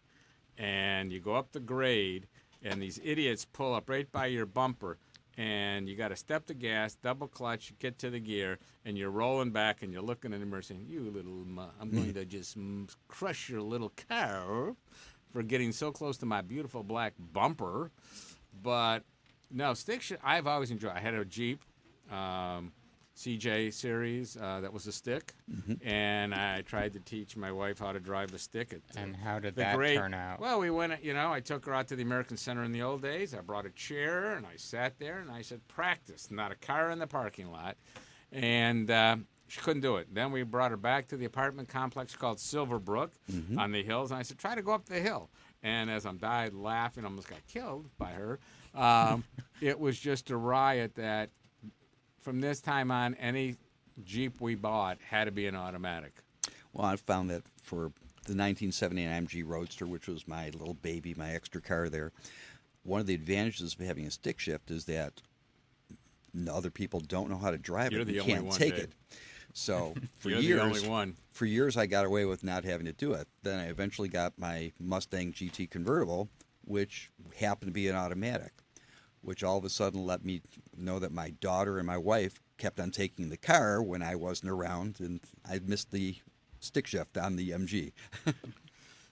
[0.57, 2.27] and you go up the grade,
[2.61, 4.97] and these idiots pull up right by your bumper.
[5.37, 9.09] And you got to step the gas, double clutch, get to the gear, and you're
[9.09, 11.45] rolling back, and you're looking at the mirror saying, "You little,
[11.79, 12.57] I'm going to just
[13.07, 14.75] crush your little car
[15.31, 17.91] for getting so close to my beautiful black bumper."
[18.61, 19.03] But
[19.49, 20.21] no, stick shift.
[20.23, 20.91] I've always enjoyed.
[20.95, 21.63] I had a Jeep,
[22.11, 22.73] um,
[23.25, 25.87] CJ series uh, that was a stick, Mm-hmm.
[25.87, 28.73] and I tried to teach my wife how to drive a stick.
[28.73, 30.39] At, And how did that grade- turn out?
[30.39, 31.03] Well, we went.
[31.03, 33.33] You know, I took her out to the American Center in the old days.
[33.35, 36.89] I brought a chair and I sat there and I said, "Practice." Not a car
[36.89, 37.77] in the parking lot,
[38.31, 39.17] and uh,
[39.47, 40.07] she couldn't do it.
[40.13, 43.57] Then we brought her back to the apartment complex called Silverbrook Mhm.
[43.59, 45.29] on the hills, and I said, "Try to go up the hill."
[45.63, 48.39] And as I'm died laughing, almost got killed by her.
[48.73, 49.23] Um,
[49.61, 51.29] it was just a riot that
[52.21, 53.57] from this time on, any
[54.03, 56.13] Jeep we bought had to be an automatic.
[56.73, 57.91] Well, I found that for
[58.25, 62.11] the 1979 MG Roadster, which was my little baby, my extra car there,
[62.83, 65.21] one of the advantages of having a stick shift is that
[66.49, 68.09] other people don't know how to drive You're it.
[68.09, 68.83] You can't take Dave.
[68.85, 68.91] it.
[69.53, 71.15] So for years, only one.
[71.33, 73.27] for years, I got away with not having to do it.
[73.43, 76.29] Then I eventually got my Mustang GT convertible,
[76.65, 78.53] which happened to be an automatic,
[79.21, 80.41] which all of a sudden let me
[80.75, 84.51] know that my daughter and my wife kept on taking the car when I wasn't
[84.51, 85.19] around, and
[85.49, 86.15] I missed the
[86.59, 87.91] stick shift on the MG.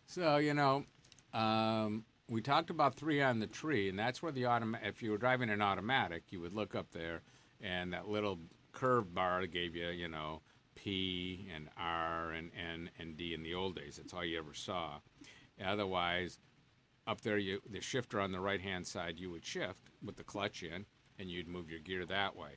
[0.09, 0.85] So you know,
[1.35, 4.87] um, we talked about three on the tree, and that's where the automatic.
[4.87, 7.21] If you were driving an automatic, you would look up there,
[7.61, 8.39] and that little
[8.71, 10.41] curved bar gave you, you know,
[10.73, 13.97] P and R and N and D in the old days.
[13.97, 14.95] That's all you ever saw.
[15.63, 16.39] Otherwise,
[17.09, 20.23] up there, you the shifter on the right hand side, you would shift with the
[20.23, 20.85] clutch in,
[21.17, 22.51] and you'd move your gear that way.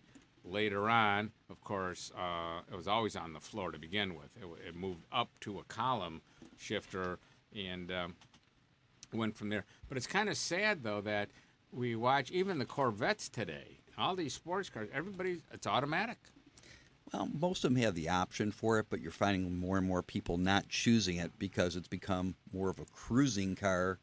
[0.44, 4.28] Later on, of course, uh, it was always on the floor to begin with.
[4.36, 6.20] It, it moved up to a column
[6.58, 7.18] shifter
[7.56, 8.14] and um,
[9.14, 9.64] went from there.
[9.88, 11.30] But it's kind of sad though that
[11.72, 13.78] we watch even the Corvettes today.
[13.96, 16.18] All these sports cars, everybody, it's automatic.
[17.12, 20.02] Well, most of them have the option for it, but you're finding more and more
[20.02, 23.98] people not choosing it because it's become more of a cruising car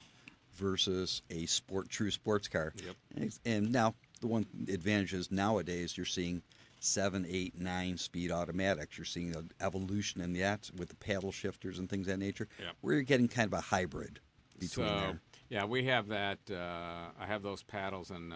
[0.56, 2.74] versus a sport true sports car.
[3.16, 3.32] Yep.
[3.46, 6.42] And, now the one advantage is nowadays you're seeing
[6.80, 8.98] seven, eight, nine speed automatics.
[8.98, 12.48] You're seeing an evolution in that with the paddle shifters and things of that nature.
[12.60, 12.76] Yep.
[12.82, 14.20] Where you're getting kind of a hybrid
[14.60, 15.22] between so, there.
[15.50, 16.40] Yeah, we have that.
[16.50, 18.36] Uh, I have those paddles in uh,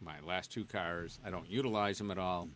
[0.00, 1.18] my last two cars.
[1.24, 2.48] I don't utilize them at all,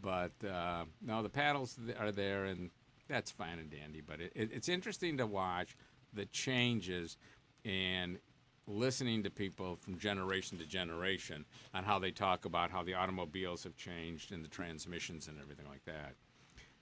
[0.00, 2.70] but uh, no, the paddles are there, and
[3.08, 4.00] that's fine and dandy.
[4.00, 5.76] But it, it, it's interesting to watch
[6.12, 7.16] the changes
[7.64, 8.18] and
[8.66, 13.62] listening to people from generation to generation on how they talk about how the automobiles
[13.64, 16.14] have changed and the transmissions and everything like that.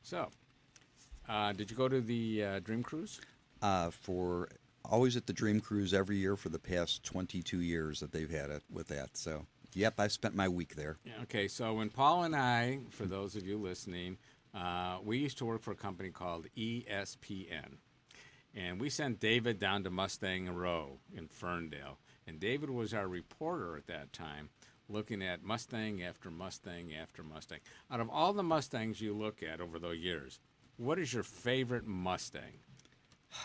[0.02, 0.28] So,
[1.28, 3.20] uh, did you go to the uh, Dream Cruise?
[3.60, 4.48] Uh, for
[4.84, 8.50] always at the Dream Cruise every year for the past 22 years that they've had
[8.50, 9.16] it with that.
[9.16, 10.98] So, yep, I spent my week there.
[11.04, 14.18] Yeah, Okay, so when Paul and I, for those of you listening,
[14.54, 17.76] uh, we used to work for a company called ESPN.
[18.54, 21.98] And we sent David down to Mustang Row in Ferndale.
[22.26, 24.50] And David was our reporter at that time,
[24.88, 27.60] looking at Mustang after Mustang after Mustang.
[27.90, 30.38] Out of all the Mustangs you look at over the years,
[30.76, 32.60] what is your favorite Mustang?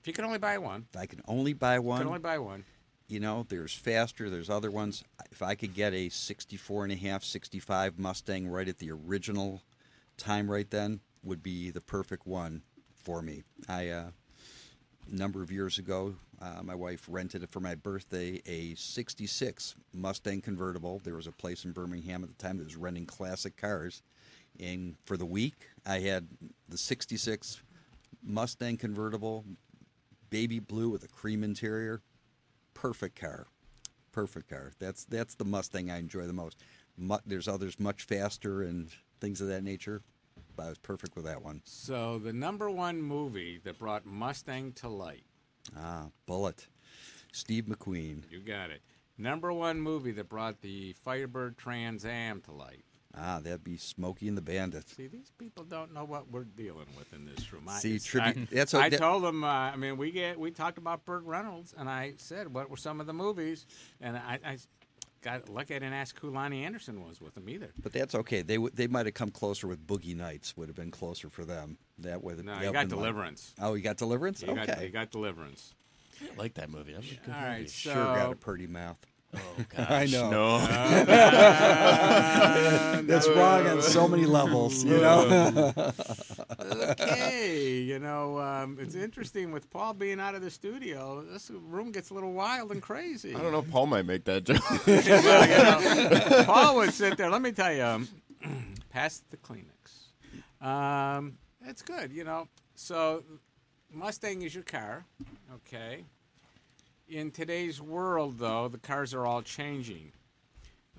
[0.00, 2.38] If you could only buy one, If I can only buy one, could only buy
[2.38, 2.64] one.
[3.08, 5.04] you know, there's faster, there's other ones.
[5.30, 9.60] If I could get a 64 and a half, 65 Mustang right at the original
[10.16, 12.62] time right then would be the perfect one
[13.02, 13.42] for me.
[13.68, 14.10] I uh,
[15.10, 19.74] a number of years ago, uh, my wife rented it for my birthday a 66
[19.92, 21.00] Mustang convertible.
[21.02, 24.02] There was a place in Birmingham at the time that was renting classic cars.
[24.60, 25.54] And for the week,
[25.86, 26.26] I had
[26.68, 27.60] the 66
[28.22, 29.44] Mustang convertible,
[30.30, 32.02] baby blue with a cream interior.
[32.74, 33.46] Perfect car.
[34.12, 34.72] Perfect car.
[34.78, 36.58] That's that's the Mustang I enjoy the most.
[37.24, 38.88] There's others much faster and
[39.20, 40.02] things of that nature.
[40.60, 41.62] I was perfect with that one.
[41.64, 45.24] So the number one movie that brought Mustang to light.
[45.76, 46.66] Ah, Bullitt.
[47.32, 48.22] Steve McQueen.
[48.30, 48.80] You got it.
[49.18, 52.84] Number one movie that brought the Firebird Trans Am to light.
[53.16, 54.88] Ah, that'd be Smokey and the Bandit.
[54.88, 57.64] See, these people don't know what we're dealing with in this room.
[57.68, 59.42] I, See, tribute- I, that's I that- told them.
[59.44, 62.76] Uh, I mean, we get we talked about Burt Reynolds, and I said what were
[62.76, 63.66] some of the movies,
[64.00, 64.58] and I, I
[65.22, 67.70] got lucky I didn't ask who Loni Anderson was with them either.
[67.82, 68.42] But that's okay.
[68.42, 70.56] They w- they might have come closer with Boogie Nights.
[70.56, 71.78] Would have been closer for them.
[71.98, 72.34] That way.
[72.36, 73.54] No, that you got been my- Deliverance.
[73.60, 74.42] Oh, you got Deliverance.
[74.42, 74.66] You okay.
[74.66, 75.74] got, you got Deliverance.
[76.22, 76.92] I like that movie.
[76.92, 77.46] That was a good All movie.
[77.60, 78.98] right, so Sure got a pretty mouth.
[79.36, 79.40] Oh
[79.78, 80.30] I know.
[80.30, 80.58] no.
[83.02, 84.84] That's wrong on so many levels.
[84.84, 85.72] You know.
[86.60, 91.22] okay, you know, um, it's interesting with Paul being out of the studio.
[91.22, 93.34] This room gets a little wild and crazy.
[93.34, 93.62] I don't know.
[93.62, 94.86] Paul might make that joke.
[94.86, 97.30] Well, you know, Paul would sit there.
[97.30, 98.08] Let me tell you, um,
[98.90, 100.64] pass the Kleenex.
[100.66, 102.48] Um, it's good, you know.
[102.74, 103.24] So,
[103.92, 105.04] Mustang is your car,
[105.54, 106.04] okay.
[107.08, 110.12] In today's world, though, the cars are all changing.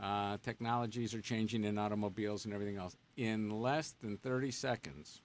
[0.01, 2.95] Uh, technologies are changing in automobiles and everything else.
[3.17, 5.21] In less than 30 seconds,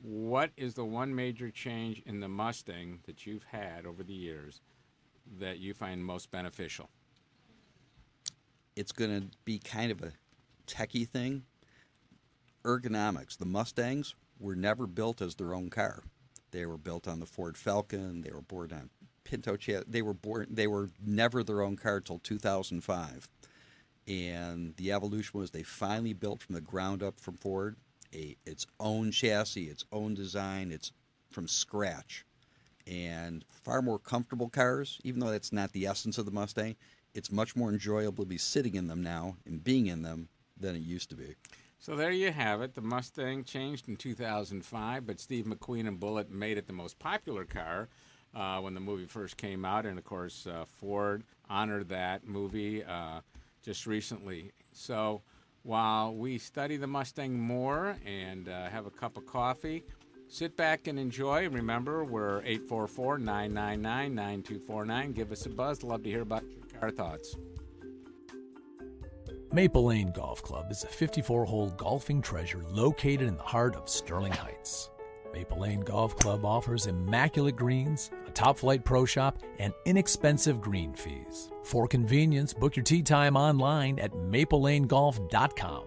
[0.00, 4.60] what is the one major change in the Mustang that you've had over the years
[5.38, 6.88] that you find most beneficial?
[8.78, 10.12] it's going to be kind of a
[10.68, 11.42] techie thing.
[12.64, 13.36] Ergonomics.
[13.36, 16.04] The Mustangs were never built as their own car.
[16.52, 18.22] They were built on the Ford Falcon.
[18.22, 18.88] They were born on
[19.28, 19.56] Pinto.
[19.56, 20.46] Ch- they were born.
[20.50, 23.28] They were never their own car until 2005.
[24.06, 27.76] And the evolution was they finally built from the ground up from Ford
[28.14, 30.92] a its own chassis, its own design, it's
[31.30, 32.24] from scratch,
[32.86, 34.98] and far more comfortable cars.
[35.04, 36.76] Even though that's not the essence of the Mustang,
[37.14, 40.28] it's much more enjoyable to be sitting in them now and being in them
[40.58, 41.34] than it used to be.
[41.78, 42.74] So there you have it.
[42.74, 47.44] The Mustang changed in 2005, but Steve McQueen and Bullitt made it the most popular
[47.44, 47.88] car
[48.34, 49.86] uh, when the movie first came out.
[49.86, 53.20] And of course, uh, Ford honored that movie uh,
[53.62, 54.52] just recently.
[54.72, 55.22] So
[55.62, 59.84] while we study the Mustang more and uh, have a cup of coffee,
[60.28, 61.48] sit back and enjoy.
[61.48, 65.12] Remember, we're 844 999 9249.
[65.12, 65.82] Give us a buzz.
[65.82, 67.36] Love to hear about your car thoughts.
[69.50, 73.88] Maple Lane Golf Club is a 54 hole golfing treasure located in the heart of
[73.88, 74.90] Sterling Heights.
[75.38, 80.92] Maple Lane Golf Club offers immaculate greens, a top flight pro shop, and inexpensive green
[80.94, 81.52] fees.
[81.62, 85.84] For convenience, book your tee time online at maplelanegolf.com.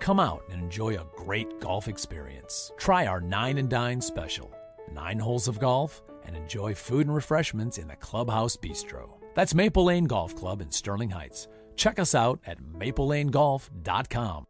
[0.00, 2.72] Come out and enjoy a great golf experience.
[2.76, 4.52] Try our Nine and Dine special
[4.92, 9.12] nine holes of golf and enjoy food and refreshments in the Clubhouse Bistro.
[9.34, 11.46] That's Maple Lane Golf Club in Sterling Heights.
[11.76, 14.49] Check us out at maplelanegolf.com.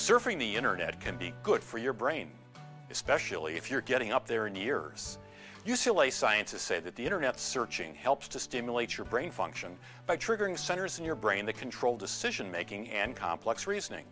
[0.00, 2.30] Surfing the internet can be good for your brain,
[2.90, 5.18] especially if you're getting up there in years.
[5.66, 10.58] UCLA scientists say that the internet searching helps to stimulate your brain function by triggering
[10.58, 14.06] centers in your brain that control decision making and complex reasoning.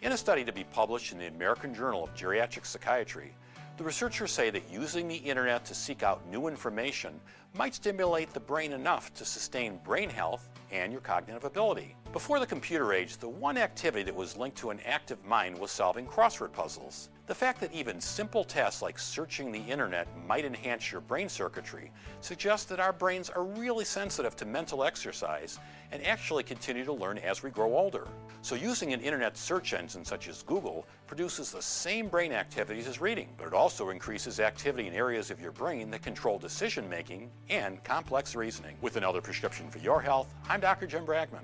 [0.00, 3.34] In a study to be published in the American Journal of Geriatric Psychiatry,
[3.76, 7.20] the researchers say that using the internet to seek out new information
[7.56, 11.94] might stimulate the brain enough to sustain brain health and your cognitive ability.
[12.12, 15.70] Before the computer age, the one activity that was linked to an active mind was
[15.70, 17.10] solving crossword puzzles.
[17.26, 21.90] The fact that even simple tasks like searching the internet might enhance your brain circuitry
[22.20, 25.58] suggests that our brains are really sensitive to mental exercise
[25.90, 28.06] and actually continue to learn as we grow older.
[28.42, 33.00] So using an internet search engine such as Google produces the same brain activities as
[33.00, 37.30] reading, but it also increases activity in areas of your brain that control decision making
[37.48, 38.76] and complex reasoning.
[38.82, 40.86] With another prescription for your health, I'm Dr.
[40.86, 41.40] Jim Bragman.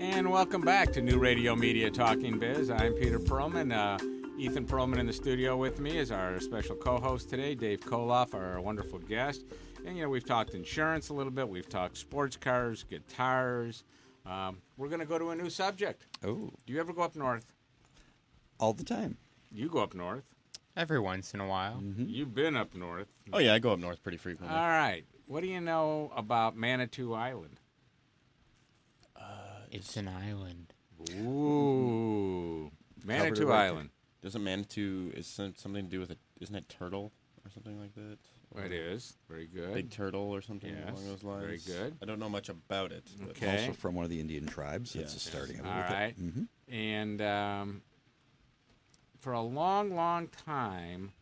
[0.00, 2.70] And welcome back to New Radio Media Talking Biz.
[2.70, 3.70] I'm Peter Perlman.
[3.70, 3.98] Uh,
[4.38, 7.54] Ethan Perlman in the studio with me is our special co-host today.
[7.54, 9.44] Dave Koloff, our wonderful guest.
[9.86, 11.46] And you know we've talked insurance a little bit.
[11.46, 13.84] We've talked sports cars, guitars.
[14.24, 16.06] Um, we're going to go to a new subject.
[16.24, 17.44] Oh, Do you ever go up north?
[18.58, 19.16] all the time.
[19.52, 20.24] You go up north.
[20.76, 21.82] Every once in a while.
[21.98, 23.08] You've been up north.
[23.34, 24.56] Oh yeah, I go up north pretty frequently.
[24.56, 25.04] All right.
[25.26, 27.60] What do you know about Manitou Island?
[29.70, 30.72] It's an island.
[31.12, 32.70] Ooh.
[33.04, 33.90] Manitou Covered it right Island.
[33.90, 34.28] there.
[34.28, 36.18] Doesn't Manitou is some- something to do with it?
[36.40, 37.12] Isn't it turtle
[37.44, 38.18] or something like that?
[38.52, 39.16] Well, it is.
[39.28, 39.72] Very good.
[39.72, 41.44] Big turtle or something Yes, along those lines.
[41.44, 41.96] very good.
[42.02, 43.04] I don't know much about it.
[43.20, 43.60] but- Okay.
[43.68, 44.92] Also from one of the Indian tribes.
[44.92, 45.24] That's Yes.
[45.24, 45.68] the starting of it.
[45.68, 45.94] All with it.
[45.94, 46.18] right.
[46.18, 46.48] Mhm.
[46.68, 47.82] And um,
[49.18, 51.12] for a long, long time,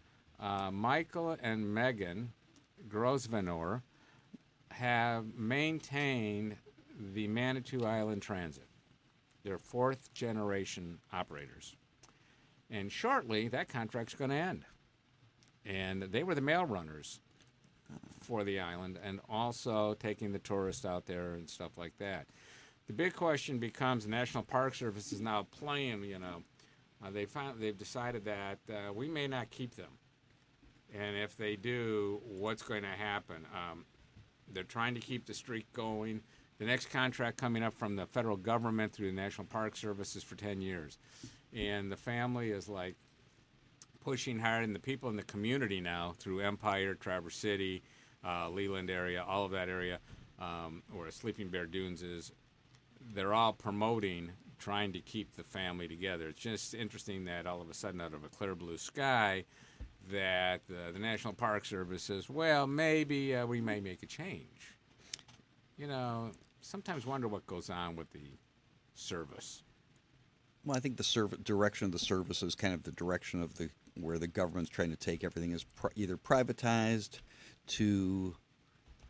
[0.40, 2.32] uh, Michael and Megan
[2.88, 3.82] Grosvenor
[4.70, 6.56] have maintained
[6.98, 8.68] the Manitou Island Transit.
[9.44, 11.76] They're fourth generation operators.
[12.70, 14.64] And shortly, that contract's going to end.
[15.64, 17.20] And they were the mail runners
[18.20, 22.26] for the island and also taking the tourists out there and stuff like that.
[22.86, 26.42] The big question becomes the National Park Service is now playing, you know,
[27.04, 29.98] uh, they found, they've decided that uh, we may not keep them.
[30.94, 33.46] And if they do, what's going to happen?
[33.54, 33.84] Um,
[34.52, 36.22] they're trying to keep the streak going.
[36.58, 40.24] The next contract coming up from the federal government through the National Park Service is
[40.24, 40.98] for 10 years.
[41.54, 42.96] And the family is like
[44.00, 47.82] pushing hard, and the people in the community now through Empire, Traverse City,
[48.24, 49.98] uh, Leland area, all of that area,
[50.40, 52.32] um, where Sleeping Bear Dunes is,
[53.14, 56.28] they're all promoting trying to keep the family together.
[56.28, 59.44] It's just interesting that all of a sudden, out of a clear blue sky,
[60.10, 64.74] that uh, the National Park Service says, well, maybe uh, we may make a change.
[65.76, 68.38] You know, sometimes wonder what goes on with the
[68.94, 69.62] service.
[70.64, 73.56] Well, I think the serv- direction of the service is kind of the direction of
[73.56, 77.18] the where the government's trying to take everything is pri- either privatized
[77.66, 78.36] to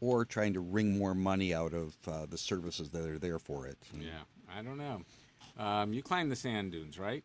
[0.00, 3.66] or trying to wring more money out of uh, the services that are there for
[3.66, 3.76] it.
[3.98, 5.02] Yeah, I don't know.
[5.58, 7.24] Um, you climb the sand dunes, right?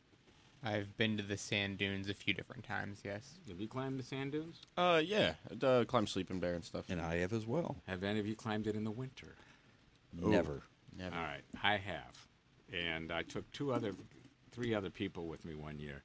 [0.63, 3.33] I've been to the sand dunes a few different times, yes.
[3.49, 4.61] Have you climbed the sand dunes?
[4.77, 6.85] Uh, yeah, I uh, climb sleeping bear and stuff.
[6.89, 7.75] And I have as well.
[7.87, 9.35] Have any of you climbed it in the winter?
[10.15, 10.63] Never.
[10.97, 11.15] Never.
[11.15, 12.27] All right, I have,
[12.71, 13.93] and I took two other,
[14.51, 16.03] three other people with me one year,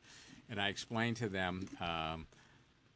[0.48, 2.26] and I explained to them um,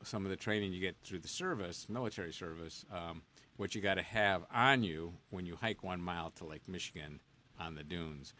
[0.02, 3.22] some of the training you get through the service, military service, um,
[3.56, 7.20] what you got to have on you when you hike one mile to Lake Michigan
[7.60, 8.34] on the dunes,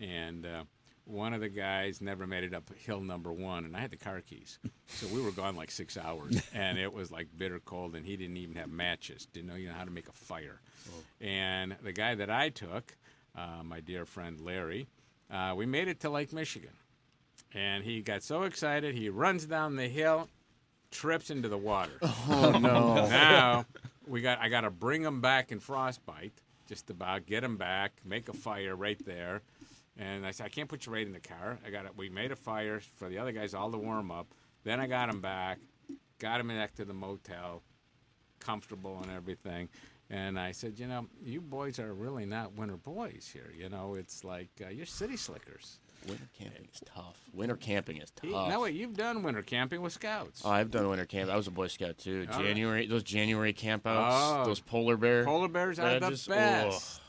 [0.00, 0.46] and.
[0.46, 0.64] Uh,
[1.08, 3.96] one of the guys never made it up hill number one, and I had the
[3.96, 7.94] car keys, so we were gone like six hours, and it was like bitter cold,
[7.94, 10.60] and he didn't even have matches, didn't know you know how to make a fire,
[11.20, 12.96] and the guy that I took,
[13.36, 14.86] uh, my dear friend Larry,
[15.30, 16.72] uh, we made it to Lake Michigan,
[17.54, 20.28] and he got so excited he runs down the hill,
[20.90, 21.98] trips into the water.
[22.30, 23.06] Oh, no.
[23.08, 23.64] now
[24.06, 26.34] we got I got to bring him back in frostbite,
[26.68, 29.40] just about get him back, make a fire right there.
[29.98, 31.58] And I said, I can't put you right in the car.
[31.66, 31.92] I got it.
[31.96, 34.28] We made a fire for the other guys all to warm up.
[34.64, 35.58] Then I got him back,
[36.20, 37.62] got him back to the motel,
[38.40, 39.68] comfortable and everything.
[40.10, 43.52] And I said, you know, you boys are really not winter boys here.
[43.56, 45.80] You know, it's like uh, you're city slickers.
[46.06, 47.18] Winter camping is tough.
[47.34, 48.48] Winter camping is tough.
[48.48, 50.42] No, wait, you've done winter camping with scouts.
[50.44, 51.28] Oh, I've done winter camp.
[51.28, 52.24] I was a Boy Scout too.
[52.30, 52.40] Right.
[52.44, 54.44] January, those January campouts, Oh.
[54.46, 55.24] those polar bear.
[55.24, 56.30] Polar bears are the best.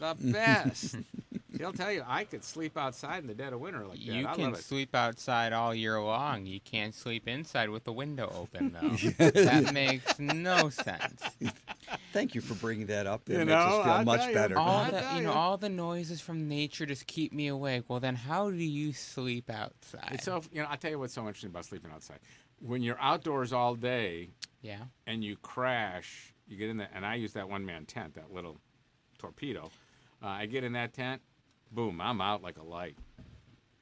[0.02, 0.18] ugh.
[0.18, 0.96] The best.
[1.58, 4.00] He'll tell you, I could sleep outside in the dead of winter like that.
[4.00, 4.64] You I can love it.
[4.64, 6.46] sleep outside all year long.
[6.46, 8.90] You can't sleep inside with the window open, though.
[9.32, 11.22] that makes no sense.
[12.14, 13.22] Thank you for bringing that up.
[13.28, 14.36] It You makes know, us feel I'll much tell you.
[14.36, 14.58] better.
[14.60, 17.86] All I the, tell you know, all the noises from nature just keep me awake.
[17.88, 20.10] Well, then how do you sleep outside?
[20.12, 20.68] It's so you know.
[20.70, 22.20] I'll tell you what's so interesting about sleeping outside.
[22.62, 24.30] When you're outdoors all day
[24.62, 24.80] yeah.
[25.08, 28.34] and you crash, you get in there, and I use that one man tent, that
[28.34, 28.58] little
[29.18, 29.72] torpedo.
[30.22, 31.22] Uh, I get in that tent,
[31.72, 32.96] boom, I'm out like a light.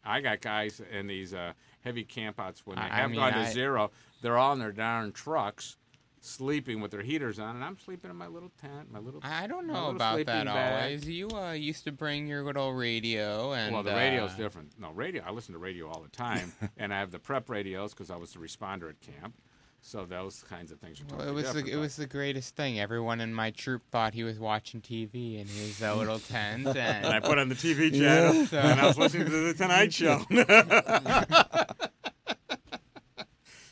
[0.03, 3.39] I got guys in these uh, heavy campouts when they I- have mean, gone to
[3.39, 3.91] I- zero.
[4.22, 5.76] They're all in their darn trucks,
[6.22, 9.19] sleeping with their heaters on, and I'm sleeping in my little tent, my little.
[9.23, 10.84] I don't know about that bag.
[10.85, 11.07] always.
[11.07, 14.80] You uh, used to bring your little radio, and well, the radio's uh, different.
[14.80, 15.23] No, radio.
[15.27, 18.15] I listen to radio all the time, and I have the prep radios because I
[18.15, 19.35] was the responder at camp.
[19.82, 21.68] So those kinds of things are Well, it was different.
[21.68, 22.78] the, it was the greatest thing.
[22.80, 26.78] Everyone in my troop thought he was watching TV in his uh, little tent, and,
[27.06, 29.94] and I put on the TV channel, So- and I was listening to the Tonight
[30.02, 30.26] Show.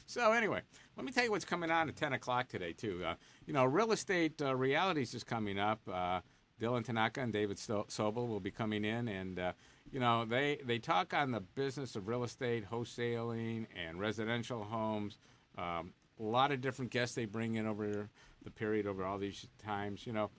[0.06, 0.62] so anyway,
[0.96, 3.02] let me tell you what's coming on at 10 o'clock today too.
[3.06, 3.16] Uh,
[3.46, 5.82] you know, real estate uh, realities is coming up.
[5.92, 6.22] Uh,
[6.62, 9.52] Dylan Tanaka and David Sobel will be coming in, and uh,
[9.92, 15.18] you know they they talk on the business of real estate, wholesaling, and residential homes.
[15.58, 18.10] Um, a lot of different guests they bring in over
[18.44, 20.06] the period over all these times.
[20.06, 20.30] You know,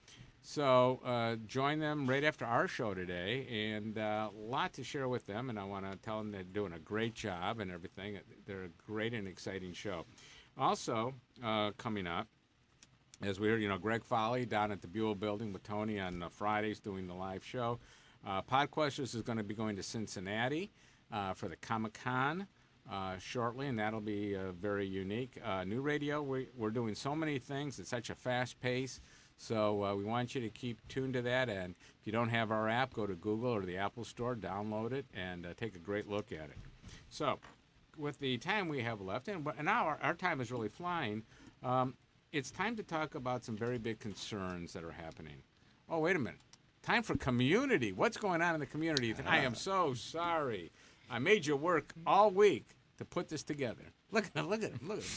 [0.41, 3.45] So uh, join them right after our show today,
[3.75, 5.49] and uh, a lot to share with them.
[5.49, 8.19] And I want to tell them they're doing a great job and everything.
[8.45, 10.05] They're a great and exciting show.
[10.57, 11.13] Also,
[11.43, 12.27] uh, coming up,
[13.21, 16.23] as we heard, you know, Craig Foley down at the Buhl Building with Tony on
[16.23, 17.79] uh, Fridays doing the live show.
[18.25, 20.71] Uh, Podquesters is going to be going to Cincinnati
[21.11, 22.47] uh, for the Comic Con
[22.91, 25.39] uh, shortly, and that'll be uh, very unique.
[25.43, 29.01] Uh, new radio, we, we're doing so many things at such a fast pace.
[29.37, 31.49] So uh, we want you to keep tuned to that.
[31.49, 34.93] And if you don't have our app, go to Google or the Apple Store, download
[34.93, 36.57] it, and uh, take a great look at it.
[37.09, 37.39] So,
[37.97, 41.23] with the time we have left, and, and now our, our time is really flying,
[41.63, 41.93] um,
[42.31, 45.37] it's time to talk about some very big concerns that are happening.
[45.89, 46.39] Oh, wait a minute.
[46.83, 47.91] Time for community.
[47.91, 49.13] What's going on in the community?
[49.25, 50.71] I am so sorry.
[51.09, 53.83] I made you work all week to put this together.
[54.11, 54.49] Look at him.
[54.49, 54.79] Look at him.
[54.87, 55.09] Look at him.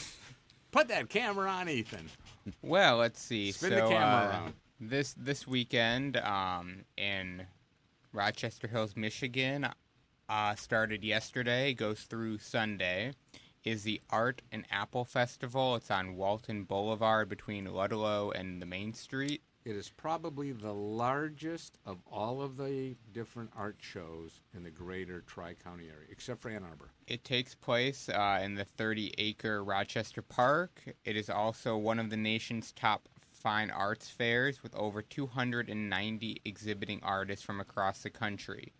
[0.71, 2.09] Put that camera on, Ethan.
[2.61, 3.51] Well, let's see.
[3.51, 4.53] Spin so, the camera uh, around.
[4.79, 7.43] This this weekend um, in
[8.13, 9.67] Rochester Hills, Michigan,
[10.29, 13.11] uh, started yesterday, goes through Sunday,
[13.63, 15.75] is the Art and Apple Festival.
[15.75, 19.41] It's on Walton Boulevard between Ludlow and the Main Street.
[19.63, 25.21] It is probably the largest of all of the different art shows in the greater
[25.21, 26.89] Tri County area, except for Ann Arbor.
[27.05, 30.81] It takes place uh, in the 30 acre Rochester Park.
[31.05, 36.99] It is also one of the nation's top fine arts fairs with over 290 exhibiting
[37.03, 38.73] artists from across the country.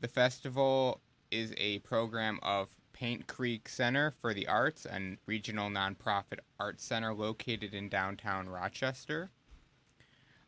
[0.00, 6.38] The festival is a program of Paint Creek Center for the Arts, a regional nonprofit
[6.58, 9.30] art center located in downtown Rochester.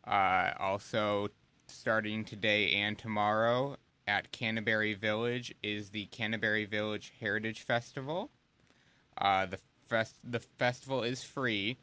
[0.06, 1.28] Uh, also,
[1.66, 3.76] starting today and tomorrow
[4.06, 8.30] at Canterbury Village is the Canterbury Village Heritage Festival.
[9.18, 9.58] Uh, the
[9.88, 11.76] fest the festival is free,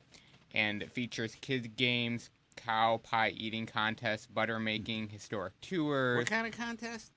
[0.54, 6.18] and it features kids games, cow pie eating contests, butter making, historic tours.
[6.18, 7.12] What kind of contest?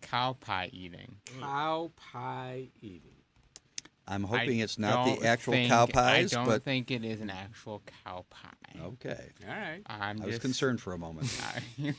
[0.00, 1.16] Cow pie eating.
[1.40, 3.15] Cow pie eating.
[4.08, 7.04] I'm hoping I it's not the actual think- cow pies, I don't but think it
[7.04, 8.80] is an actual cow pie.
[8.80, 9.30] okay.
[9.48, 9.82] All right.
[9.86, 11.28] I'm I was just- concerned for a moment.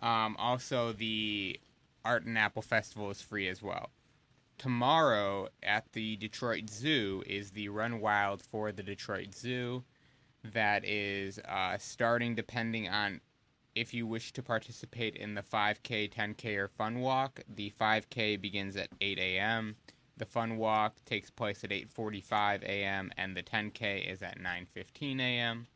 [0.00, 1.58] um, also, the
[2.04, 3.90] Art and Apple Festival is free as well.
[4.58, 9.84] Tomorrow at the Detroit Zoo is the Run Wild for the Detroit Zoo.
[10.52, 13.20] That is uh, starting depending on
[13.74, 17.40] if you wish to participate in the 5K, 10K, or Fun Walk.
[17.48, 19.76] The 5K begins at 8 a.m.
[20.18, 23.12] The Fun Walk takes place at 8:45 a.m.
[23.16, 25.68] and the 10K is at 9:15 a.m.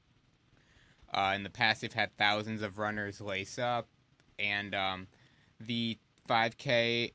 [1.15, 3.87] Uh, in the past, they've had thousands of runners lace up,
[4.39, 5.07] and um,
[5.61, 5.97] the
[6.29, 7.13] 5K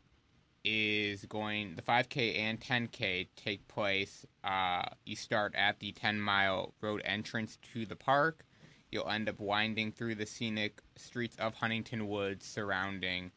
[0.64, 1.76] is going.
[1.76, 4.26] The 5K and 10K take place.
[4.44, 8.46] Uh, you start at the 10 mile road entrance to the park.
[8.92, 13.32] You'll end up winding through the scenic streets of Huntington Woods surrounding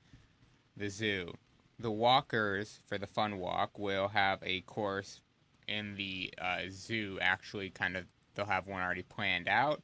[0.76, 1.34] the zoo.
[1.80, 5.22] The walkers for the fun walk will have a course
[5.66, 7.18] in the uh, zoo.
[7.22, 8.04] Actually, kind of,
[8.34, 9.82] they'll have one already planned out,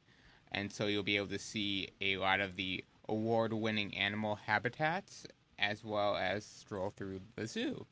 [0.51, 5.25] and so you'll be able to see a lot of the award-winning animal habitats
[5.57, 7.83] as well as stroll through the zoo.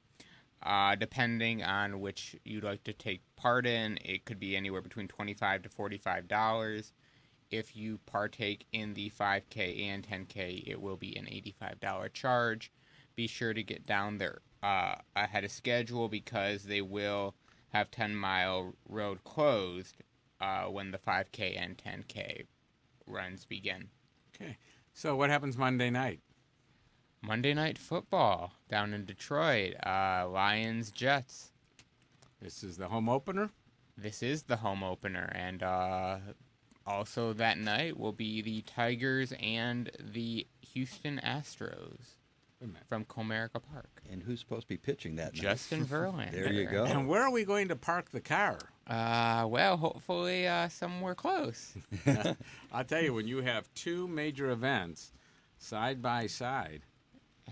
[0.61, 5.07] Uh, depending on which you'd like to take part in, it could be anywhere between
[5.07, 6.93] twenty-five to forty-five dollars.
[7.49, 12.71] If you partake in the 5K and 10K, it will be an $85 charge.
[13.15, 17.35] Be sure to get down there uh, ahead of schedule because they will
[17.69, 19.97] have 10 mile road closed
[20.41, 22.45] uh, when the 5K and 10K
[23.07, 23.89] runs begin.
[24.35, 24.57] Okay.
[24.93, 26.19] So what happens Monday night?
[27.21, 29.75] Monday night football down in Detroit.
[29.85, 31.51] Uh, Lions Jets.
[32.41, 33.49] This is the home opener.
[33.97, 36.17] This is the home opener, and uh,
[36.85, 42.17] also that night will be the Tigers and the Houston Astros
[42.87, 44.01] from Comerica Park.
[44.09, 45.41] And who's supposed to be pitching that night?
[45.41, 46.31] Justin Verlander.
[46.31, 46.85] There you go.
[46.85, 48.59] And where are we going to park the car?
[48.87, 51.73] Uh, well, hopefully uh, somewhere close.
[52.71, 55.11] I'll tell you, when you have two major events
[55.57, 56.81] side by side,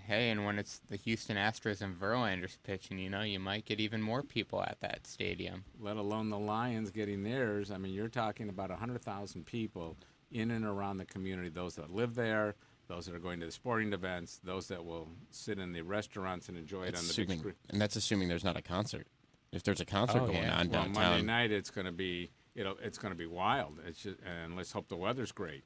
[0.07, 3.79] Hey, and when it's the Houston Astros and Verlander's pitching, you know, you might get
[3.79, 5.63] even more people at that stadium.
[5.79, 9.95] let alone the Lions getting theirs, I mean, you're talking about 100,000 people
[10.31, 12.55] in and around the community, those that live there,
[12.87, 16.49] those that are going to the sporting events, those that will sit in the restaurants
[16.49, 17.55] and enjoy it That's on the assuming, big screen.
[17.69, 19.07] and that's assuming there's not a concert.
[19.51, 20.57] If there's a concert Oh, going yeah.
[20.59, 23.79] on well, downtown, Monday night it's going to be it'll it's going to be wild.
[23.87, 25.63] It's just, and let's hope the weather's great.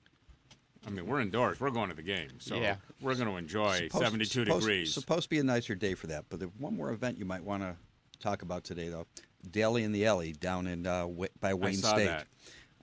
[0.86, 1.60] I mean, we're indoors.
[1.60, 2.76] We're going to the game, so Yeah.
[3.02, 4.94] we're going to enjoy Supposed- 72 supposed- degrees.
[4.94, 7.44] Supposed to be a nicer day for that, but there's one more event you might
[7.44, 7.76] want to
[8.20, 9.08] talk about today, though.
[9.50, 12.06] Deli in the Alley down in uh, Wa- by Wayne saw State.
[12.06, 12.28] that.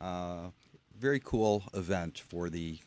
[0.01, 0.51] Uh,
[0.99, 2.79] very cool event for the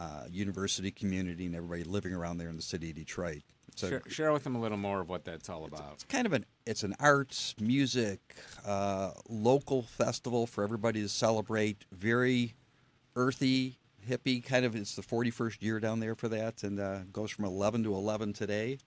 [0.00, 3.42] uh, university community and everybody living around there in the city of Detroit.
[3.76, 5.92] So Share, share with them a little more of what that's all about.
[5.92, 8.20] it's kind of an it's an arts, music,
[8.66, 11.84] uh, local festival for everybody to celebrate.
[11.92, 12.54] Very
[13.14, 13.78] earthy,
[14.08, 14.74] hippie kind of.
[14.74, 18.32] It's the 41st year down there for that, and uh, goes from 11 to 11
[18.32, 18.78] today.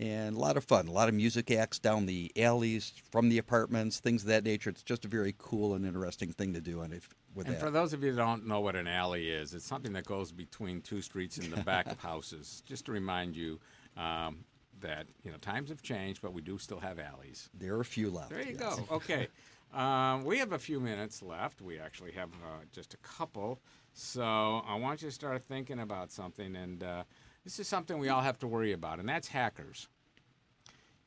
[0.00, 3.38] And a lot of fun, a lot of music acts down the alleys from the
[3.38, 4.70] apartments, things of that nature.
[4.70, 7.60] It's just a very cool and interesting thing to do, and if, with and that.
[7.60, 10.30] for those of you that don't know what an alley is, it's something that goes
[10.30, 12.62] between two streets in the back of houses.
[12.64, 13.58] Just to remind you
[13.96, 14.44] um,
[14.80, 17.50] that you know times have changed, but we do still have alleys.
[17.52, 18.30] There are a few left.
[18.30, 18.76] There you yes.
[18.76, 18.84] go.
[18.92, 19.26] Okay,
[19.74, 21.60] um, we have a few minutes left.
[21.60, 23.58] We actually have uh, just a couple.
[23.94, 27.02] So I want you to start thinking about something, and uh,
[27.48, 29.88] this is something we all have to worry about, and that's hackers.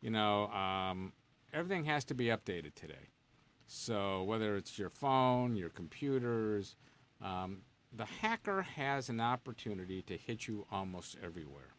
[0.02, 1.14] You know, um,
[1.54, 3.10] everything has to be updated today.
[3.68, 6.78] So whether it's your phone, your computers,
[7.22, 7.60] um,
[7.96, 11.76] the hacker has an opportunity to hit you almost everywhere.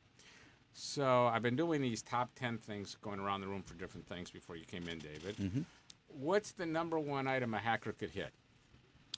[0.75, 4.31] So I've been doing these top 10 things going around the room for different things
[4.31, 5.37] before you came in, David.
[5.39, 5.65] Mhm.
[6.07, 8.33] What's the number one item a hacker could hit?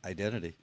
[0.07, 0.57] Identity.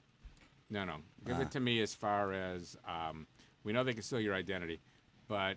[0.70, 0.96] No, no.
[1.24, 1.42] Give Ah.
[1.42, 3.28] it to me as far as um,
[3.64, 4.80] we know they can steal your identity,
[5.28, 5.56] but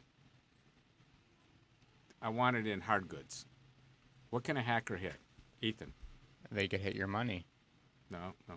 [2.21, 3.45] I want it in hard goods.
[4.29, 5.15] What can a hacker hit?
[5.61, 5.93] Ethan.
[6.51, 7.45] They could hit your money.
[8.09, 8.55] No, no.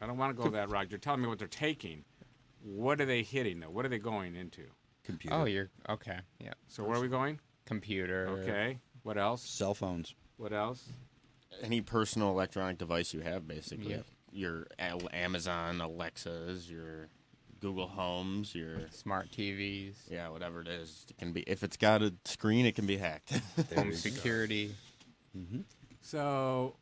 [0.00, 0.90] I don't want to go that route.
[0.90, 2.04] You're telling me what they're taking.
[2.62, 3.70] What are they hitting, though?
[3.70, 4.62] What are they going into?
[5.04, 5.36] Computer.
[5.36, 6.18] Oh, you're okay.
[6.38, 6.52] Yeah.
[6.68, 7.38] So where are we going?
[7.66, 8.28] Computer.
[8.28, 8.78] Okay.
[9.02, 9.42] What else?
[9.42, 10.14] Cell phones.
[10.36, 10.88] What else?
[11.62, 13.90] Any personal electronic device you have, basically.
[13.90, 14.06] Yep.
[14.32, 17.08] Your Amazon Alexas, your
[17.60, 19.94] Google Homes, your smart TVs.
[20.10, 21.42] Yeah, whatever it is, it can be.
[21.42, 23.40] If it's got a screen, it can be hacked.
[23.76, 24.74] Home security.
[25.36, 25.60] Mm-hmm.
[26.00, 26.74] So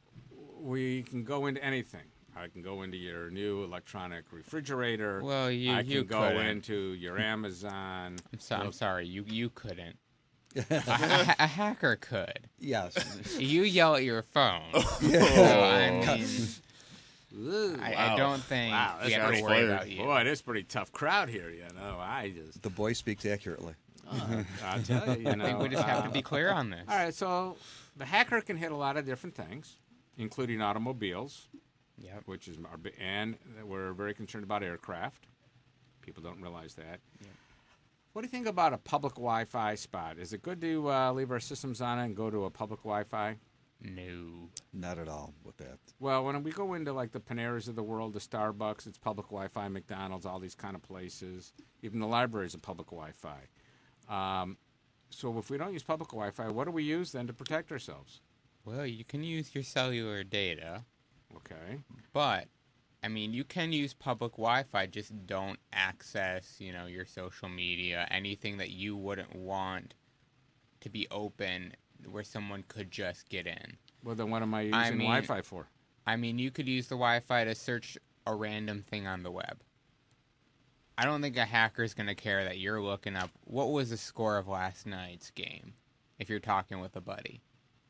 [0.61, 2.03] we can go into anything.
[2.37, 5.21] I can go into your new electronic refrigerator.
[5.23, 6.47] Well, you- I can you go couldn't.
[6.47, 8.17] into your Amazon.
[8.33, 9.07] I'm, so, I'm sorry.
[9.07, 9.97] You you couldn't.
[10.57, 12.49] a, a- a hacker could.
[12.61, 12.95] Yes.
[13.39, 14.63] You yell at your phone.
[15.03, 15.25] Yeah.
[15.35, 16.29] So, I mean,
[17.37, 19.73] Ooh, I, I don't think Wow, we have to worry clear.
[19.73, 20.03] about you.
[20.03, 21.51] Boy, this is a pretty tough crowd here.
[21.51, 22.63] You know, I just.
[22.63, 23.75] The boy speaks accurately.
[24.11, 26.71] Uh, I tell you, you I think we just have to uh, be clear on
[26.71, 26.85] this.
[26.89, 27.57] All right, so
[27.97, 29.77] the hacker can hit a lot of different things,
[30.17, 31.49] including automobiles.
[32.01, 32.23] Yep.
[32.27, 35.27] Which is our, and we're very concerned about aircraft.
[36.01, 37.01] People don't realize that.
[38.13, 40.19] What do you think about a public Wi-Fi spot?
[40.19, 43.37] Is it good to uh, leave our systems on and go to a public Wi-Fi?
[43.81, 44.49] No.
[44.73, 45.79] Not at all with that.
[46.01, 49.27] Well, when we go into like the Paneras of the world, the Starbucks, it's public
[49.29, 51.53] Wi-Fi, McDonald's, all these kind of places.
[51.83, 53.39] Even the library is a public Wi-Fi.
[54.09, 54.57] Um,
[55.11, 58.21] so if we don't use public Wi-Fi, what do we use then to protect ourselves?
[58.65, 60.85] Well, you can use your cellular data.
[61.37, 61.79] Okay.
[62.13, 62.49] But
[63.03, 64.87] I mean, you can use public Wi-Fi.
[64.87, 69.95] Just don't access, you know, your social media, anything that you wouldn't want
[70.81, 71.73] to be open,
[72.11, 73.77] where someone could just get in.
[74.05, 75.69] Well, then what am I using I mean- Wi-Fi for?
[76.07, 79.63] I mean, you could use the Wi-Fi to search a random thing on the web.
[80.97, 83.97] I don't think a hacker is gonna care that you're looking up what was the
[83.97, 85.75] score of last night's game.
[86.19, 87.43] If you're talking with a buddy,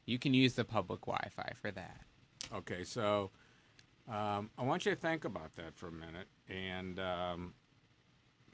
[0.05, 2.03] you can use the public Wi-Fi for that.
[2.53, 3.31] Okay, so
[4.09, 7.55] um, I want you to think about that for a minute, and um,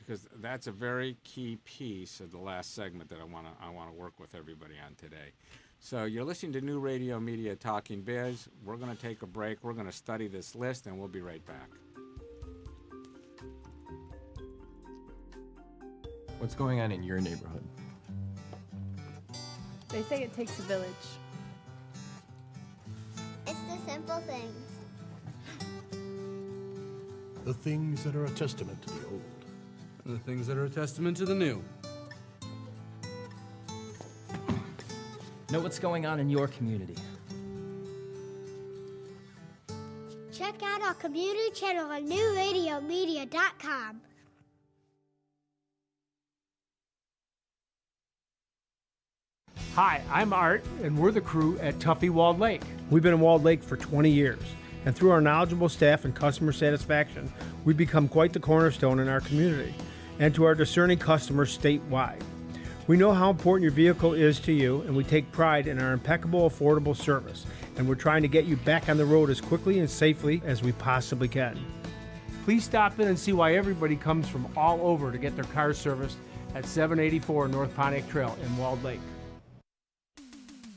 [0.04, 3.70] because that's a very key piece of the last segment that I want to I
[3.70, 5.32] want to work with everybody on today.
[5.80, 8.48] So you're listening to New Radio Media Talking Biz.
[8.64, 9.58] We're going to take a break.
[9.62, 11.68] We're going to study this list, and we'll be right back.
[16.38, 17.64] What's going on in your neighborhood?
[19.88, 20.88] They say it takes a village.
[23.46, 24.56] It's the simple things.
[27.44, 29.33] The things that are a testament to the old.
[30.06, 31.64] The things that are a testament to the new.
[35.50, 36.96] Know what's going on in your community.
[40.30, 44.02] Check out our community channel on newradiomedia.com.
[49.74, 52.62] Hi, I'm Art, and we're the crew at Tuffy Walled Lake.
[52.90, 54.42] We've been in Walled Lake for 20 years,
[54.84, 57.32] and through our knowledgeable staff and customer satisfaction,
[57.64, 59.74] we've become quite the cornerstone in our community
[60.18, 62.20] and to our discerning customers statewide.
[62.86, 65.92] We know how important your vehicle is to you, and we take pride in our
[65.92, 67.46] impeccable, affordable service,
[67.76, 70.62] and we're trying to get you back on the road as quickly and safely as
[70.62, 71.58] we possibly can.
[72.44, 75.72] Please stop in and see why everybody comes from all over to get their car
[75.72, 76.18] serviced
[76.54, 79.00] at 784 North Pontiac Trail in Walled Lake.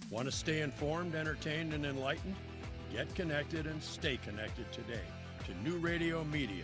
[0.09, 2.35] Want to stay informed, entertained, and enlightened?
[2.93, 5.01] Get connected and stay connected today
[5.45, 6.63] to New Radio Media.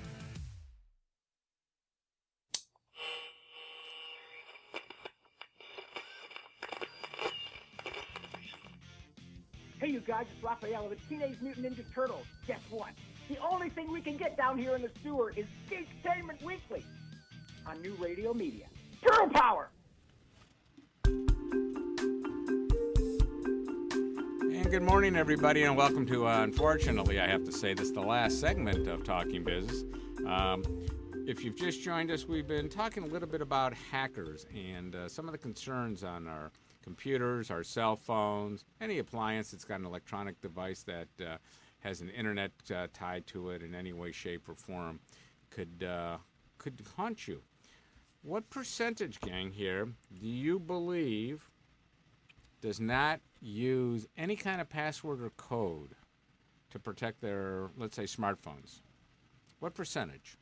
[9.81, 12.27] Hey, you guys, it's Raphael of the Teenage Mutant Ninja Turtles.
[12.45, 12.89] Guess what?
[13.29, 16.85] The only thing we can get down here in the sewer is Geektainment Weekly
[17.65, 18.67] on New Radio Media.
[19.03, 19.71] Turtle Power!
[24.43, 28.01] And good morning, everybody, and welcome to, uh, unfortunately, I have to say this, the
[28.01, 29.83] last segment of Talking Business.
[30.27, 30.63] Um,
[31.25, 35.09] if you've just joined us, we've been talking a little bit about hackers and uh,
[35.09, 36.51] some of the concerns on our
[36.81, 41.37] computers, our cell phones, any appliance that's got an electronic device that uh,
[41.79, 44.99] has an internet uh, tied to it in any way, shape, or form
[45.49, 46.17] could uh,
[46.57, 47.41] could haunt you.
[48.23, 49.85] What percentage, gang, here
[50.19, 51.49] do you believe
[52.61, 55.95] does not use any kind of password or code
[56.69, 58.81] to protect their, let's say, smartphones?
[59.59, 60.37] What percentage?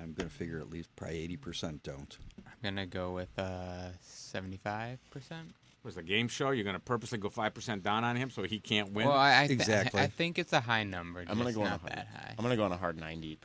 [0.00, 2.18] I'm going to figure at least probably 80% don't.
[2.46, 5.48] I'm gonna go with uh, seventy-five percent.
[5.82, 6.50] Was the game show?
[6.50, 9.06] You're going to purposely go five percent down on him so he can't win?
[9.08, 11.20] Well, I, I th- I think it's a high number.
[11.20, 12.34] I'm gonna just go on a hard, that high.
[12.38, 13.38] I'm gonna go on a hard 98%.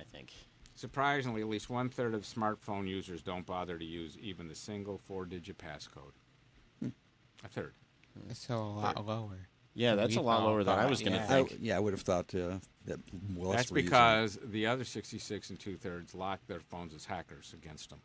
[0.00, 0.32] I think.
[0.74, 4.96] Surprisingly, at least one third of smartphone users don't bother to use even the single
[4.98, 6.12] four-digit passcode.
[7.44, 7.74] A third.
[8.32, 9.48] So a lot lower.
[9.74, 11.26] Yeah, that's a lot lower than I was gonna yeah.
[11.26, 11.52] think.
[11.52, 14.84] I, yeah, I would have thought uh, that most That's were using- because the other
[14.84, 18.00] 66 and two thirds lock their phones as hackers against them.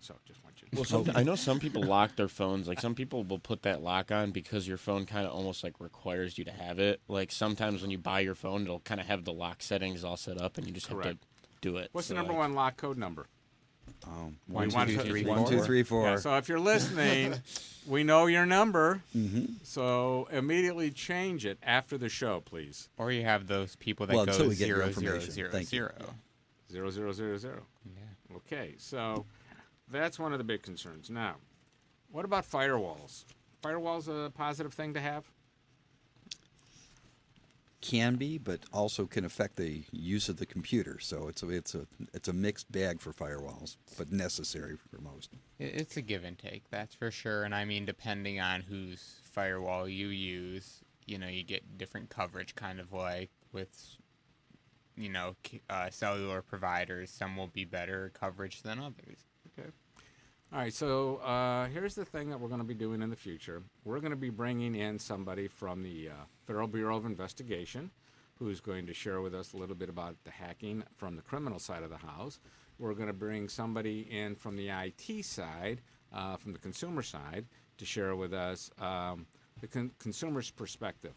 [0.00, 2.68] So just want you to Well, some, I know some people lock their phones.
[2.68, 5.80] Like some people will put that lock on because your phone kind of almost like
[5.80, 7.00] requires you to have it.
[7.08, 10.16] Like sometimes when you buy your phone, it'll kind of have the lock settings all
[10.16, 11.16] set up, and you just have to
[11.60, 11.88] do it.
[11.92, 13.26] What's So, the number like, one lock code number?
[14.06, 15.48] Um, We one, want two, to- three, one, four.
[15.48, 16.02] two, One, two, three, four.
[16.04, 17.34] Yeah, so if you're listening,
[17.86, 19.02] we know your number.
[19.16, 19.54] Mhm.
[19.64, 22.88] So immediately change it after the show, please.
[22.98, 25.32] Or you have those people that Well, go until we get your zero, zero, information.
[25.32, 25.64] zero, you.
[25.64, 26.14] zero.
[26.70, 27.62] Zero zero zero zero.
[27.84, 28.36] Yeah.
[28.36, 29.24] Okay, so
[29.90, 31.10] that's one of the big concerns.
[31.10, 31.36] Now,
[32.10, 33.24] what about firewalls?
[33.62, 35.24] Firewalls are a positive thing to have?
[37.82, 40.98] Can be, but also can affect the use of the computer.
[40.98, 45.30] So it's a, it's a it's a mixed bag for firewalls, but necessary for most.
[45.58, 47.44] It's a give and take, that's for sure.
[47.44, 52.54] And I mean, depending on whose firewall you use, you know, you get different coverage,
[52.54, 53.96] kind of like with,
[54.96, 55.36] you know,
[55.70, 57.10] uh, cellular providers.
[57.10, 59.25] Some will be better coverage than others.
[60.52, 63.16] All right, so uh, here's the thing that we're going to be doing in the
[63.16, 63.64] future.
[63.84, 66.12] We're going to be bringing in somebody from the uh,
[66.46, 67.90] Federal Bureau of Investigation
[68.38, 71.58] who's going to share with us a little bit about the hacking from the criminal
[71.58, 72.38] side of the house.
[72.78, 75.80] We're going to bring somebody in from the IT side,
[76.12, 77.46] uh, from the consumer side,
[77.78, 79.26] to share with us um,
[79.60, 81.14] the con- consumer's perspective.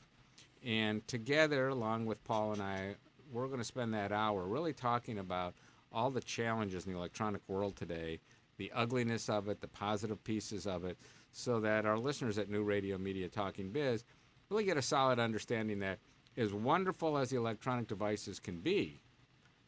[0.65, 2.95] And together, along with Paul and I,
[3.31, 5.53] we're going to spend that hour really talking about
[5.91, 8.19] all the challenges in the electronic world today,
[8.59, 10.97] the ugliness of it, the positive pieces of it,
[11.31, 14.03] so that our listeners at New Radio Media Talking Biz
[14.49, 15.97] really get a solid understanding that
[16.37, 18.99] as wonderful as the electronic devices can be,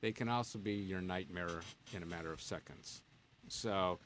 [0.02, 1.62] they can also be your nightmare
[1.96, 3.02] in a matter of seconds.
[3.48, 4.00] So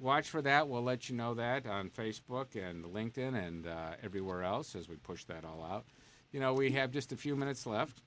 [0.00, 0.66] watch for that.
[0.66, 4.96] We'll let you know that on Facebook and LinkedIn and uh, everywhere else as we
[4.96, 5.84] push that all out.
[6.32, 8.00] You know, we have just a few minutes left,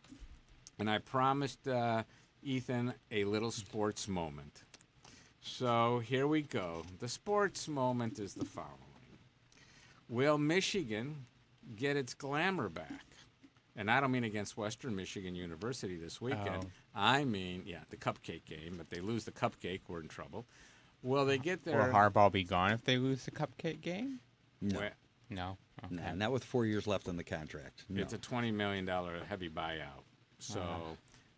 [0.79, 2.03] and I promised uh,
[2.41, 4.63] Ethan a little sports moment.
[5.55, 6.83] So here we go.
[6.99, 8.71] The sports moment is the following
[10.09, 11.25] Will Michigan
[11.75, 13.05] get its glamour back?
[13.77, 16.65] And I don't mean against Western Michigan University this weekend.
[16.65, 16.69] Oh.
[16.95, 18.79] I mean, yeah, the cupcake game.
[18.81, 20.45] If they lose the cupcake, we're in trouble.
[21.03, 24.19] Will they get Will their Harbaugh be gone if they lose the cupcake game?
[24.61, 24.89] No, Well,
[25.29, 25.57] No.
[25.91, 26.15] no, Okay.
[26.15, 27.83] not with four years left on the contract.
[27.89, 28.01] No.
[28.01, 30.03] It's a twenty million dollar heavy buyout.
[30.39, 30.95] So Uh-huh.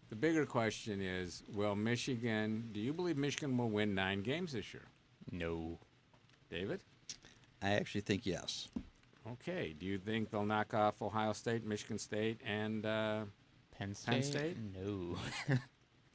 [0.10, 2.70] The bigger question is, will Michigan?
[2.72, 4.86] Do you believe Michigan will win nine games this year?
[5.32, 5.80] No.
[6.50, 6.80] David.
[7.62, 8.70] I actually think yes.
[9.34, 9.76] Okay.
[9.78, 13.22] Do you think they'll knock off Ohio State, Michigan State, and uh,
[13.78, 14.12] Penn State?
[14.14, 14.58] Penn State?
[14.76, 15.18] No.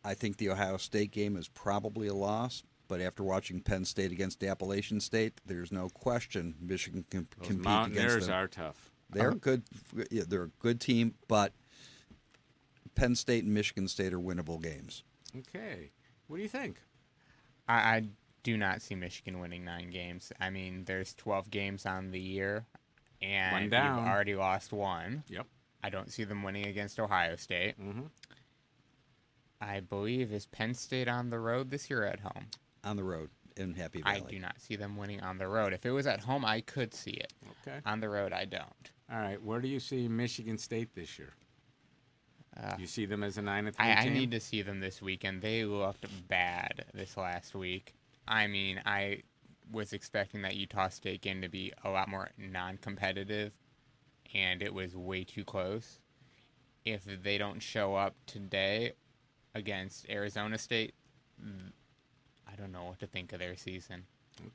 [0.04, 4.10] I think the Ohio State game is probably a loss, but after watching Penn State
[4.10, 8.36] against Appalachian State, there's no question Michigan can Those compete Mountaineers against them.
[8.36, 8.90] are tough.
[9.10, 9.38] They're Uh-huh.
[9.40, 9.62] good.
[10.10, 11.52] Yeah, they're a good team, but
[12.94, 15.02] Penn State and Michigan State are winnable games.
[15.36, 15.90] Okay.
[16.26, 16.80] What do you think?
[17.68, 18.02] I, I
[18.42, 20.32] do not see Michigan winning nine games.
[20.40, 22.66] I mean, there's 12 games on the year,
[23.20, 23.72] and One you've
[24.06, 25.22] already lost one.
[25.28, 25.46] Yep.
[25.84, 27.80] I don't see them winning against Ohio State.
[27.80, 28.02] Mm-hmm.
[29.60, 32.46] I believe is Penn State on the road this year or at home.
[32.84, 34.22] On the road in Happy Valley.
[34.26, 35.72] I do not see them winning on the road.
[35.72, 37.32] If it was at home, I could see it.
[37.66, 37.78] Okay.
[37.86, 38.90] On the road, I don't.
[39.12, 39.40] All right.
[39.40, 41.30] Where do you see Michigan State this year?
[42.60, 44.80] Uh, you see them as a nine and three I, I need to see them
[44.80, 45.40] this weekend.
[45.40, 47.94] They looked bad this last week.
[48.28, 49.22] I mean, I
[49.70, 53.52] was expecting that Utah State game to be a lot more non-competitive,
[54.34, 55.98] and it was way too close.
[56.84, 58.92] If they don't show up today
[59.54, 60.94] against Arizona State,
[61.42, 64.04] I don't know what to think of their season.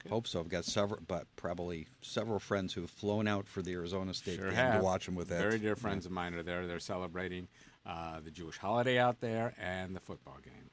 [0.10, 0.40] Hope so.
[0.40, 4.38] I've got several, but probably several friends who have flown out for the Arizona State
[4.38, 4.80] Sure game have.
[4.80, 5.40] to watch them with that.
[5.40, 6.68] Very dear friends of mine are there.
[6.68, 7.48] They're celebrating
[7.88, 10.70] uh, the Jewish holiday out there and the football game.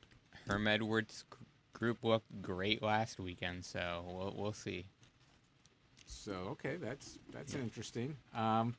[0.49, 1.25] Herm Edwards'
[1.73, 4.87] group looked great last weekend, so we'll we'll see.
[6.07, 8.17] So okay, that's that's interesting.
[8.35, 8.75] Um,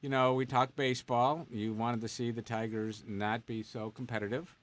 [0.00, 1.46] you know, we talked baseball.
[1.50, 4.54] You wanted to see the Tigers not be so competitive.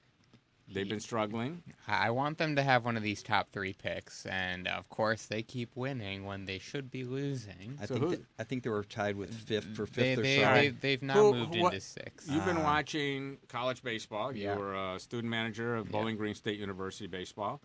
[0.70, 1.62] They've been struggling.
[1.86, 5.24] I I want them to have one of these top three picks, and of course
[5.26, 7.78] they keep winning when they should be losing.
[7.80, 10.36] I think that, I think they were tied with fifth for They- fifth or they-
[10.40, 10.54] so.
[10.54, 12.28] they- they've now Who- moved what- into six.
[12.28, 12.64] You've been Ah.
[12.64, 14.36] watching college baseball.
[14.36, 14.56] You Yeah.
[14.56, 17.60] were a student manager of Bowling Green State University baseball.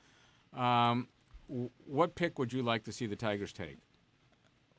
[0.53, 1.09] Um,
[1.47, 3.77] what pick would you like to see the Tigers take?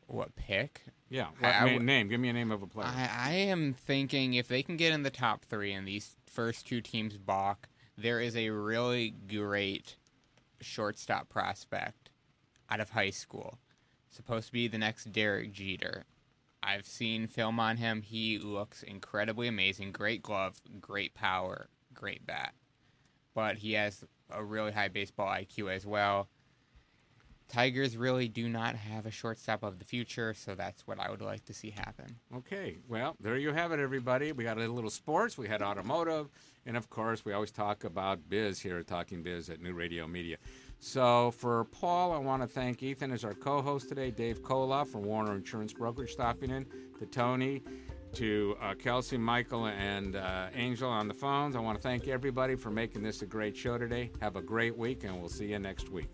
[0.07, 0.83] What pick?
[1.11, 2.09] Yeah, what I na- w- name?
[2.09, 2.87] Give me a name of a player.
[2.89, 6.67] I, I am thinking if they can get in the top three and these first
[6.67, 9.97] two teams balk, there is a really great
[10.61, 12.11] shortstop prospect
[12.71, 13.59] out of high school.
[14.11, 16.05] Supposed to be the next Derek Jeter.
[16.63, 18.03] I've seen film on him.
[18.03, 19.93] He looks incredibly amazing.
[19.93, 22.55] Great glove, great power, great bat.
[23.35, 26.29] But he has a really high baseball IQ as well.
[27.49, 31.21] Tigers really do not have a shortstop of the future, so that's what I would
[31.21, 32.17] like to see happen.
[32.35, 34.33] Okay, well, there you have it, everybody.
[34.33, 36.29] We got a little sports, we had automotive,
[36.67, 40.07] and of course, we always talk about biz here at Talking Biz at New Radio
[40.07, 40.37] Media.
[40.81, 44.89] So, for Paul, I want to thank Ethan as our co host today, Dave Koloff
[44.89, 46.67] from Warner Insurance Brokerage stopping in,
[46.99, 47.63] to Tony,
[48.15, 51.57] to uh, Kelsey, Michael, and uh, Angel on the phones.
[51.57, 54.11] I want to thank everybody for making this a great show today.
[54.21, 56.11] Have a great week, and we'll see you next week.